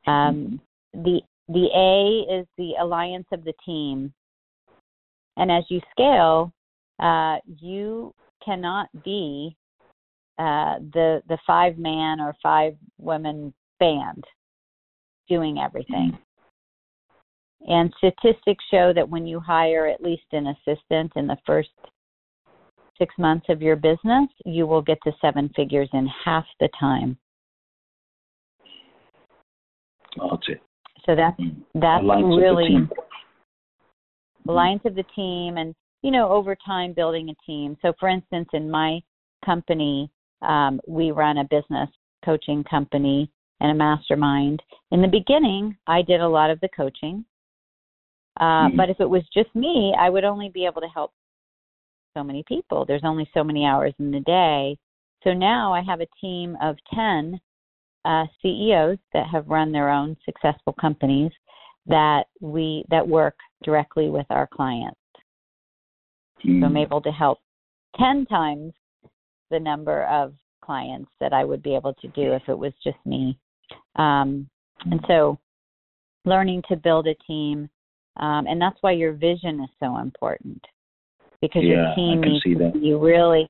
Um, 0.06 0.62
the 0.94 1.22
the 1.48 1.68
a 1.76 2.40
is 2.40 2.48
the 2.58 2.74
alliance 2.80 3.28
of 3.32 3.44
the 3.44 3.54
team. 3.66 4.14
And 5.36 5.52
as 5.52 5.64
you 5.70 5.82
scale 5.92 6.54
uh, 7.00 7.38
you 7.60 8.14
cannot 8.44 8.88
be 9.04 9.56
uh, 10.38 10.80
the 10.94 11.22
the 11.28 11.38
five 11.46 11.78
man 11.78 12.20
or 12.20 12.36
five 12.42 12.76
women 12.98 13.54
band 13.80 14.24
doing 15.28 15.58
everything 15.58 16.18
and 17.66 17.94
statistics 17.98 18.64
show 18.70 18.92
that 18.94 19.08
when 19.08 19.26
you 19.26 19.40
hire 19.40 19.88
at 19.88 20.02
least 20.02 20.24
an 20.32 20.48
assistant 20.48 21.12
in 21.16 21.28
the 21.28 21.38
first 21.46 21.70
six 22.98 23.14
months 23.18 23.46
of 23.50 23.62
your 23.62 23.76
business, 23.76 24.30
you 24.46 24.68
will 24.68 24.82
get 24.82 24.98
to 25.04 25.12
seven 25.22 25.50
figures 25.56 25.90
in 25.94 26.08
half 26.26 26.46
the 26.60 26.70
time. 26.80 27.18
It. 30.48 30.62
So 31.06 31.16
that's 31.16 31.38
hmm. 31.38 31.62
that's 31.74 32.04
alliance 32.04 32.38
really 32.40 32.76
of 32.76 32.92
alliance 34.48 34.82
of 34.86 34.96
the 34.96 35.04
team, 35.16 35.58
and 35.58 35.74
you 36.02 36.12
know 36.12 36.30
over 36.30 36.56
time 36.66 36.94
building 36.94 37.30
a 37.30 37.46
team. 37.46 37.78
So 37.82 37.94
for 38.00 38.10
instance, 38.10 38.50
in 38.54 38.70
my 38.70 39.00
company, 39.44 40.12
um, 40.42 40.80
we 40.88 41.12
run 41.12 41.40
a 41.40 41.46
business 41.46 41.90
coaching 42.24 42.64
company 42.64 43.30
and 43.60 43.72
a 43.72 43.74
mastermind. 43.74 44.62
In 44.92 45.02
the 45.02 45.08
beginning, 45.08 45.76
I 45.88 46.02
did 46.02 46.22
a 46.22 46.28
lot 46.28 46.52
of 46.52 46.60
the 46.60 46.70
coaching. 46.70 47.26
Uh, 48.40 48.44
mm-hmm. 48.68 48.78
But 48.78 48.90
if 48.90 49.00
it 49.00 49.10
was 49.10 49.24
just 49.34 49.54
me, 49.56 49.94
I 49.98 50.10
would 50.10 50.24
only 50.24 50.50
be 50.50 50.66
able 50.66 50.82
to 50.82 50.88
help 50.88 51.12
so 52.16 52.24
many 52.24 52.44
people. 52.48 52.86
There's 52.86 53.04
only 53.04 53.30
so 53.34 53.44
many 53.44 53.66
hours 53.66 53.94
in 54.00 54.12
the 54.12 54.20
day. 54.22 54.78
So 55.24 55.34
now 55.34 55.74
I 55.74 55.82
have 55.82 56.02
a 56.02 56.08
team 56.22 56.58
of 56.62 56.76
10 56.94 57.40
uh, 58.06 58.26
CEOs 58.42 58.98
that 59.14 59.28
have 59.32 59.48
run 59.48 59.72
their 59.72 59.90
own 59.90 60.18
successful 60.26 60.74
companies 60.80 61.32
that 61.86 62.24
we 62.42 62.86
that 62.90 63.08
work 63.08 63.36
directly 63.64 64.10
with 64.10 64.26
our 64.30 64.48
clients. 64.48 65.00
Mm. 66.46 66.60
So 66.60 66.66
I'm 66.66 66.72
hmm. 66.72 66.78
able 66.78 67.02
to 67.02 67.12
help 67.12 67.40
ten 67.98 68.26
times 68.26 68.74
the 69.52 69.60
number 69.60 70.06
of 70.06 70.34
clients 70.64 71.12
that 71.20 71.34
I 71.34 71.44
would 71.44 71.62
be 71.62 71.76
able 71.76 71.94
to 71.94 72.08
do 72.10 72.34
if 72.34 72.44
it 72.48 72.58
was 72.58 72.74
just 72.84 72.98
me. 73.06 73.38
Um, 73.96 74.50
and 74.86 75.00
so 75.08 75.38
learning 76.26 76.64
to 76.70 76.76
build 76.76 77.08
a 77.08 77.16
team, 77.28 77.70
um, 78.18 78.48
and 78.48 78.62
that's 78.62 78.78
why 78.82 78.92
your 78.92 79.14
vision 79.14 79.62
is 79.62 79.70
so 79.80 79.98
important 79.98 80.64
because 81.42 81.64
yeah, 81.64 81.76
your 81.76 81.96
team 81.96 82.22
needs 82.22 82.44
to 82.44 82.80
be 82.80 82.94
really 82.94 83.50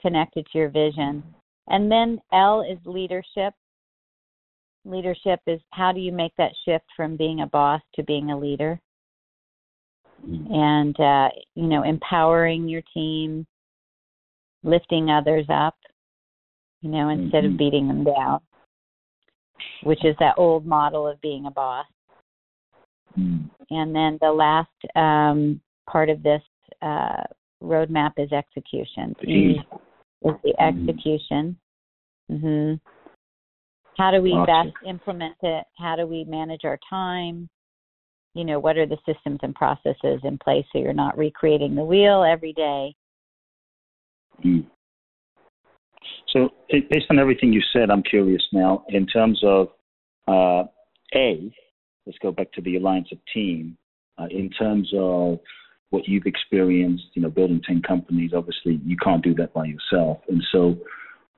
connected 0.00 0.46
to 0.52 0.58
your 0.58 0.68
vision. 0.68 1.22
And 1.68 1.90
then 1.90 2.20
L 2.32 2.62
is 2.62 2.78
leadership. 2.84 3.54
Leadership 4.84 5.40
is 5.46 5.60
how 5.70 5.92
do 5.92 6.00
you 6.00 6.12
make 6.12 6.32
that 6.38 6.52
shift 6.64 6.84
from 6.96 7.16
being 7.16 7.40
a 7.40 7.46
boss 7.46 7.80
to 7.94 8.02
being 8.04 8.30
a 8.30 8.38
leader? 8.38 8.80
Mm-hmm. 10.26 10.52
And, 10.52 11.00
uh, 11.00 11.28
you 11.54 11.66
know, 11.66 11.82
empowering 11.82 12.68
your 12.68 12.82
team, 12.94 13.46
lifting 14.62 15.10
others 15.10 15.46
up, 15.52 15.74
you 16.80 16.90
know, 16.90 17.08
instead 17.08 17.44
mm-hmm. 17.44 17.54
of 17.54 17.58
beating 17.58 17.88
them 17.88 18.04
down, 18.04 18.40
which 19.82 20.04
is 20.04 20.14
that 20.20 20.34
old 20.36 20.64
model 20.64 21.08
of 21.08 21.20
being 21.20 21.46
a 21.46 21.50
boss. 21.50 21.86
Mm-hmm. 23.18 23.74
And 23.74 23.94
then 23.94 24.18
the 24.20 24.32
last 24.32 24.96
um, 24.96 25.60
part 25.90 26.10
of 26.10 26.22
this 26.22 26.42
uh, 26.80 27.22
roadmap 27.62 28.12
is 28.18 28.32
execution. 28.32 29.14
E 29.26 29.60
is 30.24 30.34
the 30.42 30.54
mm-hmm. 30.60 30.88
execution. 30.88 31.56
Mm-hmm. 32.30 32.74
How 33.98 34.10
do 34.10 34.22
we 34.22 34.36
best 34.46 34.74
implement 34.86 35.36
it? 35.42 35.64
How 35.76 35.96
do 35.96 36.06
we 36.06 36.24
manage 36.24 36.62
our 36.64 36.78
time? 36.88 37.48
You 38.34 38.44
know, 38.44 38.58
what 38.58 38.78
are 38.78 38.86
the 38.86 38.96
systems 39.04 39.40
and 39.42 39.54
processes 39.54 40.20
in 40.24 40.38
place 40.42 40.64
so 40.72 40.78
you're 40.78 40.94
not 40.94 41.18
recreating 41.18 41.74
the 41.74 41.84
wheel 41.84 42.24
every 42.24 42.54
day? 42.54 42.94
Mm. 44.44 44.66
So, 46.32 46.48
based 46.70 47.06
on 47.10 47.18
everything 47.18 47.52
you 47.52 47.60
said, 47.74 47.90
I'm 47.90 48.02
curious 48.02 48.42
now 48.52 48.84
in 48.88 49.06
terms 49.06 49.38
of 49.44 49.68
uh, 50.26 50.66
A, 51.14 51.52
let's 52.06 52.18
go 52.18 52.32
back 52.32 52.52
to 52.52 52.60
the 52.60 52.76
alliance 52.76 53.08
of 53.12 53.18
team. 53.32 53.76
Uh, 54.18 54.26
in 54.30 54.50
terms 54.50 54.92
of 54.96 55.38
what 55.90 56.06
you've 56.06 56.26
experienced, 56.26 57.04
you 57.14 57.22
know, 57.22 57.30
building 57.30 57.60
10 57.66 57.82
companies, 57.82 58.32
obviously 58.34 58.80
you 58.84 58.96
can't 58.96 59.22
do 59.22 59.34
that 59.34 59.52
by 59.52 59.64
yourself. 59.64 60.18
And 60.28 60.42
so, 60.52 60.76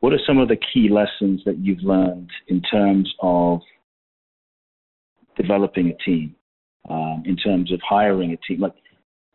what 0.01 0.13
are 0.13 0.21
some 0.27 0.39
of 0.39 0.49
the 0.49 0.57
key 0.57 0.89
lessons 0.91 1.43
that 1.47 1.59
you've 1.59 1.83
learned 1.83 2.31
in 2.49 2.61
terms 2.63 3.13
of 3.21 3.61
developing 5.37 5.89
a 5.89 6.05
team, 6.05 6.35
um, 6.91 7.23
in 7.25 7.37
terms 7.37 7.73
of 7.73 7.81
hiring 7.89 8.33
a 8.33 8.37
team? 8.37 8.61
Like, 8.61 8.75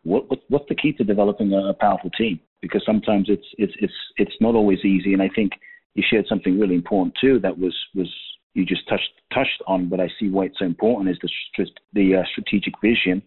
what, 0.04 0.30
what, 0.30 0.40
what's 0.48 0.68
the 0.68 0.74
key 0.74 0.92
to 0.94 1.04
developing 1.04 1.52
a, 1.52 1.68
a 1.68 1.74
powerful 1.74 2.10
team? 2.10 2.40
Because 2.62 2.82
sometimes 2.86 3.26
it's 3.28 3.46
it's 3.58 3.72
it's 3.78 3.92
it's 4.16 4.36
not 4.40 4.54
always 4.54 4.84
easy. 4.84 5.12
And 5.12 5.22
I 5.22 5.30
think 5.34 5.52
you 5.94 6.04
shared 6.08 6.26
something 6.28 6.58
really 6.58 6.74
important 6.74 7.14
too. 7.20 7.40
That 7.40 7.58
was 7.58 7.74
was 7.94 8.08
you 8.54 8.64
just 8.64 8.88
touched 8.88 9.10
touched 9.32 9.62
on, 9.66 9.88
but 9.88 10.00
I 10.00 10.08
see 10.18 10.28
why 10.28 10.46
it's 10.46 10.58
so 10.58 10.64
important 10.64 11.10
is 11.10 11.18
the 11.56 11.66
the 11.92 12.16
uh, 12.16 12.22
strategic 12.32 12.74
vision 12.82 13.22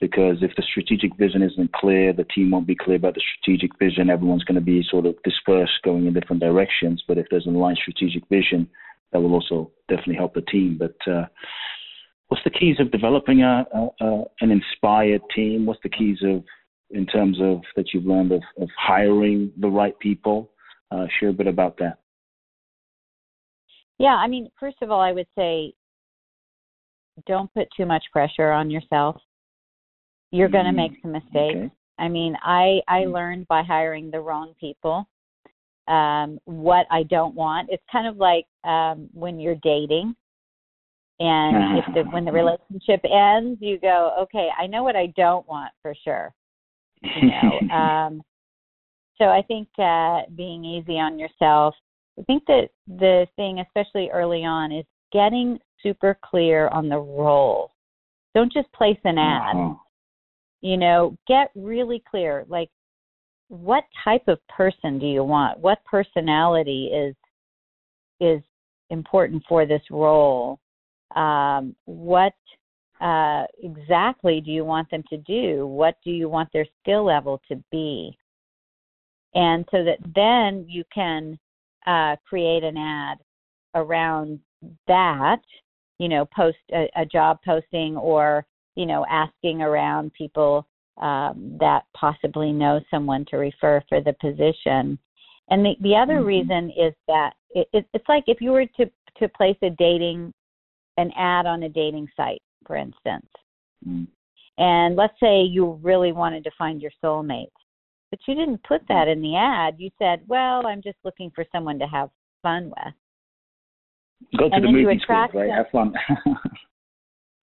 because 0.00 0.38
if 0.40 0.50
the 0.56 0.62
strategic 0.62 1.14
vision 1.16 1.42
isn't 1.42 1.72
clear, 1.74 2.12
the 2.12 2.24
team 2.24 2.50
won't 2.50 2.66
be 2.66 2.74
clear 2.74 2.96
about 2.96 3.14
the 3.14 3.22
strategic 3.36 3.78
vision. 3.78 4.08
Everyone's 4.08 4.44
going 4.44 4.54
to 4.54 4.60
be 4.62 4.82
sort 4.90 5.04
of 5.04 5.14
dispersed, 5.22 5.82
going 5.84 6.06
in 6.06 6.14
different 6.14 6.40
directions. 6.40 7.04
But 7.06 7.18
if 7.18 7.26
there's 7.30 7.46
an 7.46 7.54
aligned 7.54 7.78
strategic 7.82 8.26
vision, 8.28 8.66
that 9.12 9.20
will 9.20 9.34
also 9.34 9.70
definitely 9.88 10.16
help 10.16 10.34
the 10.34 10.40
team. 10.40 10.78
But 10.78 10.96
uh, 11.06 11.26
what's 12.28 12.42
the 12.44 12.50
keys 12.50 12.76
of 12.80 12.90
developing 12.90 13.42
a, 13.42 13.66
a, 13.74 13.88
a, 14.00 14.24
an 14.40 14.50
inspired 14.50 15.20
team? 15.34 15.66
What's 15.66 15.82
the 15.82 15.90
keys 15.90 16.18
of 16.24 16.44
in 16.92 17.06
terms 17.06 17.38
of 17.40 17.60
that 17.76 17.92
you've 17.92 18.06
learned 18.06 18.32
of, 18.32 18.42
of 18.60 18.68
hiring 18.78 19.52
the 19.60 19.68
right 19.68 19.98
people? 19.98 20.50
Uh, 20.90 21.06
share 21.20 21.28
a 21.28 21.34
bit 21.34 21.46
about 21.46 21.76
that. 21.78 21.98
Yeah, 24.00 24.16
I 24.16 24.26
mean, 24.26 24.48
first 24.58 24.78
of 24.82 24.90
all, 24.90 25.00
I 25.00 25.12
would 25.12 25.28
say 25.36 25.72
don't 27.26 27.52
put 27.54 27.68
too 27.76 27.86
much 27.86 28.04
pressure 28.12 28.50
on 28.50 28.70
yourself 28.70 29.20
you're 30.30 30.48
going 30.48 30.66
to 30.66 30.72
make 30.72 30.92
mm, 30.92 31.02
some 31.02 31.12
mistakes. 31.12 31.56
Okay. 31.56 31.70
I 31.98 32.08
mean, 32.08 32.36
I 32.42 32.80
I 32.88 33.00
mm. 33.00 33.12
learned 33.12 33.48
by 33.48 33.62
hiring 33.62 34.10
the 34.10 34.20
wrong 34.20 34.54
people 34.58 35.06
um 35.88 36.38
what 36.44 36.86
I 36.90 37.02
don't 37.04 37.34
want. 37.34 37.68
It's 37.70 37.82
kind 37.90 38.06
of 38.06 38.16
like 38.16 38.46
um 38.64 39.08
when 39.12 39.40
you're 39.40 39.56
dating 39.56 40.14
and 41.18 41.78
if 41.78 41.84
the 41.94 42.10
when 42.10 42.24
the 42.24 42.32
relationship 42.42 43.04
ends, 43.04 43.58
you 43.60 43.78
go, 43.78 44.14
"Okay, 44.22 44.48
I 44.58 44.66
know 44.66 44.82
what 44.82 44.96
I 44.96 45.06
don't 45.16 45.46
want 45.48 45.72
for 45.82 45.94
sure." 46.04 46.32
You 47.02 47.30
know. 47.30 47.74
um 47.74 48.22
so 49.18 49.26
I 49.26 49.42
think 49.42 49.68
uh 49.78 50.20
being 50.36 50.64
easy 50.64 50.98
on 50.98 51.18
yourself. 51.18 51.74
I 52.20 52.22
think 52.24 52.44
that 52.46 52.68
the 52.86 53.26
thing 53.36 53.60
especially 53.60 54.10
early 54.10 54.44
on 54.44 54.72
is 54.72 54.84
getting 55.12 55.58
super 55.82 56.18
clear 56.22 56.68
on 56.68 56.88
the 56.88 56.98
role. 56.98 57.72
Don't 58.34 58.52
just 58.52 58.70
place 58.72 58.98
an 59.04 59.18
ad. 59.18 59.56
Uh-huh 59.56 59.74
you 60.62 60.76
know 60.76 61.16
get 61.26 61.50
really 61.54 62.02
clear 62.10 62.44
like 62.46 62.68
what 63.50 63.84
type 64.04 64.22
of 64.28 64.38
person 64.48 64.98
do 65.00 65.06
you 65.06 65.24
want? 65.24 65.58
What 65.58 65.84
personality 65.84 66.86
is 66.86 67.16
is 68.20 68.40
important 68.90 69.42
for 69.48 69.66
this 69.66 69.82
role? 69.90 70.60
Um, 71.16 71.74
what 71.84 72.32
uh, 73.00 73.44
exactly 73.60 74.40
do 74.40 74.52
you 74.52 74.64
want 74.64 74.88
them 74.90 75.02
to 75.10 75.16
do? 75.18 75.66
What 75.66 75.96
do 76.04 76.12
you 76.12 76.28
want 76.28 76.48
their 76.52 76.66
skill 76.80 77.04
level 77.04 77.42
to 77.48 77.56
be? 77.72 78.16
And 79.34 79.64
so 79.72 79.82
that 79.84 79.98
then 80.14 80.64
you 80.68 80.84
can 80.94 81.36
uh, 81.86 82.16
create 82.28 82.64
an 82.64 82.76
ad 82.76 83.18
around 83.74 84.40
that 84.86 85.40
you 85.98 86.08
know 86.08 86.26
post 86.36 86.58
a, 86.72 86.88
a 86.96 87.06
job 87.06 87.38
posting 87.44 87.96
or 87.96 88.46
you 88.80 88.86
know, 88.86 89.04
asking 89.10 89.62
around 89.62 90.12
people 90.14 90.66
um, 91.02 91.56
that 91.60 91.82
possibly 91.94 92.52
know 92.52 92.80
someone 92.90 93.24
to 93.30 93.36
refer 93.36 93.82
for 93.88 94.00
the 94.00 94.14
position. 94.20 94.98
And 95.48 95.64
the, 95.64 95.74
the 95.80 95.94
other 95.96 96.14
mm-hmm. 96.14 96.26
reason 96.26 96.70
is 96.70 96.94
that 97.08 97.32
it, 97.50 97.68
it, 97.72 97.86
it's 97.92 98.08
like 98.08 98.24
if 98.26 98.40
you 98.40 98.52
were 98.52 98.66
to, 98.78 98.90
to 99.18 99.28
place 99.28 99.56
a 99.62 99.70
dating, 99.70 100.32
an 100.96 101.10
ad 101.16 101.46
on 101.46 101.64
a 101.64 101.68
dating 101.68 102.08
site, 102.16 102.42
for 102.66 102.76
instance. 102.76 103.28
Mm-hmm. 103.86 104.04
And 104.56 104.96
let's 104.96 105.18
say 105.20 105.42
you 105.42 105.78
really 105.82 106.12
wanted 106.12 106.44
to 106.44 106.50
find 106.56 106.80
your 106.80 106.92
soulmate, 107.02 107.52
but 108.10 108.18
you 108.26 108.34
didn't 108.34 108.62
put 108.64 108.82
that 108.88 109.08
in 109.08 109.22
the 109.22 109.36
ad. 109.36 109.76
You 109.78 109.90
said, 109.98 110.22
well, 110.26 110.66
I'm 110.66 110.82
just 110.82 110.98
looking 111.04 111.30
for 111.34 111.44
someone 111.52 111.78
to 111.78 111.86
have 111.86 112.10
fun 112.42 112.70
with. 112.70 112.94
Go 114.38 114.48
to 114.48 114.54
and 114.54 114.64
the 114.64 114.72
movies, 114.72 115.00
right? 115.08 115.30
Have 115.50 115.66
fun. 115.72 115.94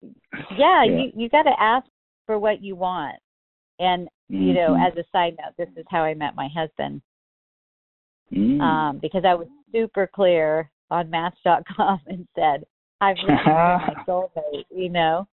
yeah, 0.02 0.84
yeah, 0.84 0.84
you 0.84 1.12
you 1.14 1.28
got 1.28 1.44
to 1.44 1.54
ask 1.58 1.86
for 2.26 2.38
what 2.38 2.62
you 2.62 2.76
want. 2.76 3.16
And 3.78 4.08
mm-hmm. 4.30 4.42
you 4.42 4.54
know, 4.54 4.70
mm-hmm. 4.70 4.86
as 4.86 5.04
a 5.04 5.08
side 5.10 5.36
note, 5.38 5.54
this 5.56 5.68
is 5.76 5.86
how 5.88 6.02
I 6.02 6.14
met 6.14 6.34
my 6.34 6.48
husband. 6.54 7.00
Mm. 8.34 8.60
Um, 8.60 8.98
because 9.00 9.22
I 9.24 9.34
was 9.34 9.46
super 9.72 10.10
clear 10.12 10.70
on 10.90 11.08
Match.com 11.10 12.00
and 12.06 12.26
said, 12.34 12.64
"I'm 13.00 13.16
looking 13.16 13.38
for 13.44 13.52
my 13.54 13.94
soulmate," 14.08 14.64
you 14.70 14.90
know. 14.90 15.26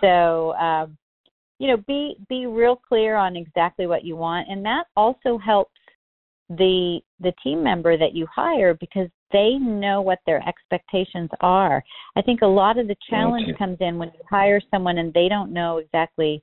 So, 0.00 0.54
um, 0.54 0.96
you 1.58 1.68
know, 1.68 1.76
be 1.86 2.16
be 2.28 2.46
real 2.46 2.76
clear 2.76 3.16
on 3.16 3.36
exactly 3.36 3.86
what 3.86 4.04
you 4.04 4.16
want, 4.16 4.48
and 4.48 4.64
that 4.64 4.86
also 4.96 5.38
helps 5.38 5.70
the 6.48 7.00
the 7.20 7.32
team 7.42 7.62
member 7.62 7.96
that 7.96 8.14
you 8.14 8.26
hire 8.34 8.74
because 8.74 9.08
they 9.32 9.54
know 9.54 10.00
what 10.00 10.18
their 10.26 10.46
expectations 10.46 11.30
are. 11.40 11.82
I 12.16 12.22
think 12.22 12.42
a 12.42 12.46
lot 12.46 12.78
of 12.78 12.88
the 12.88 12.96
challenge 13.08 13.56
comes 13.58 13.78
in 13.80 13.96
when 13.96 14.08
you 14.08 14.20
hire 14.28 14.60
someone 14.70 14.98
and 14.98 15.12
they 15.14 15.28
don't 15.28 15.52
know 15.52 15.78
exactly 15.78 16.42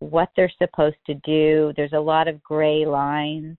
what 0.00 0.28
they're 0.36 0.52
supposed 0.58 0.96
to 1.06 1.14
do. 1.24 1.72
There's 1.76 1.92
a 1.92 2.00
lot 2.00 2.28
of 2.28 2.42
gray 2.42 2.84
lines. 2.84 3.56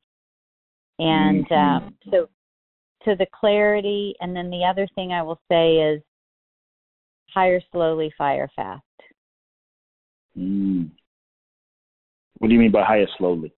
And 1.00 1.48
mm-hmm. 1.48 1.86
um, 1.86 1.96
so 2.12 2.28
so 3.06 3.16
the 3.16 3.28
clarity 3.34 4.16
and 4.20 4.36
then 4.36 4.50
the 4.50 4.66
other 4.66 4.88
thing 4.96 5.12
I 5.12 5.22
will 5.22 5.40
say 5.50 5.78
is 5.78 6.02
hire 7.34 7.62
slowly, 7.72 8.12
fire 8.18 8.50
fast. 8.56 8.84
Mm. 10.38 10.90
What 12.38 12.48
do 12.50 12.54
you 12.54 12.60
mean 12.60 12.72
by 12.72 12.84
hire 12.84 13.08
slowly? 13.18 13.54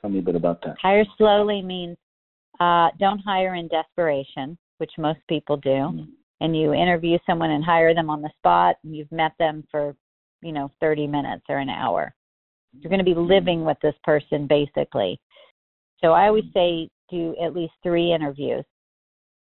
Tell 0.00 0.10
me 0.10 0.18
a 0.18 0.22
bit 0.22 0.34
about 0.34 0.60
that. 0.62 0.76
Hire 0.82 1.04
slowly 1.16 1.62
means 1.62 1.96
uh, 2.60 2.88
don't 2.98 3.20
hire 3.20 3.54
in 3.54 3.68
desperation, 3.68 4.58
which 4.78 4.90
most 4.98 5.20
people 5.28 5.56
do. 5.56 5.70
Mm-hmm. 5.70 6.04
And 6.40 6.56
you 6.56 6.72
interview 6.72 7.18
someone 7.24 7.52
and 7.52 7.64
hire 7.64 7.94
them 7.94 8.10
on 8.10 8.20
the 8.20 8.30
spot, 8.38 8.76
and 8.82 8.96
you've 8.96 9.12
met 9.12 9.32
them 9.38 9.62
for, 9.70 9.94
you 10.42 10.50
know, 10.50 10.72
30 10.80 11.06
minutes 11.06 11.44
or 11.48 11.58
an 11.58 11.68
hour. 11.68 12.12
You're 12.72 12.90
going 12.90 12.98
to 12.98 13.04
be 13.04 13.14
living 13.14 13.64
with 13.64 13.76
this 13.82 13.94
person 14.02 14.48
basically. 14.48 15.20
So 16.00 16.12
I 16.12 16.26
always 16.26 16.44
say 16.52 16.88
do 17.10 17.36
at 17.40 17.54
least 17.54 17.74
three 17.82 18.12
interviews 18.12 18.64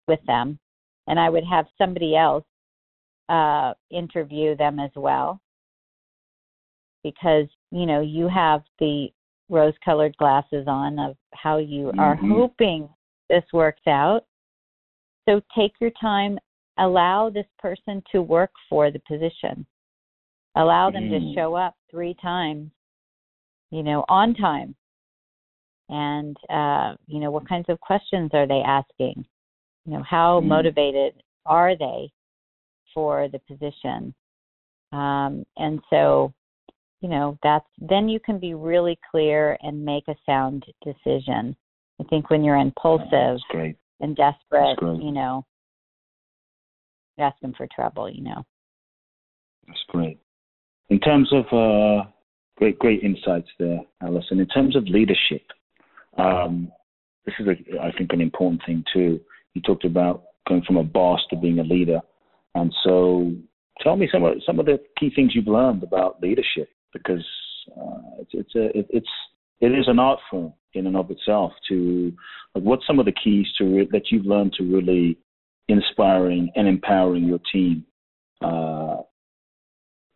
with 0.09 0.21
them 0.27 0.59
and 1.07 1.18
I 1.18 1.31
would 1.31 1.45
have 1.45 1.66
somebody 1.79 2.16
else 2.16 2.45
uh, 3.29 3.75
interview 3.91 4.57
them 4.57 4.79
as 4.81 4.91
well 4.97 5.41
because 7.03 7.46
you 7.70 7.86
know 7.86 8.01
you 8.01 8.28
have 8.28 8.62
the 8.78 9.09
rose 9.48 9.74
colored 9.84 10.16
glasses 10.16 10.66
on 10.66 10.98
of 10.98 11.16
how 11.34 11.59
you 11.59 11.86
mm-hmm. 11.86 12.01
are 12.01 12.16
hoping 12.16 12.88
this 13.28 13.44
works 13.53 13.82
out 13.86 14.22
so 15.28 15.40
take 15.57 15.72
your 15.80 15.90
time 16.01 16.38
allow 16.78 17.30
this 17.30 17.46
person 17.59 18.03
to 18.12 18.22
work 18.22 18.51
for 18.68 18.90
the 18.90 19.01
position 19.09 19.66
allow 20.57 20.90
them 20.90 21.05
mm. 21.05 21.11
to 21.11 21.34
show 21.34 21.55
up 21.55 21.74
three 21.90 22.14
times 22.22 22.70
you 23.70 23.82
know 23.82 24.05
on 24.09 24.34
time 24.34 24.74
and 25.88 26.36
uh, 26.48 26.94
you 27.07 27.20
know 27.20 27.30
what 27.30 27.48
kinds 27.48 27.66
of 27.68 27.80
questions 27.80 28.30
are 28.32 28.46
they 28.46 28.62
asking 28.64 29.24
you 29.84 29.92
know 29.92 30.03
how 30.09 30.40
mm. 30.40 30.46
motivated 30.46 31.14
are 31.46 31.76
they 31.76 32.11
for 32.94 33.28
the 33.28 33.40
position 33.48 34.14
um, 34.92 35.44
and 35.57 35.80
so 35.88 36.32
you 37.01 37.09
know 37.09 37.38
that's 37.42 37.66
then 37.78 38.09
you 38.09 38.20
can 38.20 38.38
be 38.38 38.55
really 38.55 38.98
clear 39.11 39.57
and 39.62 39.84
make 39.84 40.05
a 40.09 40.14
sound 40.26 40.64
decision. 40.84 41.57
I 42.01 42.05
think 42.05 42.30
when 42.30 42.42
you're 42.44 42.57
impulsive 42.57 43.38
and 44.01 44.16
desperate 44.16 44.78
you 44.80 45.12
know 45.12 45.44
you're 47.16 47.26
asking 47.26 47.55
for 47.57 47.66
trouble 47.74 48.09
you 48.11 48.22
know. 48.22 48.44
That's 49.66 49.80
great. 49.88 50.18
In 50.88 50.98
terms 50.98 51.32
of 51.32 51.44
uh, 51.53 52.09
great 52.57 52.78
great 52.78 53.03
insights 53.03 53.48
there 53.59 53.80
alison 54.03 54.40
in 54.40 54.48
terms 54.48 54.76
of 54.76 54.84
leadership 54.84 55.42
um, 56.18 56.70
this 57.24 57.34
is 57.38 57.46
a, 57.46 57.82
I 57.82 57.92
think 57.92 58.12
an 58.12 58.20
important 58.20 58.62
thing 58.66 58.84
too. 58.92 59.20
You 59.55 59.62
talked 59.62 59.84
about 59.84 60.24
going 60.48 60.62
from 60.62 60.76
a 60.76 60.84
boss 60.84 61.20
to 61.30 61.36
being 61.36 61.59
a 61.59 61.64
leader. 61.64 62.01
And 62.55 62.74
so 62.82 63.32
tell 63.80 63.96
me 63.96 64.09
some 64.12 64.24
of 64.24 64.34
some 64.44 64.59
of 64.59 64.66
the 64.66 64.78
key 64.98 65.11
things 65.14 65.32
you've 65.34 65.46
learned 65.46 65.82
about 65.82 66.20
leadership 66.20 66.68
because 66.93 67.24
uh, 67.76 68.20
it's 68.20 68.30
it's 68.32 68.55
a 68.55 68.78
it, 68.78 68.86
it's 68.91 69.09
it 69.61 69.68
is 69.68 69.86
an 69.88 69.99
art 69.99 70.18
form 70.30 70.53
in 70.74 70.86
and 70.86 70.97
of 70.97 71.11
itself. 71.11 71.53
To 71.68 72.12
like, 72.55 72.64
what's 72.64 72.86
some 72.86 72.99
of 72.99 73.07
the 73.07 73.12
keys 73.12 73.47
to 73.59 73.64
re- 73.64 73.88
that 73.93 74.11
you've 74.11 74.26
learned 74.26 74.55
to 74.55 74.64
really 74.64 75.18
inspiring 75.68 76.51
and 76.57 76.66
empowering 76.66 77.24
your 77.24 77.41
team 77.53 77.84
uh, 78.43 78.97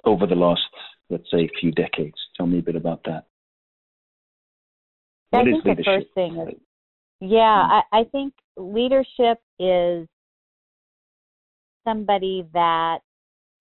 over 0.04 0.26
the 0.26 0.34
last 0.34 0.62
let's 1.10 1.30
say 1.30 1.48
few 1.60 1.72
decades? 1.72 2.16
Tell 2.36 2.46
me 2.46 2.58
a 2.58 2.62
bit 2.62 2.76
about 2.76 3.02
that. 3.04 3.24
I 5.32 5.42
think 5.42 5.64
the 5.64 5.82
first 5.84 6.06
thing 6.14 6.36
is, 6.36 6.54
yeah, 7.20 7.66
hmm. 7.66 7.72
I, 7.72 8.00
I 8.00 8.04
think 8.04 8.34
leadership 8.56 9.38
is 9.58 10.06
somebody 11.86 12.44
that 12.54 12.98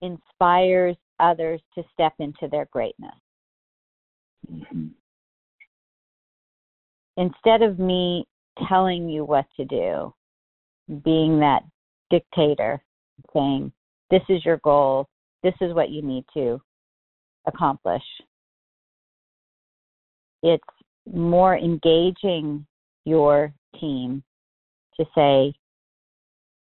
inspires 0.01 0.95
others 1.19 1.61
to 1.75 1.83
step 1.93 2.13
into 2.19 2.47
their 2.49 2.67
greatness. 2.71 3.15
Mm-hmm. 4.51 4.87
Instead 7.17 7.61
of 7.61 7.79
me 7.79 8.25
telling 8.67 9.07
you 9.07 9.23
what 9.23 9.45
to 9.57 9.65
do, 9.65 10.13
being 11.03 11.39
that 11.39 11.63
dictator, 12.09 12.83
saying, 13.33 13.71
this 14.09 14.21
is 14.29 14.43
your 14.43 14.57
goal, 14.57 15.07
this 15.43 15.53
is 15.61 15.73
what 15.73 15.89
you 15.89 16.01
need 16.01 16.25
to 16.33 16.61
accomplish. 17.47 18.03
It's 20.41 20.63
more 21.11 21.57
engaging 21.57 22.65
your 23.05 23.53
team 23.79 24.23
to 24.97 25.05
say, 25.15 25.53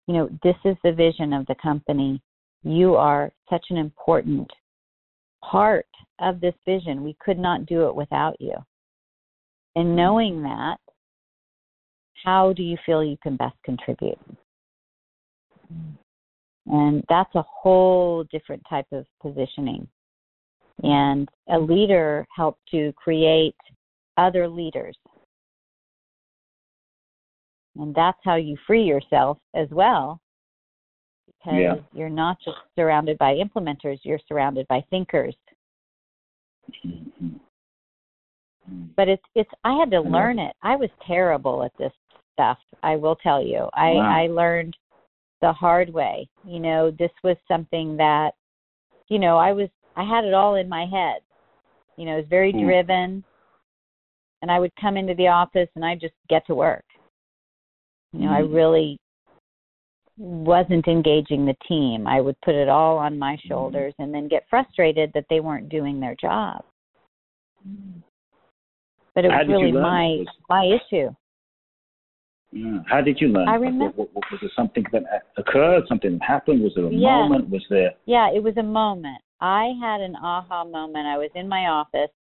you 0.06 0.14
know, 0.14 0.28
this 0.42 0.56
is 0.64 0.76
the 0.84 0.92
vision 0.92 1.32
of 1.32 1.46
the 1.46 1.54
company 1.62 2.20
you 2.64 2.96
are 2.96 3.30
such 3.50 3.66
an 3.70 3.76
important 3.76 4.50
part 5.42 5.86
of 6.18 6.40
this 6.40 6.54
vision. 6.66 7.04
We 7.04 7.16
could 7.20 7.38
not 7.38 7.66
do 7.66 7.86
it 7.86 7.94
without 7.94 8.36
you. 8.40 8.54
And 9.76 9.88
mm-hmm. 9.88 9.96
knowing 9.96 10.42
that, 10.42 10.78
how 12.24 12.54
do 12.54 12.62
you 12.62 12.78
feel 12.86 13.04
you 13.04 13.18
can 13.22 13.36
best 13.36 13.56
contribute? 13.64 14.18
Mm-hmm. 15.72 15.90
And 16.66 17.04
that's 17.10 17.34
a 17.34 17.44
whole 17.46 18.24
different 18.32 18.62
type 18.68 18.86
of 18.90 19.04
positioning. 19.20 19.86
And 20.82 21.28
a 21.50 21.58
leader 21.58 22.26
helps 22.34 22.60
to 22.70 22.92
create 22.96 23.54
other 24.16 24.48
leaders. 24.48 24.96
And 27.76 27.94
that's 27.94 28.18
how 28.24 28.36
you 28.36 28.56
free 28.66 28.84
yourself 28.84 29.36
as 29.54 29.68
well 29.70 30.20
because 31.44 31.58
yeah. 31.60 31.74
you're 31.92 32.08
not 32.08 32.38
just 32.44 32.56
surrounded 32.76 33.18
by 33.18 33.34
implementers, 33.34 33.98
you're 34.02 34.20
surrounded 34.28 34.66
by 34.68 34.84
thinkers. 34.90 35.34
Mm-hmm. 36.86 37.36
But 38.96 39.08
it's 39.08 39.22
it's 39.34 39.50
I 39.64 39.78
had 39.78 39.90
to 39.90 40.00
learn 40.00 40.38
it. 40.38 40.54
I 40.62 40.76
was 40.76 40.88
terrible 41.06 41.62
at 41.62 41.72
this 41.78 41.92
stuff. 42.32 42.58
I 42.82 42.96
will 42.96 43.16
tell 43.16 43.44
you. 43.44 43.68
I 43.74 43.90
wow. 43.90 44.22
I 44.22 44.26
learned 44.28 44.76
the 45.42 45.52
hard 45.52 45.92
way. 45.92 46.26
You 46.46 46.60
know, 46.60 46.90
this 46.90 47.10
was 47.22 47.36
something 47.46 47.96
that 47.98 48.30
you 49.08 49.18
know, 49.18 49.36
I 49.36 49.52
was 49.52 49.68
I 49.96 50.04
had 50.04 50.24
it 50.24 50.32
all 50.32 50.54
in 50.54 50.68
my 50.68 50.86
head. 50.86 51.20
You 51.98 52.06
know, 52.06 52.12
I 52.12 52.16
was 52.16 52.26
very 52.30 52.52
mm. 52.52 52.64
driven 52.64 53.22
and 54.40 54.50
I 54.50 54.58
would 54.58 54.72
come 54.80 54.96
into 54.96 55.14
the 55.14 55.28
office 55.28 55.68
and 55.74 55.84
I 55.84 55.94
just 55.94 56.14
get 56.30 56.46
to 56.46 56.54
work. 56.54 56.84
You 58.12 58.20
know, 58.20 58.28
mm. 58.28 58.36
I 58.36 58.38
really 58.40 58.98
wasn't 60.16 60.86
engaging 60.86 61.44
the 61.44 61.56
team. 61.66 62.06
I 62.06 62.20
would 62.20 62.40
put 62.42 62.54
it 62.54 62.68
all 62.68 62.98
on 62.98 63.18
my 63.18 63.34
mm-hmm. 63.34 63.48
shoulders 63.48 63.94
and 63.98 64.14
then 64.14 64.28
get 64.28 64.44
frustrated 64.48 65.10
that 65.14 65.26
they 65.28 65.40
weren't 65.40 65.68
doing 65.68 66.00
their 66.00 66.16
job. 66.20 66.64
But 69.14 69.24
it 69.24 69.28
was 69.28 69.46
really 69.48 69.72
my 69.72 70.24
my 70.48 70.66
issue. 70.66 71.14
Yeah. 72.52 72.78
How 72.88 73.00
did 73.00 73.20
you 73.20 73.28
learn? 73.28 73.48
I 73.48 73.56
remember. 73.56 73.96
Was, 73.96 74.08
was 74.14 74.40
there 74.40 74.50
something 74.54 74.84
that 74.92 75.02
occurred? 75.36 75.84
Something 75.88 76.18
that 76.18 76.24
happened? 76.24 76.62
Was 76.62 76.72
there 76.76 76.86
a 76.86 76.90
moment? 76.90 77.50
Was 77.50 77.64
there? 77.68 77.92
Yeah, 78.06 78.30
it 78.32 78.42
was 78.42 78.56
a 78.56 78.62
moment. 78.62 79.20
I 79.40 79.72
had 79.80 80.00
an 80.00 80.14
aha 80.16 80.64
moment. 80.64 81.06
I 81.06 81.18
was 81.18 81.30
in 81.34 81.48
my 81.48 81.66
office 81.66 82.12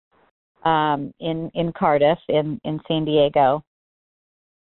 um, 0.65 1.13
in 1.21 1.51
in 1.55 1.73
Cardiff 1.73 2.19
in 2.29 2.61
in 2.65 2.81
San 2.89 3.05
Diego, 3.05 3.63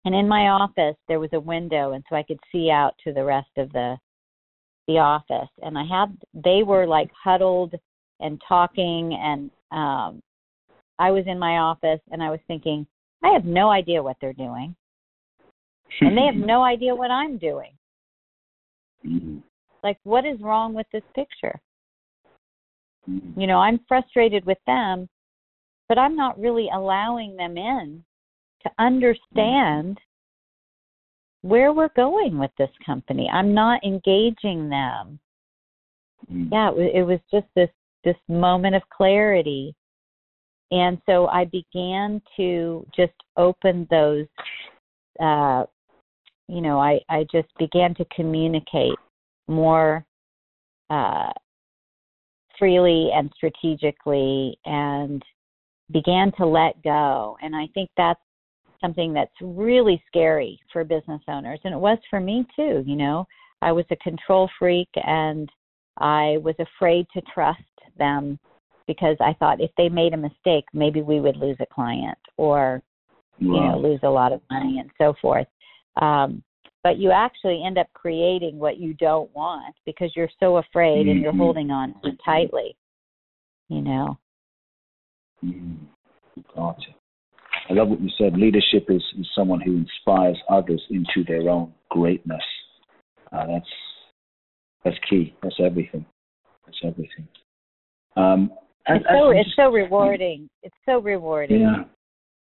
and 0.08 0.16
in 0.16 0.26
my 0.26 0.48
office 0.48 0.96
there 1.10 1.20
was 1.20 1.30
a 1.34 1.40
window 1.40 1.92
and 1.92 2.04
so 2.10 2.16
i 2.16 2.24
could 2.24 2.40
see 2.50 2.72
out 2.72 2.94
to 3.04 3.12
the 3.12 3.24
rest 3.24 3.50
of 3.58 3.72
the 3.74 3.96
the 4.88 4.98
office. 4.98 5.50
And 5.62 5.78
i 5.78 5.84
had 5.84 6.18
they 6.34 6.64
were 6.64 6.88
like 6.88 7.12
huddled 7.12 7.74
and 8.22 8.42
talking 8.48 9.14
and 9.22 9.52
um 9.72 10.24
i 10.98 11.12
was 11.12 11.26
in 11.28 11.38
my 11.38 11.58
office 11.58 12.00
and 12.10 12.24
i 12.24 12.32
was 12.32 12.40
thinking 12.48 12.88
i 13.22 13.34
have 13.34 13.44
no 13.44 13.70
idea 13.70 14.02
what 14.02 14.16
they're 14.22 14.34
doing. 14.34 14.76
And 16.02 16.18
they 16.18 16.26
have 16.26 16.36
no 16.54 16.64
idea 16.64 16.96
what 16.96 17.12
i'm 17.12 17.38
doing. 17.38 17.72
Mm-hmm. 19.06 19.40
like 19.84 20.00
what 20.04 20.26
is 20.26 20.40
wrong 20.42 20.74
with 20.74 20.88
this 20.92 21.04
picture? 21.14 21.60
Mm-hmm. 23.10 23.40
you 23.40 23.48
know 23.48 23.60
i'm 23.60 23.80
frustrated 23.88 24.46
with 24.46 24.58
them 24.68 25.08
but 25.88 25.98
i'm 25.98 26.16
not 26.16 26.40
really 26.40 26.70
allowing 26.74 27.36
them 27.38 27.58
in 27.58 28.04
to 28.64 28.72
understand 28.80 30.00
where 31.42 31.72
we're 31.72 31.90
going 31.96 32.38
with 32.38 32.52
this 32.58 32.70
company. 32.86 33.30
I'm 33.32 33.54
not 33.54 33.84
engaging 33.84 34.70
them. 34.70 35.20
Mm. 36.32 36.50
Yeah, 36.52 36.72
it, 36.76 36.96
it 36.98 37.04
was 37.04 37.20
just 37.32 37.48
this 37.56 37.70
this 38.04 38.18
moment 38.28 38.76
of 38.76 38.82
clarity. 38.90 39.76
And 40.72 41.02
so 41.06 41.28
I 41.28 41.46
began 41.46 42.22
to 42.38 42.86
just 42.96 43.14
open 43.38 43.88
those 43.90 44.26
uh 45.22 45.66
you 46.50 46.62
know, 46.62 46.80
I 46.80 47.00
I 47.10 47.26
just 47.32 47.50
began 47.58 47.94
to 47.96 48.06
communicate 48.16 48.98
more 49.48 50.06
uh 50.90 51.32
freely 52.58 53.12
and 53.14 53.32
strategically 53.36 54.58
and 54.66 55.22
began 55.92 56.32
to 56.38 56.46
let 56.46 56.82
go. 56.84 57.38
And 57.42 57.56
I 57.56 57.68
think 57.74 57.90
that's 57.96 58.20
something 58.82 59.14
that's 59.14 59.32
really 59.42 60.02
scary 60.08 60.60
for 60.72 60.84
business 60.84 61.22
owners 61.28 61.60
and 61.64 61.74
it 61.74 61.80
was 61.80 61.98
for 62.10 62.20
me 62.20 62.46
too 62.56 62.84
you 62.86 62.96
know 62.96 63.26
i 63.62 63.72
was 63.72 63.86
a 63.92 63.96
control 63.98 64.50
freak 64.58 64.90
and 64.96 65.50
i 65.98 66.38
was 66.44 66.56
afraid 66.60 67.06
to 67.14 67.22
trust 67.34 67.60
them 67.98 68.38
because 68.88 69.18
i 69.20 69.34
thought 69.34 69.62
if 69.62 69.72
they 69.78 69.90
made 69.90 70.14
a 70.14 70.18
mistake 70.18 70.66
maybe 70.74 71.02
we 71.02 71.20
would 71.20 71.38
lose 71.38 71.58
a 71.60 71.74
client 71.74 72.18
or 72.38 72.82
wow. 73.42 73.56
you 73.56 73.62
know 73.62 73.80
lose 73.80 74.00
a 74.04 74.10
lot 74.10 74.32
of 74.32 74.42
money 74.50 74.80
and 74.80 74.90
so 74.98 75.14
forth 75.22 75.48
um 76.02 76.44
but 76.84 76.98
you 76.98 77.12
actually 77.12 77.64
end 77.66 77.78
up 77.78 77.88
creating 77.94 78.58
what 78.60 78.78
you 78.78 78.94
don't 78.94 79.34
want 79.36 79.76
because 79.86 80.12
you're 80.16 80.30
so 80.40 80.58
afraid 80.58 81.02
mm-hmm. 81.02 81.10
and 81.10 81.22
you're 81.22 81.32
mm-hmm. 81.32 81.42
holding 81.42 81.72
on 81.72 81.94
so 82.04 82.10
tightly 82.24 82.76
you 83.70 83.82
know 83.82 84.18
mm-hmm. 85.44 85.76
gotcha 86.56 86.97
I 87.70 87.74
love 87.74 87.90
what 87.90 88.02
you 88.02 88.10
said. 88.18 88.38
Leadership 88.38 88.86
is, 88.90 89.04
is 89.20 89.28
someone 89.36 89.60
who 89.62 89.78
inspires 89.78 90.38
others 90.50 90.82
into 90.90 91.24
their 91.28 91.50
own 91.50 91.74
greatness. 91.90 92.44
Uh, 93.32 93.46
that's 93.48 93.70
that's 94.84 94.98
key. 95.10 95.36
That's 95.44 95.60
everything. 95.60 96.06
That's 96.66 96.78
everything. 96.84 97.28
Um, 98.16 98.52
it's 98.88 99.06
so 99.10 99.30
it's 99.32 99.56
so 99.56 99.70
rewarding. 99.70 100.50
It's 100.64 100.76
so 100.86 101.00
rewarding. 101.00 101.62
Yeah. 101.62 101.84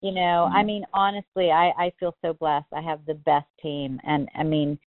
You 0.01 0.13
know, 0.13 0.49
I 0.51 0.63
mean, 0.63 0.85
honestly, 0.95 1.51
I 1.51 1.73
I 1.77 1.93
feel 2.01 2.15
so 2.25 2.33
blessed. 2.33 2.69
I 2.73 2.81
have 2.81 3.01
the 3.07 3.15
best 3.15 3.47
team, 3.63 4.01
and 4.07 4.29
I 4.35 4.43
mean, 4.43 4.79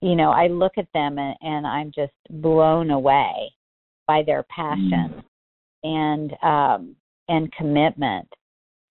you 0.00 0.14
know, 0.14 0.30
I 0.30 0.46
look 0.46 0.72
at 0.78 0.86
them 0.94 1.18
and, 1.18 1.36
and 1.40 1.66
I'm 1.66 1.90
just 1.92 2.12
blown 2.30 2.90
away 2.90 3.52
by 4.06 4.22
their 4.24 4.44
passion 4.44 5.14
mm. 5.14 5.22
and 5.84 6.32
um 6.42 6.96
and 7.28 7.52
commitment. 7.52 8.28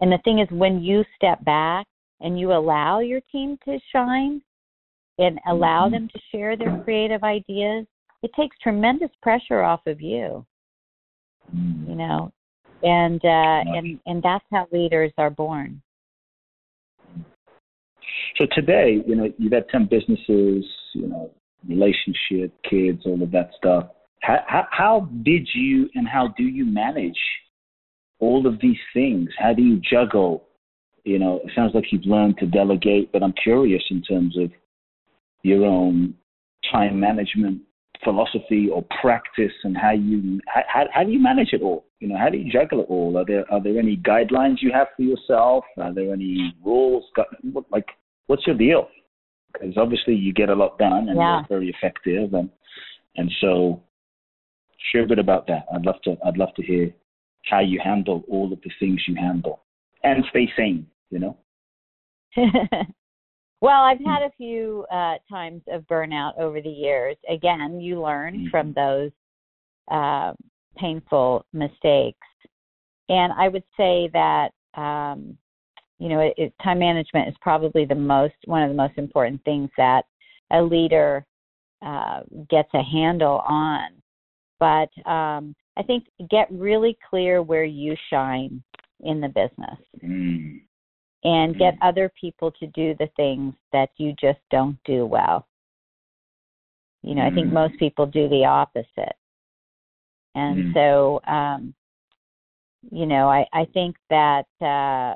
And 0.02 0.12
the 0.12 0.20
thing 0.24 0.40
is, 0.40 0.48
when 0.52 0.82
you 0.82 1.04
step 1.16 1.44
back 1.46 1.86
and 2.20 2.40
you 2.40 2.54
allow 2.54 3.00
your 3.00 3.22
team 3.32 3.58
to 3.66 3.80
shine 3.92 4.42
and 5.18 5.40
allow 5.48 5.86
mm-hmm. 5.86 5.94
them 5.94 6.10
to 6.10 6.20
share 6.32 6.58
their 6.58 6.82
creative 6.84 7.24
ideas, 7.24 7.86
it 8.24 8.32
takes 8.36 8.58
tremendous 8.62 9.12
pressure 9.22 9.62
off 9.62 9.82
of 9.88 10.02
you. 10.02 10.46
Mm. 11.56 11.90
You 11.90 11.96
know, 11.96 12.32
and 12.84 13.20
uh, 13.24 13.78
and 13.78 14.00
and 14.06 14.24
that's 14.24 14.46
how 14.52 14.68
leaders 14.72 15.12
are 15.18 15.30
born. 15.30 15.82
So 18.38 18.46
today, 18.54 19.02
you 19.06 19.16
know, 19.16 19.32
you've 19.38 19.52
had 19.52 19.68
ten 19.70 19.88
businesses, 19.90 20.66
you 20.94 21.08
know, 21.08 21.32
relationship, 21.68 22.54
kids, 22.70 23.02
all 23.06 23.22
of 23.22 23.32
that 23.32 23.52
stuff. 23.58 23.88
How, 24.22 24.38
how, 24.48 24.68
how 24.72 25.10
did 25.24 25.48
you 25.54 25.90
and 25.96 26.08
how 26.08 26.34
do 26.38 26.44
you 26.44 26.66
manage 26.66 27.18
all 28.22 28.48
of 28.48 28.62
these 28.62 28.78
things? 28.94 29.30
How 29.38 29.54
do 29.54 29.62
you 29.62 29.82
juggle? 29.82 30.46
You 31.04 31.20
know, 31.20 31.42
it 31.44 31.52
sounds 31.56 31.74
like 31.74 31.92
you've 31.92 32.06
learned 32.06 32.38
to 32.38 32.46
delegate, 32.46 33.12
but 33.12 33.24
I'm 33.24 33.34
curious 33.34 33.84
in 33.90 34.02
terms 34.04 34.38
of 34.38 34.52
your 35.44 35.66
own 35.66 36.14
time 36.72 37.00
management 37.00 37.62
philosophy 38.04 38.70
or 38.72 38.86
practice 39.02 39.52
and 39.64 39.78
how 39.78 39.92
you 39.92 40.40
how, 40.48 40.86
how 40.92 41.04
do 41.04 41.12
you 41.12 41.20
manage 41.20 41.50
it 41.52 41.62
all 41.62 41.86
you 42.00 42.08
know 42.08 42.18
how 42.18 42.30
do 42.30 42.38
you 42.38 42.52
juggle 42.52 42.82
it 42.82 42.88
all 42.90 43.16
are 43.16 43.26
there 43.26 43.46
are 43.52 43.62
there 43.62 43.78
any 43.78 43.96
guidelines 43.98 44.56
you 44.60 44.72
have 44.74 44.88
for 44.96 45.04
yourself 45.04 45.64
are 45.78 45.94
there 45.94 46.12
any 46.12 46.52
rules 46.66 47.04
like 47.72 47.86
what's 48.26 48.46
your 48.48 48.58
deal 48.58 48.88
because 49.54 49.78
obviously 49.78 50.16
you 50.16 50.34
get 50.34 50.50
a 50.50 50.56
lot 50.56 50.80
done 50.80 51.10
and 51.10 51.18
yeah. 51.18 51.38
you're 51.38 51.60
very 51.60 51.70
effective 51.70 52.34
and 52.34 52.50
and 53.18 53.32
so 53.40 53.80
share 54.92 55.04
a 55.04 55.08
bit 55.08 55.20
about 55.20 55.46
that 55.46 55.66
i'd 55.76 55.86
love 55.86 56.02
to 56.04 56.16
i'd 56.26 56.38
love 56.38 56.54
to 56.56 56.64
hear 56.64 56.92
how 57.50 57.60
you 57.60 57.80
handle 57.84 58.24
all 58.30 58.52
of 58.52 58.62
the 58.62 58.70
things 58.80 59.02
you 59.08 59.16
handle 59.16 59.62
and 60.04 60.24
stay 60.30 60.50
sane 60.58 60.86
you 61.10 61.20
know 61.20 61.38
Well, 63.62 63.84
I've 63.84 64.00
had 64.00 64.24
a 64.24 64.32
few 64.38 64.86
uh, 64.92 65.16
times 65.30 65.62
of 65.72 65.84
burnout 65.84 66.38
over 66.40 66.62
the 66.62 66.70
years. 66.70 67.16
Again, 67.30 67.80
you 67.80 68.02
learn 68.02 68.34
mm-hmm. 68.34 68.50
from 68.50 68.74
those 68.74 69.12
uh, 69.92 70.34
painful 70.78 71.46
mistakes. 71.54 72.28
And 73.08 73.32
I 73.34 73.50
would 73.50 73.64
say 73.78 74.10
that, 74.14 74.50
um, 74.74 75.38
you 76.00 76.10
know, 76.10 76.22
it, 76.22 76.34
it, 76.38 76.54
time 76.64 76.80
management 76.80 77.30
is 77.30 77.36
probably 77.40 77.86
the 77.86 77.94
most, 77.94 78.34
one 78.46 78.64
of 78.64 78.70
the 78.70 78.76
most 78.76 78.98
important 78.98 79.44
things 79.44 79.70
that 79.78 80.06
a 80.52 80.60
leader 80.60 81.24
uh, 81.86 82.22
gets 82.50 82.70
a 82.74 82.82
handle 82.82 83.44
on. 83.48 83.90
But 84.60 85.10
um, 85.10 85.56
I 85.82 85.84
think 85.84 86.06
get 86.30 86.48
really 86.52 86.98
clear 87.10 87.42
where 87.42 87.64
you 87.64 87.96
shine 88.10 88.62
in 89.02 89.20
the 89.22 89.28
business. 89.28 89.80
Mm 90.04 90.62
and 91.24 91.58
get 91.58 91.76
mm-hmm. 91.76 91.88
other 91.88 92.12
people 92.20 92.52
to 92.52 92.68
do 92.68 92.96
the 93.00 93.10
things 93.16 93.54
that 93.72 93.90
you 93.98 94.14
just 94.20 94.40
don't 94.50 94.78
do 94.86 95.06
well. 95.06 95.48
You 97.04 97.16
know, 97.16 97.22
mm. 97.22 97.32
I 97.32 97.36
think 97.36 97.48
mm-hmm. 97.48 97.56
most 97.56 97.80
people 97.80 98.06
do 98.06 98.28
the 98.30 98.46
opposite. 98.46 99.16
And 100.36 100.66
mm. 100.66 100.74
so 100.74 101.22
um 101.32 101.74
you 102.92 103.06
know, 103.06 103.30
I 103.30 103.46
I 103.54 103.66
think 103.74 103.96
that 104.10 104.46
uh 104.62 105.16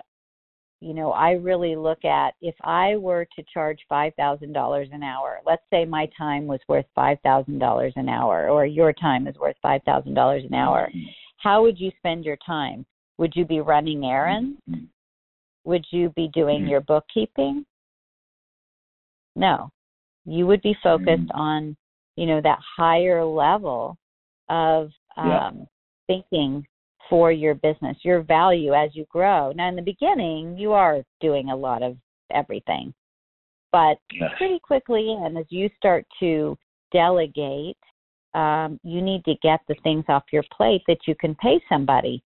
you 0.81 0.93
know, 0.93 1.11
I 1.11 1.31
really 1.31 1.75
look 1.75 2.03
at 2.05 2.33
if 2.41 2.55
I 2.63 2.97
were 2.97 3.25
to 3.35 3.43
charge 3.51 3.79
$5,000 3.91 4.93
an 4.93 5.03
hour, 5.03 5.39
let's 5.45 5.63
say 5.71 5.85
my 5.85 6.07
time 6.17 6.47
was 6.47 6.59
worth 6.67 6.85
$5,000 6.97 7.91
an 7.95 8.09
hour 8.09 8.49
or 8.49 8.65
your 8.65 8.93
time 8.93 9.27
is 9.27 9.35
worth 9.37 9.55
$5,000 9.63 10.45
an 10.45 10.53
hour, 10.53 10.89
mm-hmm. 10.89 11.05
how 11.37 11.61
would 11.63 11.79
you 11.79 11.91
spend 11.97 12.25
your 12.25 12.37
time? 12.45 12.85
Would 13.17 13.33
you 13.35 13.45
be 13.45 13.61
running 13.61 14.05
errands? 14.05 14.59
would 15.65 15.85
you 15.91 16.13
be 16.15 16.29
doing 16.33 16.61
mm-hmm. 16.61 16.69
your 16.69 16.81
bookkeeping? 16.81 17.65
No. 19.35 19.69
You 20.25 20.47
would 20.47 20.61
be 20.61 20.77
focused 20.81 21.09
mm-hmm. 21.09 21.39
on, 21.39 21.77
you 22.15 22.27
know, 22.27 22.39
that 22.41 22.59
higher 22.77 23.25
level 23.25 23.97
of 24.49 24.91
um, 25.17 25.27
yeah. 25.27 25.51
thinking 26.07 26.65
for 27.09 27.31
your 27.31 27.55
business, 27.55 27.97
your 28.03 28.21
value 28.21 28.73
as 28.73 28.89
you 28.93 29.05
grow. 29.09 29.51
Now, 29.51 29.69
in 29.69 29.75
the 29.75 29.81
beginning, 29.81 30.57
you 30.57 30.73
are 30.73 31.03
doing 31.21 31.49
a 31.49 31.55
lot 31.55 31.83
of 31.83 31.97
everything, 32.33 32.93
but 33.71 33.97
pretty 34.37 34.59
quickly, 34.59 35.15
and 35.19 35.37
as 35.37 35.45
you 35.49 35.69
start 35.77 36.05
to 36.19 36.57
delegate, 36.91 37.77
um, 38.33 38.79
you 38.83 39.01
need 39.01 39.23
to 39.25 39.35
get 39.41 39.61
the 39.67 39.75
things 39.83 40.05
off 40.09 40.23
your 40.31 40.43
plate 40.55 40.81
that 40.87 40.99
you 41.07 41.15
can 41.19 41.35
pay 41.35 41.59
somebody 41.69 42.21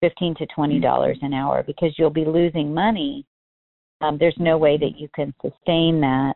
fifteen 0.00 0.34
to 0.36 0.46
twenty 0.54 0.78
dollars 0.78 1.18
an 1.22 1.32
hour 1.32 1.62
because 1.62 1.94
you'll 1.98 2.10
be 2.10 2.24
losing 2.24 2.72
money. 2.72 3.24
Um, 4.00 4.18
there's 4.18 4.36
no 4.38 4.58
way 4.58 4.76
that 4.76 4.98
you 4.98 5.08
can 5.14 5.34
sustain 5.40 6.00
that. 6.00 6.34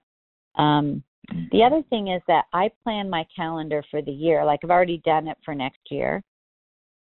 Um, 0.57 1.03
the 1.53 1.63
other 1.63 1.83
thing 1.91 2.09
is 2.09 2.23
that 2.27 2.45
I 2.53 2.71
plan 2.83 3.09
my 3.09 3.25
calendar 3.35 3.85
for 3.91 4.03
the 4.03 4.11
year. 4.11 4.45
Like 4.45 4.61
I've 4.65 4.71
already 4.71 5.03
done 5.05 5.29
it 5.29 5.37
for 5.45 5.55
next 5.55 5.81
year, 5.91 6.23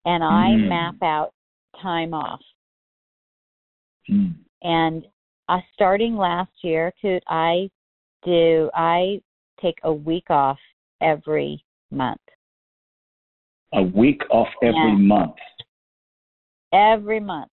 and 0.08 0.24
I 0.24 0.56
mm. 0.56 0.70
map 0.70 0.96
out 1.04 1.34
time 1.82 2.14
off. 2.14 2.40
Mm. 4.10 4.34
And 4.64 5.06
uh, 5.50 5.60
starting 5.74 6.16
last 6.16 6.52
year, 6.64 6.92
could 7.02 7.22
I 7.28 7.70
do 8.24 8.72
I 8.74 9.22
take 9.62 9.78
a 9.84 9.94
week 9.94 10.30
off 10.30 10.58
every 11.02 11.64
month? 11.92 12.22
A 13.74 13.84
week 13.84 14.22
off 14.32 14.48
every 14.64 14.96
month 14.98 15.36
every 16.74 17.20
month. 17.20 17.52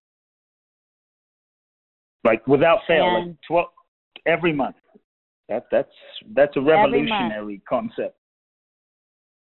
Like 2.24 2.46
without 2.46 2.78
fail, 2.86 3.16
and 3.16 3.28
like 3.28 3.36
twelve 3.46 3.68
every 4.26 4.52
month. 4.52 4.76
That 5.48 5.66
that's 5.70 5.92
that's 6.34 6.56
a 6.56 6.60
revolutionary 6.60 7.60
concept. 7.68 8.16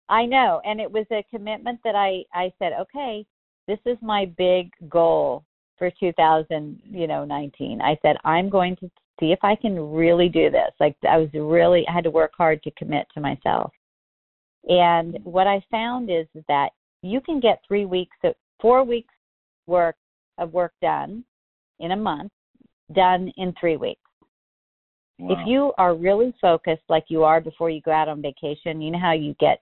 I 0.10 0.26
know, 0.26 0.62
and 0.66 0.80
it 0.80 0.92
was 0.92 1.06
a 1.12 1.26
commitment 1.32 1.80
that 1.84 1.96
I 1.96 2.24
I 2.34 2.52
said, 2.60 2.74
okay, 2.80 3.26
this 3.68 3.80
is 3.86 3.98
my 4.02 4.26
big 4.38 4.70
goal 4.90 5.44
for 5.78 5.92
2000, 6.00 6.80
you 6.86 7.08
know, 7.08 7.26
19. 7.26 7.82
I 7.82 7.98
said 8.02 8.18
I'm 8.24 8.50
going 8.50 8.76
to 8.78 8.90
see 9.20 9.32
if 9.32 9.40
I 9.44 9.56
can 9.56 9.80
really 9.80 10.30
do 10.30 10.50
this. 10.50 10.72
Like 10.80 10.96
I 11.10 11.18
was 11.18 11.30
really 11.34 11.86
I 11.88 11.94
had 11.94 12.04
to 12.04 12.12
work 12.12 12.32
hard 12.38 12.62
to 12.64 12.72
commit 12.72 13.08
to 13.14 13.22
myself. 13.22 13.72
And 14.68 15.20
what 15.24 15.48
I 15.48 15.64
found 15.72 16.10
is 16.10 16.28
that 16.48 16.70
you 17.02 17.22
can 17.22 17.40
get 17.40 17.62
3 17.68 17.86
weeks 17.86 18.18
of 18.24 18.34
4 18.62 18.84
weeks 18.84 19.14
work 19.68 19.96
of 20.38 20.54
work 20.54 20.74
done 20.82 21.24
in 21.80 21.92
a 21.92 21.96
month 21.96 22.32
done 22.94 23.32
in 23.38 23.54
three 23.60 23.78
weeks. 23.78 24.02
Wow. 25.18 25.34
If 25.34 25.48
you 25.48 25.74
are 25.78 25.96
really 25.96 26.34
focused 26.42 26.84
like 26.90 27.06
you 27.08 27.24
are 27.24 27.40
before 27.40 27.70
you 27.70 27.82
go 27.82 27.92
out 27.92 28.10
on 28.10 28.22
vacation, 28.22 28.82
you 28.82 28.92
know 28.92 29.00
how 29.00 29.14
you 29.14 29.34
get 29.40 29.62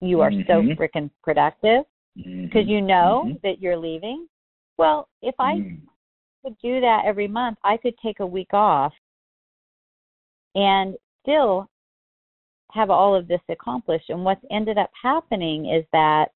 you 0.00 0.20
are 0.20 0.30
mm-hmm. 0.30 0.50
so 0.50 0.82
freaking 0.82 1.10
productive 1.22 1.84
because 2.16 2.26
mm-hmm. 2.26 2.68
you 2.68 2.80
know 2.80 3.24
mm-hmm. 3.26 3.36
that 3.42 3.60
you're 3.60 3.76
leaving. 3.76 4.26
Well, 4.78 5.08
if 5.22 5.34
I 5.38 5.54
mm. 5.54 5.80
could 6.42 6.56
do 6.62 6.80
that 6.80 7.02
every 7.04 7.28
month, 7.28 7.58
I 7.64 7.76
could 7.76 7.94
take 8.02 8.20
a 8.20 8.26
week 8.26 8.52
off 8.54 8.92
and 10.54 10.94
still 11.22 11.68
have 12.72 12.90
all 12.90 13.14
of 13.14 13.28
this 13.28 13.40
accomplished. 13.48 14.08
And 14.08 14.24
what's 14.24 14.44
ended 14.50 14.78
up 14.78 14.90
happening 15.00 15.66
is 15.70 15.84
that 15.92 16.26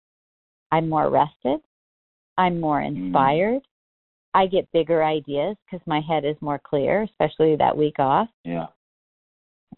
I'm 0.72 0.88
more 0.88 1.10
rested. 1.10 1.60
I'm 2.36 2.60
more 2.60 2.80
mm. 2.80 2.88
inspired. 2.88 3.62
Mm. 3.62 3.66
I 4.34 4.46
get 4.46 4.70
bigger 4.72 5.04
ideas 5.04 5.56
because 5.64 5.84
my 5.86 6.00
head 6.00 6.24
is 6.24 6.36
more 6.40 6.60
clear, 6.62 7.02
especially 7.02 7.56
that 7.56 7.76
week 7.76 7.98
off. 7.98 8.28
Yeah. 8.44 8.66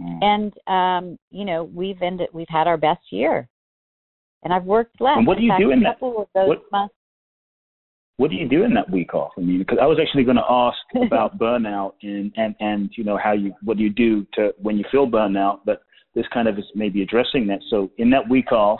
Mm. 0.01 0.23
And 0.23 0.53
um, 0.67 1.19
you 1.31 1.45
know, 1.45 1.65
we've 1.65 2.01
ended 2.03 2.29
we've 2.33 2.49
had 2.49 2.67
our 2.67 2.77
best 2.77 3.03
year. 3.11 3.49
And 4.47 4.55
I've 4.55 4.63
worked 4.63 5.01
less. 5.01 5.15
And 5.17 5.27
what 5.27 5.39
do 5.39 5.43
you 5.43 5.53
do 5.59 5.73
in 5.73 5.81
that? 5.81 5.97
What, 6.01 6.61
months, 6.71 6.95
what 8.17 8.31
do 8.31 8.37
you 8.37 8.49
do 8.49 8.63
in 8.63 8.73
that 8.75 8.89
week 8.89 9.13
off? 9.13 9.33
I 9.37 9.41
mean, 9.41 9.59
because 9.59 9.79
I 9.83 9.87
was 9.87 9.99
actually 10.01 10.23
going 10.23 10.37
to 10.37 10.49
ask 10.49 10.79
about 11.05 11.37
burnout 11.37 11.95
and 12.03 12.33
and 12.37 12.55
and 12.61 12.89
you 12.97 13.03
know 13.03 13.19
how 13.21 13.33
you 13.33 13.53
what 13.65 13.77
do 13.77 13.83
you 13.83 13.91
do 13.91 14.25
to 14.35 14.55
when 14.63 14.79
you 14.79 14.85
feel 14.93 15.05
burnout, 15.05 15.63
but 15.67 15.83
this 16.15 16.27
kind 16.33 16.47
of 16.47 16.61
is 16.61 16.65
maybe 16.77 17.03
addressing 17.03 17.49
that. 17.49 17.59
So 17.71 17.91
in 17.99 18.09
that 18.11 18.31
week 18.31 18.53
off, 18.53 18.79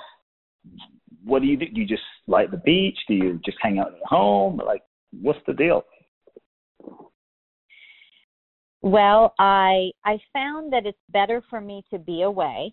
what 1.25 1.43
do 1.43 1.49
you 1.49 1.57
do? 1.57 1.67
Do 1.67 1.81
you 1.81 1.87
just 1.89 2.05
like 2.29 2.53
the 2.53 2.59
beach? 2.59 2.99
Do 3.09 3.15
you 3.15 3.41
just 3.45 3.59
hang 3.61 3.81
out 3.81 3.89
at 3.89 4.05
home? 4.05 4.59
Like, 4.65 4.83
what's 5.21 5.41
the 5.49 5.53
deal? 5.53 5.83
Well, 8.83 9.35
I 9.41 9.91
I 10.05 10.21
found 10.33 10.73
that 10.73 10.87
it's 10.87 10.97
better 11.11 11.43
for 11.51 11.61
me 11.61 11.83
to 11.91 11.99
be 11.99 12.23
away 12.23 12.73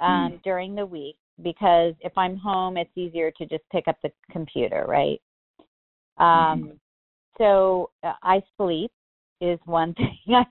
um, 0.00 0.32
Mm. 0.32 0.42
during 0.42 0.74
the 0.74 0.84
week 0.84 1.16
because 1.42 1.94
if 2.00 2.16
I'm 2.16 2.36
home, 2.36 2.76
it's 2.76 2.90
easier 2.96 3.30
to 3.32 3.46
just 3.46 3.64
pick 3.70 3.88
up 3.88 3.96
the 4.02 4.10
computer, 4.30 4.84
right? 4.86 5.20
Um, 6.18 6.78
So 7.38 7.90
uh, 8.02 8.12
I 8.22 8.42
sleep 8.56 8.92
is 9.40 9.58
one 9.64 9.94
thing. 9.98 10.18
I, 10.28 10.44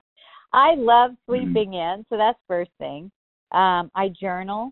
I 0.54 0.76
love 0.76 1.12
sleeping 1.26 1.74
in, 1.74 2.06
so 2.10 2.18
that's 2.18 2.38
first 2.48 2.72
thing. 2.78 3.12
Um, 3.52 3.92
I 3.96 4.10
journal. 4.20 4.72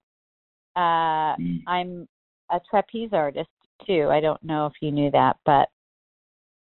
Uh, 0.75 1.35
Mm. 1.39 1.63
I'm 1.65 2.07
a 2.49 2.59
trapeze 2.69 3.11
artist 3.13 3.49
too. 3.87 4.09
I 4.11 4.19
don't 4.19 4.41
know 4.43 4.65
if 4.65 4.73
you 4.81 4.91
knew 4.91 5.09
that, 5.11 5.37
but 5.45 5.69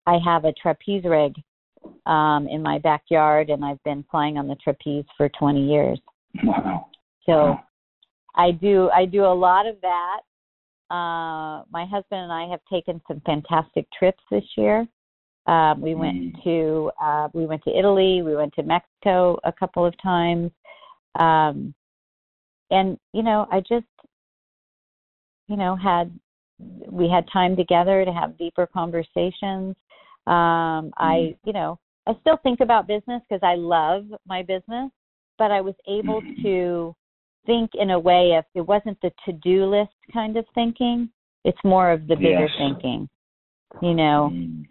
I 0.07 0.17
have 0.25 0.45
a 0.45 0.53
trapeze 0.53 1.03
rig 1.03 1.35
um, 2.05 2.47
in 2.49 2.61
my 2.63 2.79
backyard, 2.79 3.49
and 3.49 3.63
I've 3.63 3.81
been 3.83 4.03
flying 4.09 4.37
on 4.37 4.47
the 4.47 4.55
trapeze 4.55 5.05
for 5.15 5.29
20 5.29 5.67
years. 5.69 5.99
Wow. 6.43 6.87
So 7.25 7.33
Wow. 7.33 7.66
I 8.37 8.51
do 8.51 8.89
I 8.91 9.05
do 9.05 9.25
a 9.25 9.33
lot 9.33 9.65
of 9.65 9.75
that. 9.81 10.19
Uh, 10.89 11.63
my 11.69 11.85
husband 11.85 12.21
and 12.21 12.31
I 12.31 12.47
have 12.47 12.61
taken 12.71 13.01
some 13.07 13.21
fantastic 13.25 13.87
trips 13.97 14.23
this 14.31 14.45
year. 14.55 14.87
Um, 15.47 15.81
we 15.81 15.95
went 15.95 16.15
Mm. 16.15 16.43
to 16.43 16.91
uh, 17.01 17.29
we 17.33 17.45
went 17.45 17.63
to 17.63 17.77
Italy, 17.77 18.21
we 18.21 18.35
went 18.35 18.53
to 18.53 18.63
Mexico 18.63 19.37
a 19.43 19.51
couple 19.51 19.85
of 19.85 19.97
times, 20.01 20.51
um, 21.15 21.73
and 22.69 22.97
you 23.13 23.23
know 23.23 23.47
I 23.51 23.61
just 23.61 23.85
you 25.47 25.57
know 25.57 25.75
had 25.75 26.17
we 26.59 27.09
had 27.09 27.25
time 27.31 27.55
together 27.55 28.05
to 28.05 28.13
have 28.13 28.37
deeper 28.37 28.67
conversations. 28.67 29.75
Um, 30.27 30.93
I 30.97 31.35
you 31.43 31.53
know 31.53 31.79
I 32.07 32.13
still 32.21 32.37
think 32.43 32.59
about 32.59 32.87
business 32.87 33.21
because 33.27 33.43
I 33.43 33.55
love 33.55 34.05
my 34.27 34.43
business, 34.43 34.91
but 35.37 35.51
I 35.51 35.61
was 35.61 35.75
able 35.87 36.21
Mhm. 36.21 36.41
to 36.43 36.95
think 37.47 37.71
in 37.73 37.89
a 37.89 37.99
way 37.99 38.35
of 38.37 38.45
it 38.53 38.61
wasn't 38.61 38.99
the 39.01 39.11
to-do 39.25 39.65
list 39.65 39.95
kind 40.13 40.37
of 40.37 40.45
thinking. 40.53 41.09
It's 41.43 41.57
more 41.63 41.91
of 41.91 42.05
the 42.07 42.15
bigger 42.15 42.47
Yes. 42.47 42.57
thinking. 42.57 43.09
You 43.81 43.95
know, 43.95 44.31
Mm. 44.31 44.67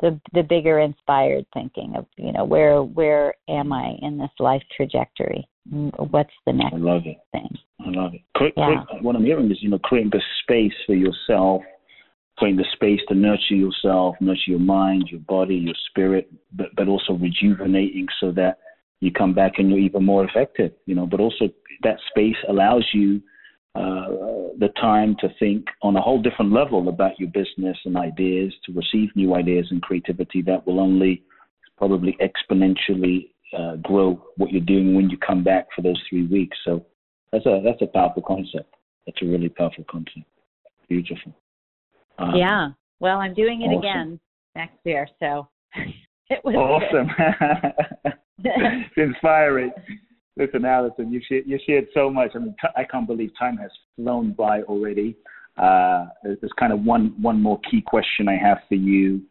the 0.00 0.20
the 0.32 0.42
bigger 0.42 0.80
inspired 0.80 1.46
thinking 1.54 1.96
of 1.96 2.06
you 2.16 2.32
know 2.32 2.44
where 2.44 2.82
where 2.82 3.34
am 3.48 3.72
I 3.72 3.96
in 4.02 4.18
this 4.18 4.30
life 4.38 4.62
trajectory? 4.76 5.48
Mm, 5.72 6.10
What's 6.10 6.34
the 6.44 6.52
I 6.52 6.56
next 6.56 6.74
love 6.76 7.06
it. 7.06 7.18
thing? 7.32 7.58
I 7.86 7.90
love 7.90 8.12
it. 8.14 8.54
Yeah. 8.56 8.84
what 9.00 9.16
I'm 9.16 9.24
hearing 9.24 9.50
is, 9.50 9.62
you 9.62 9.70
know, 9.70 9.78
creating 9.78 10.10
the 10.10 10.22
space 10.42 10.74
for 10.86 10.94
yourself, 10.94 11.62
creating 12.36 12.58
the 12.58 12.66
space 12.72 13.00
to 13.08 13.14
nurture 13.14 13.54
yourself, 13.54 14.16
nurture 14.20 14.50
your 14.50 14.60
mind, 14.60 15.08
your 15.10 15.20
body, 15.20 15.56
your 15.56 15.74
spirit, 15.88 16.30
but 16.52 16.74
but 16.76 16.88
also 16.88 17.14
rejuvenating 17.14 18.06
so 18.20 18.30
that 18.32 18.58
you 19.00 19.10
come 19.12 19.34
back 19.34 19.54
and 19.58 19.70
you're 19.70 19.78
even 19.78 20.04
more 20.04 20.24
effective. 20.24 20.72
You 20.86 20.94
know, 20.94 21.06
but 21.06 21.20
also 21.20 21.46
that 21.82 21.98
space 22.10 22.36
allows 22.48 22.86
you 22.92 23.20
uh, 23.74 24.06
the 24.58 24.68
time 24.80 25.16
to 25.20 25.28
think 25.40 25.66
on 25.82 25.96
a 25.96 26.00
whole 26.00 26.22
different 26.22 26.52
level 26.52 26.88
about 26.88 27.18
your 27.18 27.28
business 27.30 27.76
and 27.84 27.96
ideas, 27.96 28.54
to 28.64 28.72
receive 28.72 29.08
new 29.16 29.34
ideas 29.34 29.66
and 29.70 29.82
creativity 29.82 30.42
that 30.42 30.64
will 30.66 30.78
only 30.78 31.24
probably 31.76 32.16
exponentially 32.20 33.30
uh, 33.56 33.76
grow 33.76 34.22
what 34.36 34.52
you're 34.52 34.60
doing 34.60 34.94
when 34.94 35.10
you 35.10 35.18
come 35.18 35.42
back 35.42 35.66
for 35.74 35.82
those 35.82 36.00
three 36.08 36.26
weeks. 36.26 36.56
So 36.64 36.86
that's 37.32 37.46
a 37.46 37.60
that's 37.64 37.82
a 37.82 37.86
powerful 37.86 38.22
concept. 38.22 38.74
That's 39.06 39.20
a 39.22 39.26
really 39.26 39.48
powerful 39.48 39.84
concept. 39.90 40.26
Beautiful. 40.88 41.34
Um, 42.18 42.36
yeah. 42.36 42.68
Well, 43.00 43.18
I'm 43.18 43.34
doing 43.34 43.62
it 43.62 43.66
awesome. 43.66 43.78
again 43.78 44.20
next 44.54 44.78
year, 44.84 45.08
so 45.18 45.48
it 46.30 46.40
was 46.44 46.54
Awesome. 46.54 47.10
it's 48.44 48.90
inspiring. 48.96 49.72
Listen, 50.36 50.64
Alison, 50.64 51.12
you 51.12 51.20
shared, 51.28 51.44
you 51.46 51.58
shared 51.66 51.86
so 51.94 52.10
much. 52.10 52.32
I 52.34 52.38
mean, 52.38 52.54
I 52.76 52.84
can't 52.84 53.06
believe 53.06 53.30
time 53.38 53.56
has 53.58 53.70
flown 53.96 54.32
by 54.32 54.62
already. 54.62 55.16
Uh, 55.56 56.06
there's 56.22 56.38
there's 56.40 56.52
kind 56.58 56.72
of 56.72 56.80
one 56.80 57.14
one 57.20 57.40
more 57.40 57.60
key 57.70 57.80
question 57.80 58.28
I 58.28 58.36
have 58.36 58.58
for 58.68 58.74
you. 58.74 59.22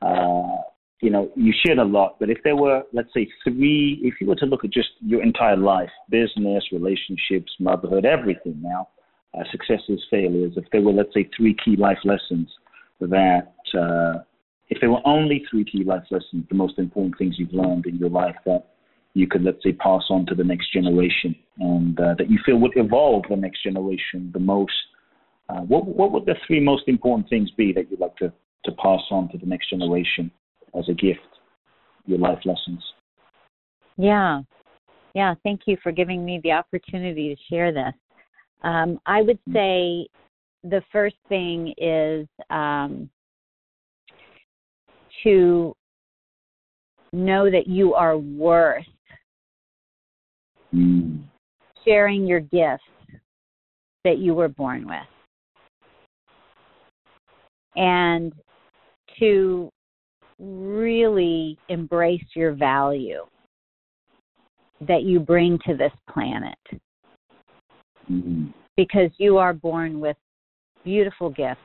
Uh, 0.00 0.58
you 1.00 1.10
know, 1.10 1.30
you 1.34 1.52
shared 1.66 1.78
a 1.78 1.84
lot, 1.84 2.16
but 2.20 2.30
if 2.30 2.38
there 2.44 2.54
were, 2.54 2.82
let's 2.92 3.12
say, 3.12 3.28
three, 3.42 3.98
if 4.04 4.14
you 4.20 4.28
were 4.28 4.36
to 4.36 4.46
look 4.46 4.64
at 4.64 4.70
just 4.70 4.90
your 5.00 5.20
entire 5.20 5.56
life, 5.56 5.90
business, 6.08 6.62
relationships, 6.70 7.52
motherhood, 7.58 8.04
everything 8.04 8.62
now, 8.62 8.88
uh, 9.34 9.42
successes, 9.50 10.00
failures, 10.08 10.52
if 10.56 10.64
there 10.70 10.80
were, 10.80 10.92
let's 10.92 11.12
say, 11.12 11.28
three 11.36 11.56
key 11.64 11.74
life 11.74 11.98
lessons 12.04 12.48
that, 13.00 13.52
uh, 13.76 14.22
if 14.72 14.78
there 14.80 14.90
were 14.90 15.06
only 15.06 15.44
three 15.50 15.64
key 15.64 15.84
life 15.84 16.04
lessons, 16.10 16.46
the 16.48 16.54
most 16.54 16.78
important 16.78 17.18
things 17.18 17.34
you've 17.38 17.52
learned 17.52 17.84
in 17.84 17.98
your 17.98 18.08
life 18.08 18.36
that 18.46 18.68
you 19.12 19.26
could, 19.26 19.42
let's 19.42 19.62
say, 19.62 19.72
pass 19.72 20.02
on 20.08 20.24
to 20.24 20.34
the 20.34 20.42
next 20.42 20.72
generation 20.72 21.36
and 21.58 22.00
uh, 22.00 22.14
that 22.16 22.30
you 22.30 22.38
feel 22.46 22.56
would 22.56 22.72
evolve 22.76 23.24
the 23.28 23.36
next 23.36 23.62
generation 23.62 24.30
the 24.32 24.40
most, 24.40 24.72
uh, 25.50 25.60
what, 25.60 25.86
what 25.86 26.10
would 26.10 26.24
the 26.24 26.36
three 26.46 26.58
most 26.58 26.84
important 26.86 27.28
things 27.28 27.50
be 27.50 27.70
that 27.74 27.90
you'd 27.90 28.00
like 28.00 28.16
to, 28.16 28.32
to 28.64 28.72
pass 28.82 29.02
on 29.10 29.28
to 29.28 29.36
the 29.36 29.44
next 29.44 29.68
generation 29.68 30.30
as 30.74 30.88
a 30.88 30.94
gift, 30.94 31.20
your 32.06 32.18
life 32.18 32.38
lessons? 32.46 32.82
Yeah. 33.98 34.40
Yeah. 35.14 35.34
Thank 35.42 35.62
you 35.66 35.76
for 35.82 35.92
giving 35.92 36.24
me 36.24 36.40
the 36.42 36.52
opportunity 36.52 37.34
to 37.34 37.54
share 37.54 37.72
this. 37.74 37.92
Um, 38.62 38.98
I 39.04 39.20
would 39.20 39.38
say 39.52 40.06
the 40.64 40.82
first 40.90 41.16
thing 41.28 41.74
is 41.76 42.26
um, 42.48 43.10
to 45.22 45.74
know 47.12 47.50
that 47.50 47.66
you 47.66 47.94
are 47.94 48.16
worth 48.16 48.86
Mm. 50.74 51.24
sharing 51.84 52.26
your 52.26 52.40
gifts 52.40 52.84
that 54.04 54.18
you 54.18 54.34
were 54.34 54.48
born 54.48 54.86
with. 54.86 55.06
And 57.76 58.32
to 59.18 59.70
really 60.38 61.58
embrace 61.68 62.24
your 62.34 62.52
value 62.52 63.26
that 64.80 65.02
you 65.02 65.20
bring 65.20 65.58
to 65.66 65.76
this 65.76 65.92
planet 66.08 66.58
Mm. 68.10 68.52
because 68.76 69.10
you 69.18 69.38
are 69.38 69.52
born 69.52 70.00
with 70.00 70.16
beautiful 70.84 71.30
gifts. 71.30 71.60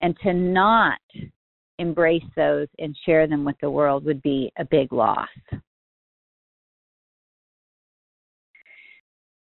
And 0.00 0.18
to 0.20 0.32
not 0.32 1.00
embrace 1.78 2.24
those 2.36 2.68
and 2.78 2.96
share 3.04 3.26
them 3.26 3.44
with 3.44 3.56
the 3.60 3.70
world 3.70 4.04
would 4.04 4.22
be 4.22 4.52
a 4.58 4.64
big 4.64 4.92
loss. 4.92 5.28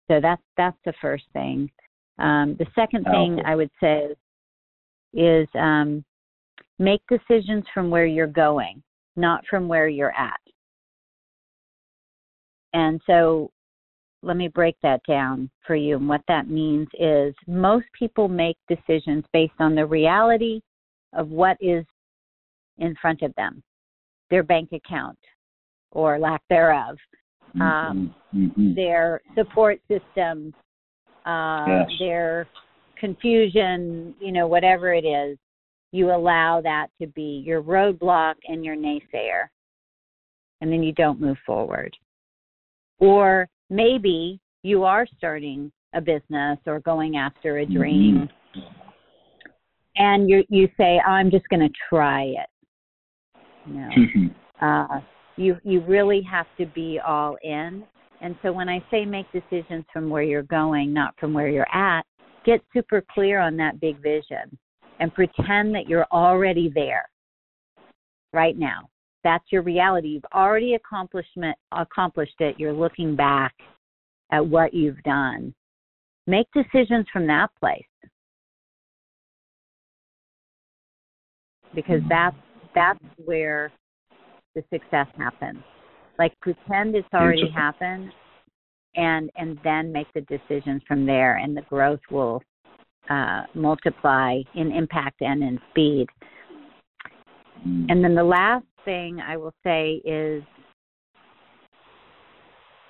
So 0.10 0.20
that's 0.22 0.42
that's 0.58 0.78
the 0.86 0.94
first 1.02 1.24
thing. 1.34 1.70
Um, 2.20 2.56
the 2.60 2.68
second 2.76 3.06
thing 3.06 3.38
Powerful. 3.38 3.44
I 3.46 3.56
would 3.56 3.72
say 3.82 4.08
is 5.14 5.48
um, 5.56 6.04
make 6.80 7.02
decisions 7.10 7.64
from 7.74 7.90
where 7.90 8.06
you're 8.06 8.28
going, 8.28 8.84
not 9.16 9.46
from 9.50 9.68
where 9.68 9.88
you're 9.88 10.16
at. 10.18 10.40
And 12.74 13.02
so 13.06 13.52
let 14.24 14.38
me 14.38 14.48
break 14.48 14.76
that 14.84 15.02
down 15.08 15.50
for 15.66 15.76
you. 15.76 15.98
And 15.98 16.08
what 16.08 16.22
that 16.28 16.50
means 16.50 16.88
is 17.00 17.34
most 17.48 17.86
people 17.98 18.28
make 18.28 18.58
decisions 18.70 19.26
based 19.34 19.54
on 19.60 19.76
the 19.76 19.86
reality 19.86 20.62
of 21.14 21.30
what 21.30 21.58
is 21.60 21.86
in 22.82 22.96
front 22.96 23.22
of 23.22 23.34
them, 23.36 23.64
their 24.30 24.44
bank 24.44 24.70
account 24.74 25.18
or 25.92 26.20
lack 26.20 26.42
thereof, 26.50 26.98
Um, 27.60 28.16
Mhm. 28.34 28.76
their 28.76 29.22
support 29.36 29.82
system, 29.88 30.54
uh, 31.26 31.66
Yes. 31.68 32.00
their 32.00 32.48
confusion, 32.96 34.16
you 34.20 34.32
know, 34.32 34.48
whatever 34.48 34.94
it 34.94 35.04
is, 35.04 35.38
you 35.92 36.12
allow 36.12 36.62
that 36.62 36.90
to 37.00 37.08
be 37.08 37.40
your 37.46 37.62
roadblock 37.62 38.36
and 38.48 38.64
your 38.64 38.76
naysayer. 38.76 39.50
And 40.62 40.72
then 40.72 40.82
you 40.82 40.94
don't 40.94 41.20
move 41.20 41.38
forward. 41.40 41.98
Or 43.00 43.50
maybe 43.70 44.40
you 44.64 44.86
are 44.86 45.06
starting 45.06 45.72
a 45.94 46.00
business 46.00 46.60
or 46.66 46.80
going 46.80 47.18
after 47.18 47.58
a 47.58 47.66
dream 47.66 48.30
and 49.96 50.30
you 50.30 50.44
you 50.50 50.70
say 50.78 51.00
I'm 51.00 51.30
just 51.30 51.48
going 51.50 51.62
to 51.68 51.74
try 51.90 52.24
it. 52.24 52.50
No 53.66 53.89
Mhm. 53.89 54.34
uh, 54.59 55.01
you 55.38 55.59
you 55.64 55.82
really 55.82 56.22
have 56.22 56.47
to 56.57 56.66
be 56.66 56.99
all 56.99 57.38
in. 57.43 57.86
And 58.22 58.36
so 58.41 58.51
when 58.51 58.70
I 58.70 58.84
say 58.91 59.05
make 59.05 59.32
decisions 59.32 59.86
from 59.91 60.09
where 60.09 60.22
you're 60.22 60.43
going, 60.43 60.93
not 60.93 61.18
from 61.20 61.34
where 61.34 61.49
you're 61.49 61.74
at, 61.74 62.05
get 62.43 62.62
super 62.72 63.01
clear 63.01 63.39
on 63.39 63.57
that 63.57 63.80
big 63.80 63.97
vision 63.97 64.57
and 64.99 65.14
pretend 65.14 65.74
that 65.74 65.89
you're 65.89 66.05
already 66.12 66.70
there 66.70 67.09
right 68.34 68.57
now. 68.57 68.88
That's 69.24 69.51
your 69.51 69.64
reality. 69.64 70.09
You've 70.09 70.26
already 70.34 70.76
accomplishment 70.76 71.57
accomplished 71.72 72.39
it. 72.39 72.59
You're 72.59 72.74
looking 72.74 73.16
back 73.16 73.53
at 74.32 74.45
what 74.45 74.74
you've 74.74 75.01
done. 75.03 75.53
Make 76.28 76.47
decisions 76.53 77.07
from 77.12 77.28
that 77.28 77.49
place. 77.59 77.84
Because 81.74 82.01
that's 82.09 82.36
that's 82.76 82.99
where 83.17 83.72
the 84.55 84.63
success 84.74 85.07
happens. 85.17 85.59
Like 86.19 86.34
pretend 86.41 86.95
it's 86.95 87.07
already 87.13 87.49
happened, 87.49 88.11
and 88.95 89.30
and 89.36 89.57
then 89.63 89.91
make 89.91 90.07
the 90.13 90.22
decisions 90.22 90.82
from 90.88 91.05
there, 91.05 91.38
and 91.38 91.55
the 91.55 91.61
growth 91.63 92.01
will 92.09 92.41
uh, 93.09 93.43
multiply 93.53 94.39
in 94.55 94.72
impact 94.72 95.22
and 95.22 95.41
in 95.41 95.59
speed. 95.72 96.07
And 97.63 98.03
then 98.03 98.15
the 98.15 98.24
last 98.24 98.65
thing 98.86 99.19
I 99.19 99.38
will 99.38 99.53
say 99.63 100.01
is 100.03 100.43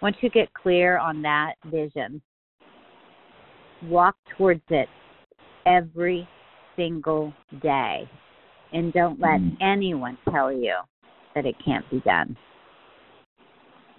once 0.01 0.15
you 0.21 0.29
get 0.29 0.51
clear 0.53 0.97
on 0.97 1.21
that 1.21 1.53
vision, 1.65 2.21
walk 3.84 4.15
towards 4.38 4.63
it 4.69 4.88
every 5.65 6.27
single 6.75 7.34
day. 7.61 8.09
And 8.74 8.93
don't 8.93 9.19
let 9.19 9.39
Mm. 9.41 9.57
anyone 9.59 10.17
tell 10.30 10.51
you 10.51 10.76
that 11.36 11.45
it 11.45 11.55
can't 11.59 11.89
be 11.89 11.99
done. 12.01 12.38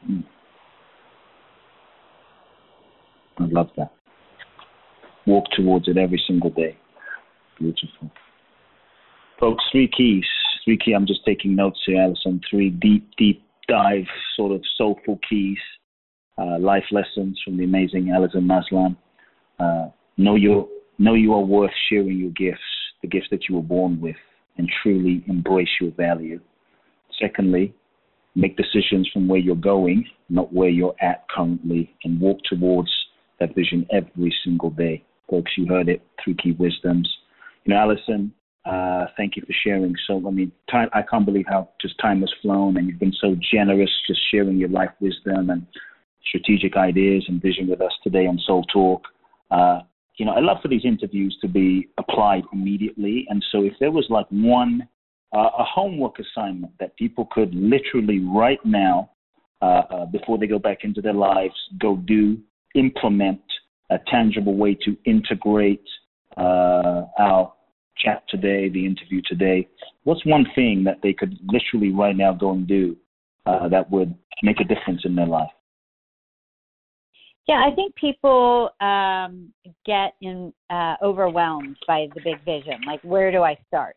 Mm. 0.08 0.24
I 3.38 3.44
love 3.46 3.70
that. 3.76 3.92
Walk 5.26 5.44
towards 5.50 5.88
it 5.88 5.96
every 5.96 6.18
single 6.26 6.50
day. 6.50 6.76
Beautiful. 7.58 8.10
Folks, 9.38 9.64
three 9.70 9.88
keys. 9.88 10.26
Three 10.64 10.78
key. 10.78 10.92
I'm 10.92 11.06
just 11.06 11.24
taking 11.24 11.54
notes 11.54 11.80
here, 11.84 12.00
Alison. 12.00 12.40
Three 12.48 12.70
deep, 12.70 13.08
deep 13.16 13.44
dive, 13.68 14.06
sort 14.36 14.52
of 14.52 14.62
soulful 14.76 15.18
keys, 15.28 15.58
uh, 16.38 16.58
life 16.58 16.84
lessons 16.90 17.40
from 17.44 17.56
the 17.56 17.64
amazing 17.64 18.10
Alison 18.10 18.46
Maslan. 18.46 18.96
Uh, 19.58 19.88
know 20.16 20.36
your, 20.36 20.68
know 20.98 21.14
you 21.14 21.32
are 21.34 21.40
worth 21.40 21.72
sharing 21.88 22.18
your 22.18 22.30
gifts, 22.30 22.60
the 23.02 23.08
gifts 23.08 23.28
that 23.30 23.48
you 23.48 23.54
were 23.54 23.62
born 23.62 24.00
with, 24.00 24.16
and 24.56 24.70
truly 24.82 25.24
embrace 25.28 25.68
your 25.80 25.92
value. 25.92 26.40
Secondly, 27.20 27.74
make 28.34 28.56
decisions 28.56 29.08
from 29.12 29.28
where 29.28 29.40
you're 29.40 29.54
going, 29.54 30.04
not 30.28 30.52
where 30.52 30.68
you're 30.68 30.94
at 31.00 31.28
currently, 31.28 31.94
and 32.04 32.20
walk 32.20 32.38
towards 32.44 32.90
that 33.40 33.54
vision 33.54 33.86
every 33.92 34.34
single 34.44 34.70
day. 34.70 35.04
Folks, 35.28 35.52
you 35.56 35.66
heard 35.66 35.88
it, 35.88 36.02
three 36.22 36.34
key 36.34 36.52
wisdoms. 36.52 37.08
You 37.64 37.74
know, 37.74 37.80
Alison, 37.80 38.32
uh, 38.64 39.06
thank 39.16 39.36
you 39.36 39.42
for 39.42 39.52
sharing. 39.64 39.94
So, 40.06 40.22
I 40.26 40.30
mean, 40.30 40.52
time, 40.70 40.88
I 40.92 41.02
can't 41.02 41.26
believe 41.26 41.46
how 41.48 41.68
just 41.80 41.98
time 41.98 42.20
has 42.20 42.32
flown, 42.40 42.76
and 42.76 42.88
you've 42.88 43.00
been 43.00 43.14
so 43.20 43.36
generous 43.52 43.90
just 44.06 44.20
sharing 44.30 44.56
your 44.56 44.68
life 44.68 44.90
wisdom 45.00 45.50
and 45.50 45.66
strategic 46.26 46.76
ideas 46.76 47.24
and 47.28 47.42
vision 47.42 47.68
with 47.68 47.80
us 47.80 47.92
today 48.02 48.26
on 48.26 48.38
Soul 48.46 48.64
Talk. 48.72 49.02
Uh, 49.50 49.80
you 50.18 50.26
know, 50.26 50.32
I 50.32 50.40
love 50.40 50.58
for 50.62 50.68
these 50.68 50.84
interviews 50.84 51.36
to 51.40 51.48
be 51.48 51.88
applied 51.98 52.42
immediately. 52.52 53.26
And 53.28 53.44
so, 53.50 53.64
if 53.64 53.72
there 53.80 53.90
was 53.90 54.06
like 54.10 54.26
one, 54.30 54.86
uh, 55.34 55.50
a 55.58 55.64
homework 55.64 56.16
assignment 56.18 56.72
that 56.78 56.96
people 56.96 57.28
could 57.32 57.54
literally 57.54 58.20
right 58.20 58.60
now, 58.64 59.10
uh, 59.62 59.82
uh, 59.90 60.06
before 60.06 60.38
they 60.38 60.46
go 60.46 60.58
back 60.58 60.78
into 60.84 61.00
their 61.00 61.14
lives, 61.14 61.54
go 61.80 61.96
do, 61.96 62.38
implement 62.74 63.40
a 63.90 63.98
tangible 64.10 64.56
way 64.56 64.74
to 64.74 64.96
integrate 65.04 65.84
uh, 66.36 67.02
our 67.18 67.52
chat 67.96 68.22
today, 68.28 68.68
the 68.68 68.84
interview 68.84 69.20
today, 69.26 69.68
what's 70.04 70.24
one 70.26 70.46
thing 70.54 70.84
that 70.84 70.98
they 71.02 71.12
could 71.12 71.38
literally 71.46 71.92
right 71.92 72.16
now 72.16 72.32
go 72.32 72.52
and 72.52 72.66
do 72.66 72.96
uh, 73.46 73.68
that 73.68 73.90
would 73.90 74.14
make 74.42 74.60
a 74.60 74.64
difference 74.64 75.02
in 75.04 75.14
their 75.14 75.26
life? 75.26 75.50
Yeah, 77.48 77.64
I 77.66 77.74
think 77.74 77.94
people 77.96 78.70
um, 78.80 79.52
get 79.84 80.14
in, 80.20 80.52
uh, 80.70 80.94
overwhelmed 81.02 81.76
by 81.86 82.06
the 82.14 82.20
big 82.22 82.44
vision. 82.44 82.80
Like, 82.86 83.00
where 83.02 83.32
do 83.32 83.42
I 83.42 83.56
start? 83.66 83.96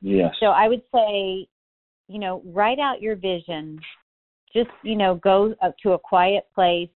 Yes. 0.00 0.32
So 0.38 0.46
I 0.46 0.68
would 0.68 0.82
say, 0.94 1.48
you 2.08 2.18
know, 2.18 2.42
write 2.46 2.78
out 2.78 3.02
your 3.02 3.16
vision. 3.16 3.80
Just, 4.54 4.70
you 4.82 4.96
know, 4.96 5.16
go 5.16 5.54
up 5.62 5.74
to 5.82 5.92
a 5.92 5.98
quiet 5.98 6.44
place 6.54 6.88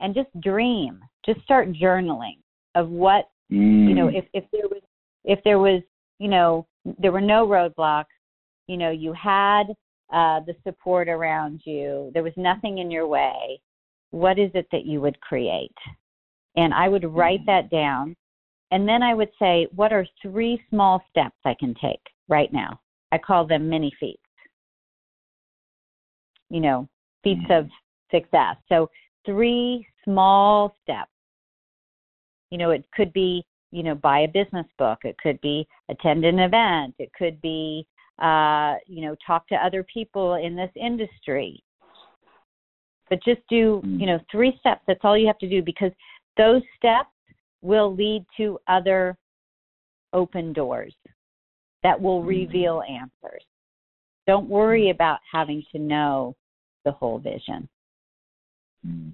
and 0.00 0.14
just 0.14 0.28
dream. 0.40 1.00
Just 1.24 1.42
start 1.42 1.72
journaling 1.72 2.38
of 2.74 2.88
what, 2.88 3.28
Mm. 3.52 3.88
you 3.88 3.94
know, 3.94 4.08
if 4.08 4.24
if 4.32 4.44
there 4.50 4.66
was 4.68 4.82
if 5.24 5.38
there 5.44 5.60
was, 5.60 5.80
you 6.18 6.26
know, 6.26 6.66
there 6.98 7.12
were 7.12 7.20
no 7.20 7.46
roadblocks, 7.46 8.06
you 8.66 8.76
know, 8.76 8.90
you 8.90 9.12
had 9.12 9.64
uh 10.12 10.40
the 10.40 10.54
support 10.64 11.08
around 11.08 11.60
you. 11.64 12.10
There 12.12 12.24
was 12.24 12.32
nothing 12.36 12.78
in 12.78 12.90
your 12.90 13.06
way. 13.06 13.60
What 14.16 14.38
is 14.38 14.50
it 14.54 14.66
that 14.72 14.86
you 14.86 15.02
would 15.02 15.20
create? 15.20 15.76
And 16.56 16.72
I 16.72 16.88
would 16.88 17.04
write 17.04 17.44
that 17.44 17.68
down. 17.70 18.16
And 18.70 18.88
then 18.88 19.02
I 19.02 19.12
would 19.12 19.28
say, 19.38 19.68
what 19.74 19.92
are 19.92 20.06
three 20.22 20.58
small 20.70 21.02
steps 21.10 21.36
I 21.44 21.54
can 21.60 21.74
take 21.74 22.00
right 22.26 22.50
now? 22.50 22.80
I 23.12 23.18
call 23.18 23.46
them 23.46 23.68
mini 23.68 23.92
feats. 24.00 24.22
You 26.48 26.60
know, 26.60 26.88
feats 27.22 27.44
of 27.50 27.68
success. 28.10 28.56
So 28.70 28.88
three 29.26 29.86
small 30.02 30.74
steps. 30.82 31.10
You 32.50 32.56
know, 32.56 32.70
it 32.70 32.86
could 32.94 33.12
be, 33.12 33.44
you 33.70 33.82
know, 33.82 33.94
buy 33.94 34.20
a 34.20 34.28
business 34.28 34.66
book. 34.78 35.00
It 35.04 35.18
could 35.18 35.38
be 35.42 35.68
attend 35.90 36.24
an 36.24 36.38
event. 36.38 36.94
It 36.98 37.10
could 37.18 37.38
be, 37.42 37.86
uh, 38.18 38.76
you 38.86 39.04
know, 39.04 39.14
talk 39.26 39.46
to 39.48 39.56
other 39.56 39.84
people 39.92 40.34
in 40.34 40.56
this 40.56 40.70
industry. 40.74 41.62
But 43.08 43.22
just 43.22 43.40
do, 43.48 43.80
Mm. 43.84 44.00
you 44.00 44.06
know, 44.06 44.20
three 44.30 44.56
steps. 44.58 44.82
That's 44.86 45.04
all 45.04 45.16
you 45.16 45.26
have 45.26 45.38
to 45.38 45.48
do 45.48 45.62
because 45.62 45.92
those 46.36 46.62
steps 46.76 47.10
will 47.62 47.94
lead 47.94 48.24
to 48.36 48.58
other 48.68 49.16
open 50.12 50.52
doors 50.52 50.94
that 51.82 52.00
will 52.00 52.22
Mm. 52.22 52.26
reveal 52.26 52.82
answers. 52.82 53.44
Don't 54.26 54.48
worry 54.48 54.90
about 54.90 55.20
having 55.30 55.62
to 55.72 55.78
know 55.78 56.34
the 56.84 56.92
whole 56.92 57.18
vision. 57.18 57.68
Mm. 58.86 59.12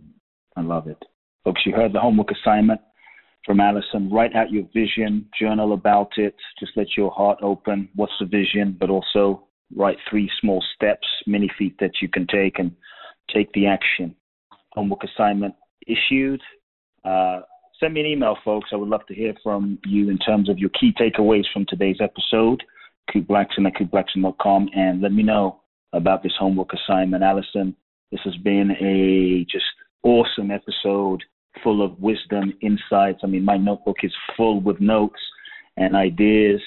I 0.56 0.60
love 0.62 0.88
it. 0.88 1.02
Folks, 1.44 1.64
you 1.66 1.72
heard 1.72 1.92
the 1.92 2.00
homework 2.00 2.30
assignment 2.30 2.80
from 3.44 3.60
Alison. 3.60 4.08
Write 4.10 4.34
out 4.34 4.50
your 4.50 4.64
vision, 4.74 5.28
journal 5.38 5.72
about 5.72 6.16
it, 6.16 6.34
just 6.58 6.76
let 6.76 6.96
your 6.96 7.10
heart 7.10 7.38
open. 7.42 7.88
What's 7.94 8.16
the 8.18 8.26
vision? 8.26 8.76
But 8.78 8.90
also 8.90 9.48
write 9.74 9.98
three 10.08 10.30
small 10.40 10.62
steps, 10.74 11.06
mini 11.26 11.48
feats 11.58 11.76
that 11.80 12.00
you 12.00 12.08
can 12.08 12.26
take 12.26 12.58
and 12.58 12.70
take 13.34 13.52
the 13.52 13.66
action. 13.66 14.14
Homework 14.72 15.00
assignment 15.04 15.54
issued. 15.86 16.40
Uh, 17.04 17.40
send 17.80 17.94
me 17.94 18.00
an 18.00 18.06
email, 18.06 18.36
folks. 18.44 18.70
I 18.72 18.76
would 18.76 18.88
love 18.88 19.06
to 19.08 19.14
hear 19.14 19.34
from 19.42 19.78
you 19.86 20.10
in 20.10 20.18
terms 20.18 20.48
of 20.48 20.58
your 20.58 20.70
key 20.70 20.92
takeaways 20.98 21.44
from 21.52 21.66
today's 21.68 21.98
episode. 22.00 22.62
Kute 23.10 23.26
Blackson 23.26 23.66
at 23.66 23.74
kuteblackson.com 23.74 24.70
and 24.74 25.00
let 25.00 25.12
me 25.12 25.22
know 25.22 25.60
about 25.92 26.22
this 26.22 26.32
homework 26.38 26.70
assignment. 26.72 27.22
Alison, 27.22 27.76
this 28.10 28.20
has 28.24 28.36
been 28.36 28.70
a 28.80 29.44
just 29.50 29.64
awesome 30.02 30.50
episode 30.50 31.22
full 31.62 31.84
of 31.84 31.98
wisdom, 32.00 32.52
insights. 32.62 33.20
I 33.22 33.26
mean, 33.26 33.44
my 33.44 33.56
notebook 33.56 33.98
is 34.02 34.12
full 34.36 34.60
with 34.60 34.80
notes 34.80 35.20
and 35.76 35.94
ideas 35.94 36.60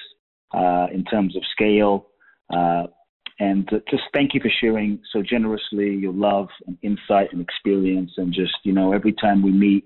uh, 0.54 0.88
in 0.94 1.04
terms 1.06 1.36
of 1.36 1.44
scale. 1.52 2.08
Uh, 2.54 2.84
and 3.40 3.70
just 3.90 4.04
thank 4.14 4.34
you 4.34 4.40
for 4.40 4.52
sharing 4.62 5.00
so 5.12 5.22
generously 5.22 5.94
your 5.96 6.14
love 6.14 6.48
and 6.68 6.78
insight 6.82 7.34
and 7.34 7.42
experience. 7.42 8.12
And 8.18 8.34
just, 8.34 8.54
you 8.64 8.72
know, 8.72 8.94
every 8.94 9.14
time 9.14 9.42
we 9.42 9.52
meet, 9.52 9.86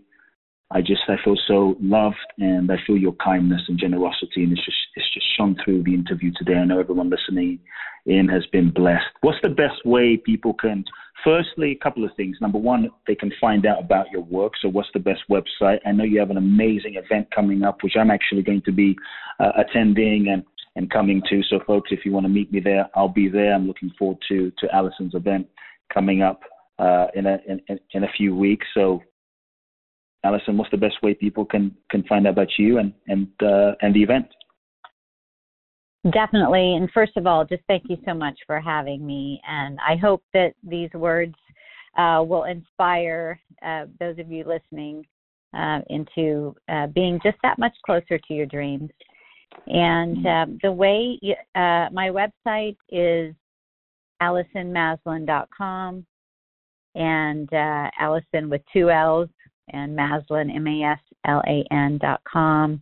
I 0.71 0.81
just 0.81 1.01
I 1.07 1.15
feel 1.23 1.35
so 1.47 1.75
loved 1.81 2.17
and 2.37 2.71
I 2.71 2.75
feel 2.85 2.95
your 2.95 3.13
kindness 3.13 3.61
and 3.67 3.79
generosity 3.79 4.43
and 4.43 4.51
it's 4.51 4.63
just 4.63 4.77
it's 4.95 5.13
just 5.15 5.25
shone 5.35 5.57
through 5.63 5.83
the 5.83 5.95
interview 5.95 6.31
today. 6.37 6.53
I 6.53 6.65
know 6.65 6.79
everyone 6.79 7.09
listening 7.09 7.59
in 8.05 8.27
has 8.27 8.45
been 8.51 8.69
blessed. 8.69 9.09
What's 9.21 9.41
the 9.41 9.49
best 9.49 9.83
way 9.83 10.15
people 10.15 10.53
can 10.53 10.85
firstly 11.23 11.71
a 11.71 11.83
couple 11.83 12.05
of 12.05 12.11
things. 12.15 12.37
Number 12.39 12.57
one, 12.57 12.89
they 13.07 13.15
can 13.15 13.31
find 13.41 13.65
out 13.65 13.79
about 13.79 14.09
your 14.11 14.21
work. 14.21 14.53
So 14.61 14.69
what's 14.69 14.89
the 14.93 14.99
best 14.99 15.21
website? 15.29 15.79
I 15.85 15.91
know 15.91 16.03
you 16.03 16.19
have 16.19 16.29
an 16.29 16.37
amazing 16.37 16.95
event 16.95 17.27
coming 17.33 17.63
up 17.63 17.79
which 17.81 17.93
I'm 17.99 18.11
actually 18.11 18.43
going 18.43 18.61
to 18.65 18.71
be 18.71 18.95
uh, 19.39 19.51
attending 19.57 20.27
and 20.29 20.43
and 20.75 20.89
coming 20.89 21.21
to. 21.29 21.41
So 21.49 21.59
folks, 21.65 21.91
if 21.91 22.05
you 22.05 22.11
want 22.11 22.25
to 22.25 22.29
meet 22.29 22.51
me 22.51 22.59
there, 22.59 22.87
I'll 22.95 23.09
be 23.09 23.29
there. 23.29 23.53
I'm 23.53 23.67
looking 23.67 23.91
forward 23.97 24.17
to 24.29 24.51
to 24.59 24.75
Alison's 24.75 25.15
event 25.15 25.47
coming 25.93 26.21
up 26.21 26.41
uh, 26.77 27.07
in 27.15 27.25
a 27.25 27.37
in, 27.47 27.79
in 27.93 28.03
a 28.03 28.11
few 28.17 28.35
weeks. 28.35 28.65
So 28.73 29.01
Alison, 30.23 30.57
what's 30.57 30.71
the 30.71 30.77
best 30.77 31.01
way 31.01 31.13
people 31.13 31.45
can 31.45 31.75
can 31.89 32.03
find 32.03 32.27
out 32.27 32.33
about 32.33 32.49
you 32.57 32.77
and 32.77 32.93
and 33.07 33.27
uh, 33.41 33.73
and 33.81 33.95
the 33.95 34.03
event? 34.03 34.27
Definitely. 36.11 36.75
And 36.75 36.89
first 36.91 37.17
of 37.17 37.27
all, 37.27 37.43
just 37.43 37.63
thank 37.67 37.83
you 37.89 37.97
so 38.05 38.13
much 38.13 38.37
for 38.47 38.59
having 38.61 39.05
me. 39.05 39.41
And 39.47 39.77
I 39.85 39.97
hope 39.97 40.23
that 40.33 40.53
these 40.63 40.89
words 40.93 41.35
uh, 41.97 42.23
will 42.25 42.45
inspire 42.45 43.39
uh, 43.65 43.85
those 43.99 44.17
of 44.17 44.31
you 44.31 44.45
listening 44.45 45.05
uh, 45.53 45.79
into 45.89 46.55
uh, 46.69 46.87
being 46.87 47.19
just 47.21 47.37
that 47.43 47.59
much 47.59 47.73
closer 47.85 48.17
to 48.17 48.33
your 48.33 48.45
dreams. 48.45 48.89
And 49.67 50.25
um, 50.25 50.59
the 50.63 50.71
way 50.71 51.19
you, 51.21 51.33
uh, 51.55 51.89
my 51.91 52.09
website 52.09 52.77
is 52.89 53.35
AlisonMaslan.com 54.21 56.05
and 56.95 57.53
uh, 57.53 57.89
Alison 57.99 58.49
with 58.49 58.61
two 58.73 58.89
L's 58.89 59.29
and 59.71 59.97
Maslan, 59.97 60.53
M 60.53 60.67
A 60.67 60.83
S 60.83 60.99
L 61.27 61.41
A 61.47 61.63
N.com. 61.71 62.81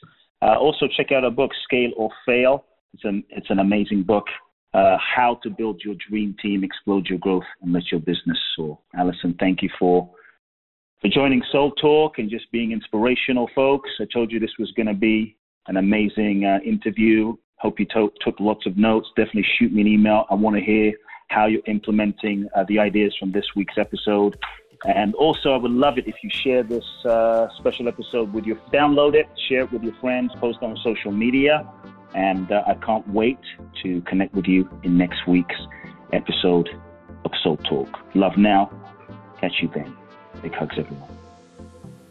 Uh, 0.43 0.59
also, 0.59 0.87
check 0.97 1.13
out 1.13 1.25
our 1.25 1.31
book, 1.31 1.51
Scale 1.65 1.91
or 1.97 2.11
Fail. 2.27 2.65
It's 2.95 3.05
an, 3.05 3.25
it's 3.31 3.51
an 3.51 3.61
amazing 3.61 4.03
book. 4.03 4.25
Uh, 4.73 4.97
how 4.99 5.39
to 5.43 5.51
build 5.51 5.81
your 5.85 5.97
dream 6.09 6.37
team, 6.41 6.63
explode 6.63 7.07
your 7.07 7.19
growth, 7.19 7.43
and 7.63 7.73
let 7.73 7.91
your 7.91 8.01
business 8.01 8.39
soar. 8.55 8.79
Alison, 8.97 9.35
thank 9.41 9.63
you 9.63 9.71
for 9.79 10.09
for 11.01 11.09
joining 11.09 11.43
Soul 11.51 11.73
Talk 11.73 12.19
and 12.19 12.29
just 12.31 12.51
being 12.53 12.73
inspirational, 12.73 13.49
folks. 13.55 13.91
I 14.01 14.05
told 14.13 14.31
you 14.31 14.39
this 14.39 14.51
was 14.59 14.71
going 14.73 14.87
to 14.87 14.95
be 14.95 15.37
an 15.67 15.77
amazing 15.77 16.45
uh, 16.45 16.59
interview. 16.65 17.35
Hope 17.57 17.81
you 17.81 17.87
to- 17.95 18.13
took 18.21 18.39
lots 18.39 18.67
of 18.67 18.77
notes. 18.77 19.09
Definitely 19.17 19.47
shoot 19.59 19.73
me 19.73 19.83
an 19.83 19.89
email. 19.89 20.25
I 20.31 20.35
want 20.35 20.57
to 20.57 20.63
hear 20.63 20.93
how 21.29 21.47
you're 21.47 21.63
implementing 21.67 22.49
uh, 22.55 22.65
the 22.69 22.79
ideas 22.79 23.15
from 23.19 23.33
this 23.33 23.45
week's 23.57 23.79
episode. 23.79 24.37
And 24.85 25.15
also, 25.15 25.53
I 25.53 25.57
would 25.59 25.71
love 25.71 25.99
it 25.99 26.07
if 26.07 26.17
you 26.23 26.31
share 26.31 26.63
this 26.63 26.85
uh, 27.05 27.49
special 27.59 27.87
episode 27.87 28.33
with 28.33 28.45
your, 28.45 28.57
download 28.73 29.15
it, 29.15 29.27
share 29.49 29.61
it 29.61 29.73
with 29.73 29.83
your 29.83 29.95
friends, 30.01 30.33
post 30.37 30.59
on 30.63 30.77
social 30.83 31.13
media. 31.13 31.67
And 32.15 32.51
uh, 32.51 32.65
I 32.67 32.75
can't 32.75 33.07
wait 33.09 33.39
to 33.83 34.01
connect 34.03 34.35
with 34.35 34.47
you 34.47 34.69
in 34.83 34.99
next 34.99 35.27
week's 35.29 35.61
episode 36.13 36.69
of 37.25 37.31
Soul 37.43 37.59
Talk. 37.59 37.89
Love 38.15 38.37
now. 38.37 38.71
Catch 39.41 39.53
you 39.63 39.71
then. 39.75 40.00
Big 40.43 40.55
hugs, 40.55 40.79
everyone. 40.79 41.20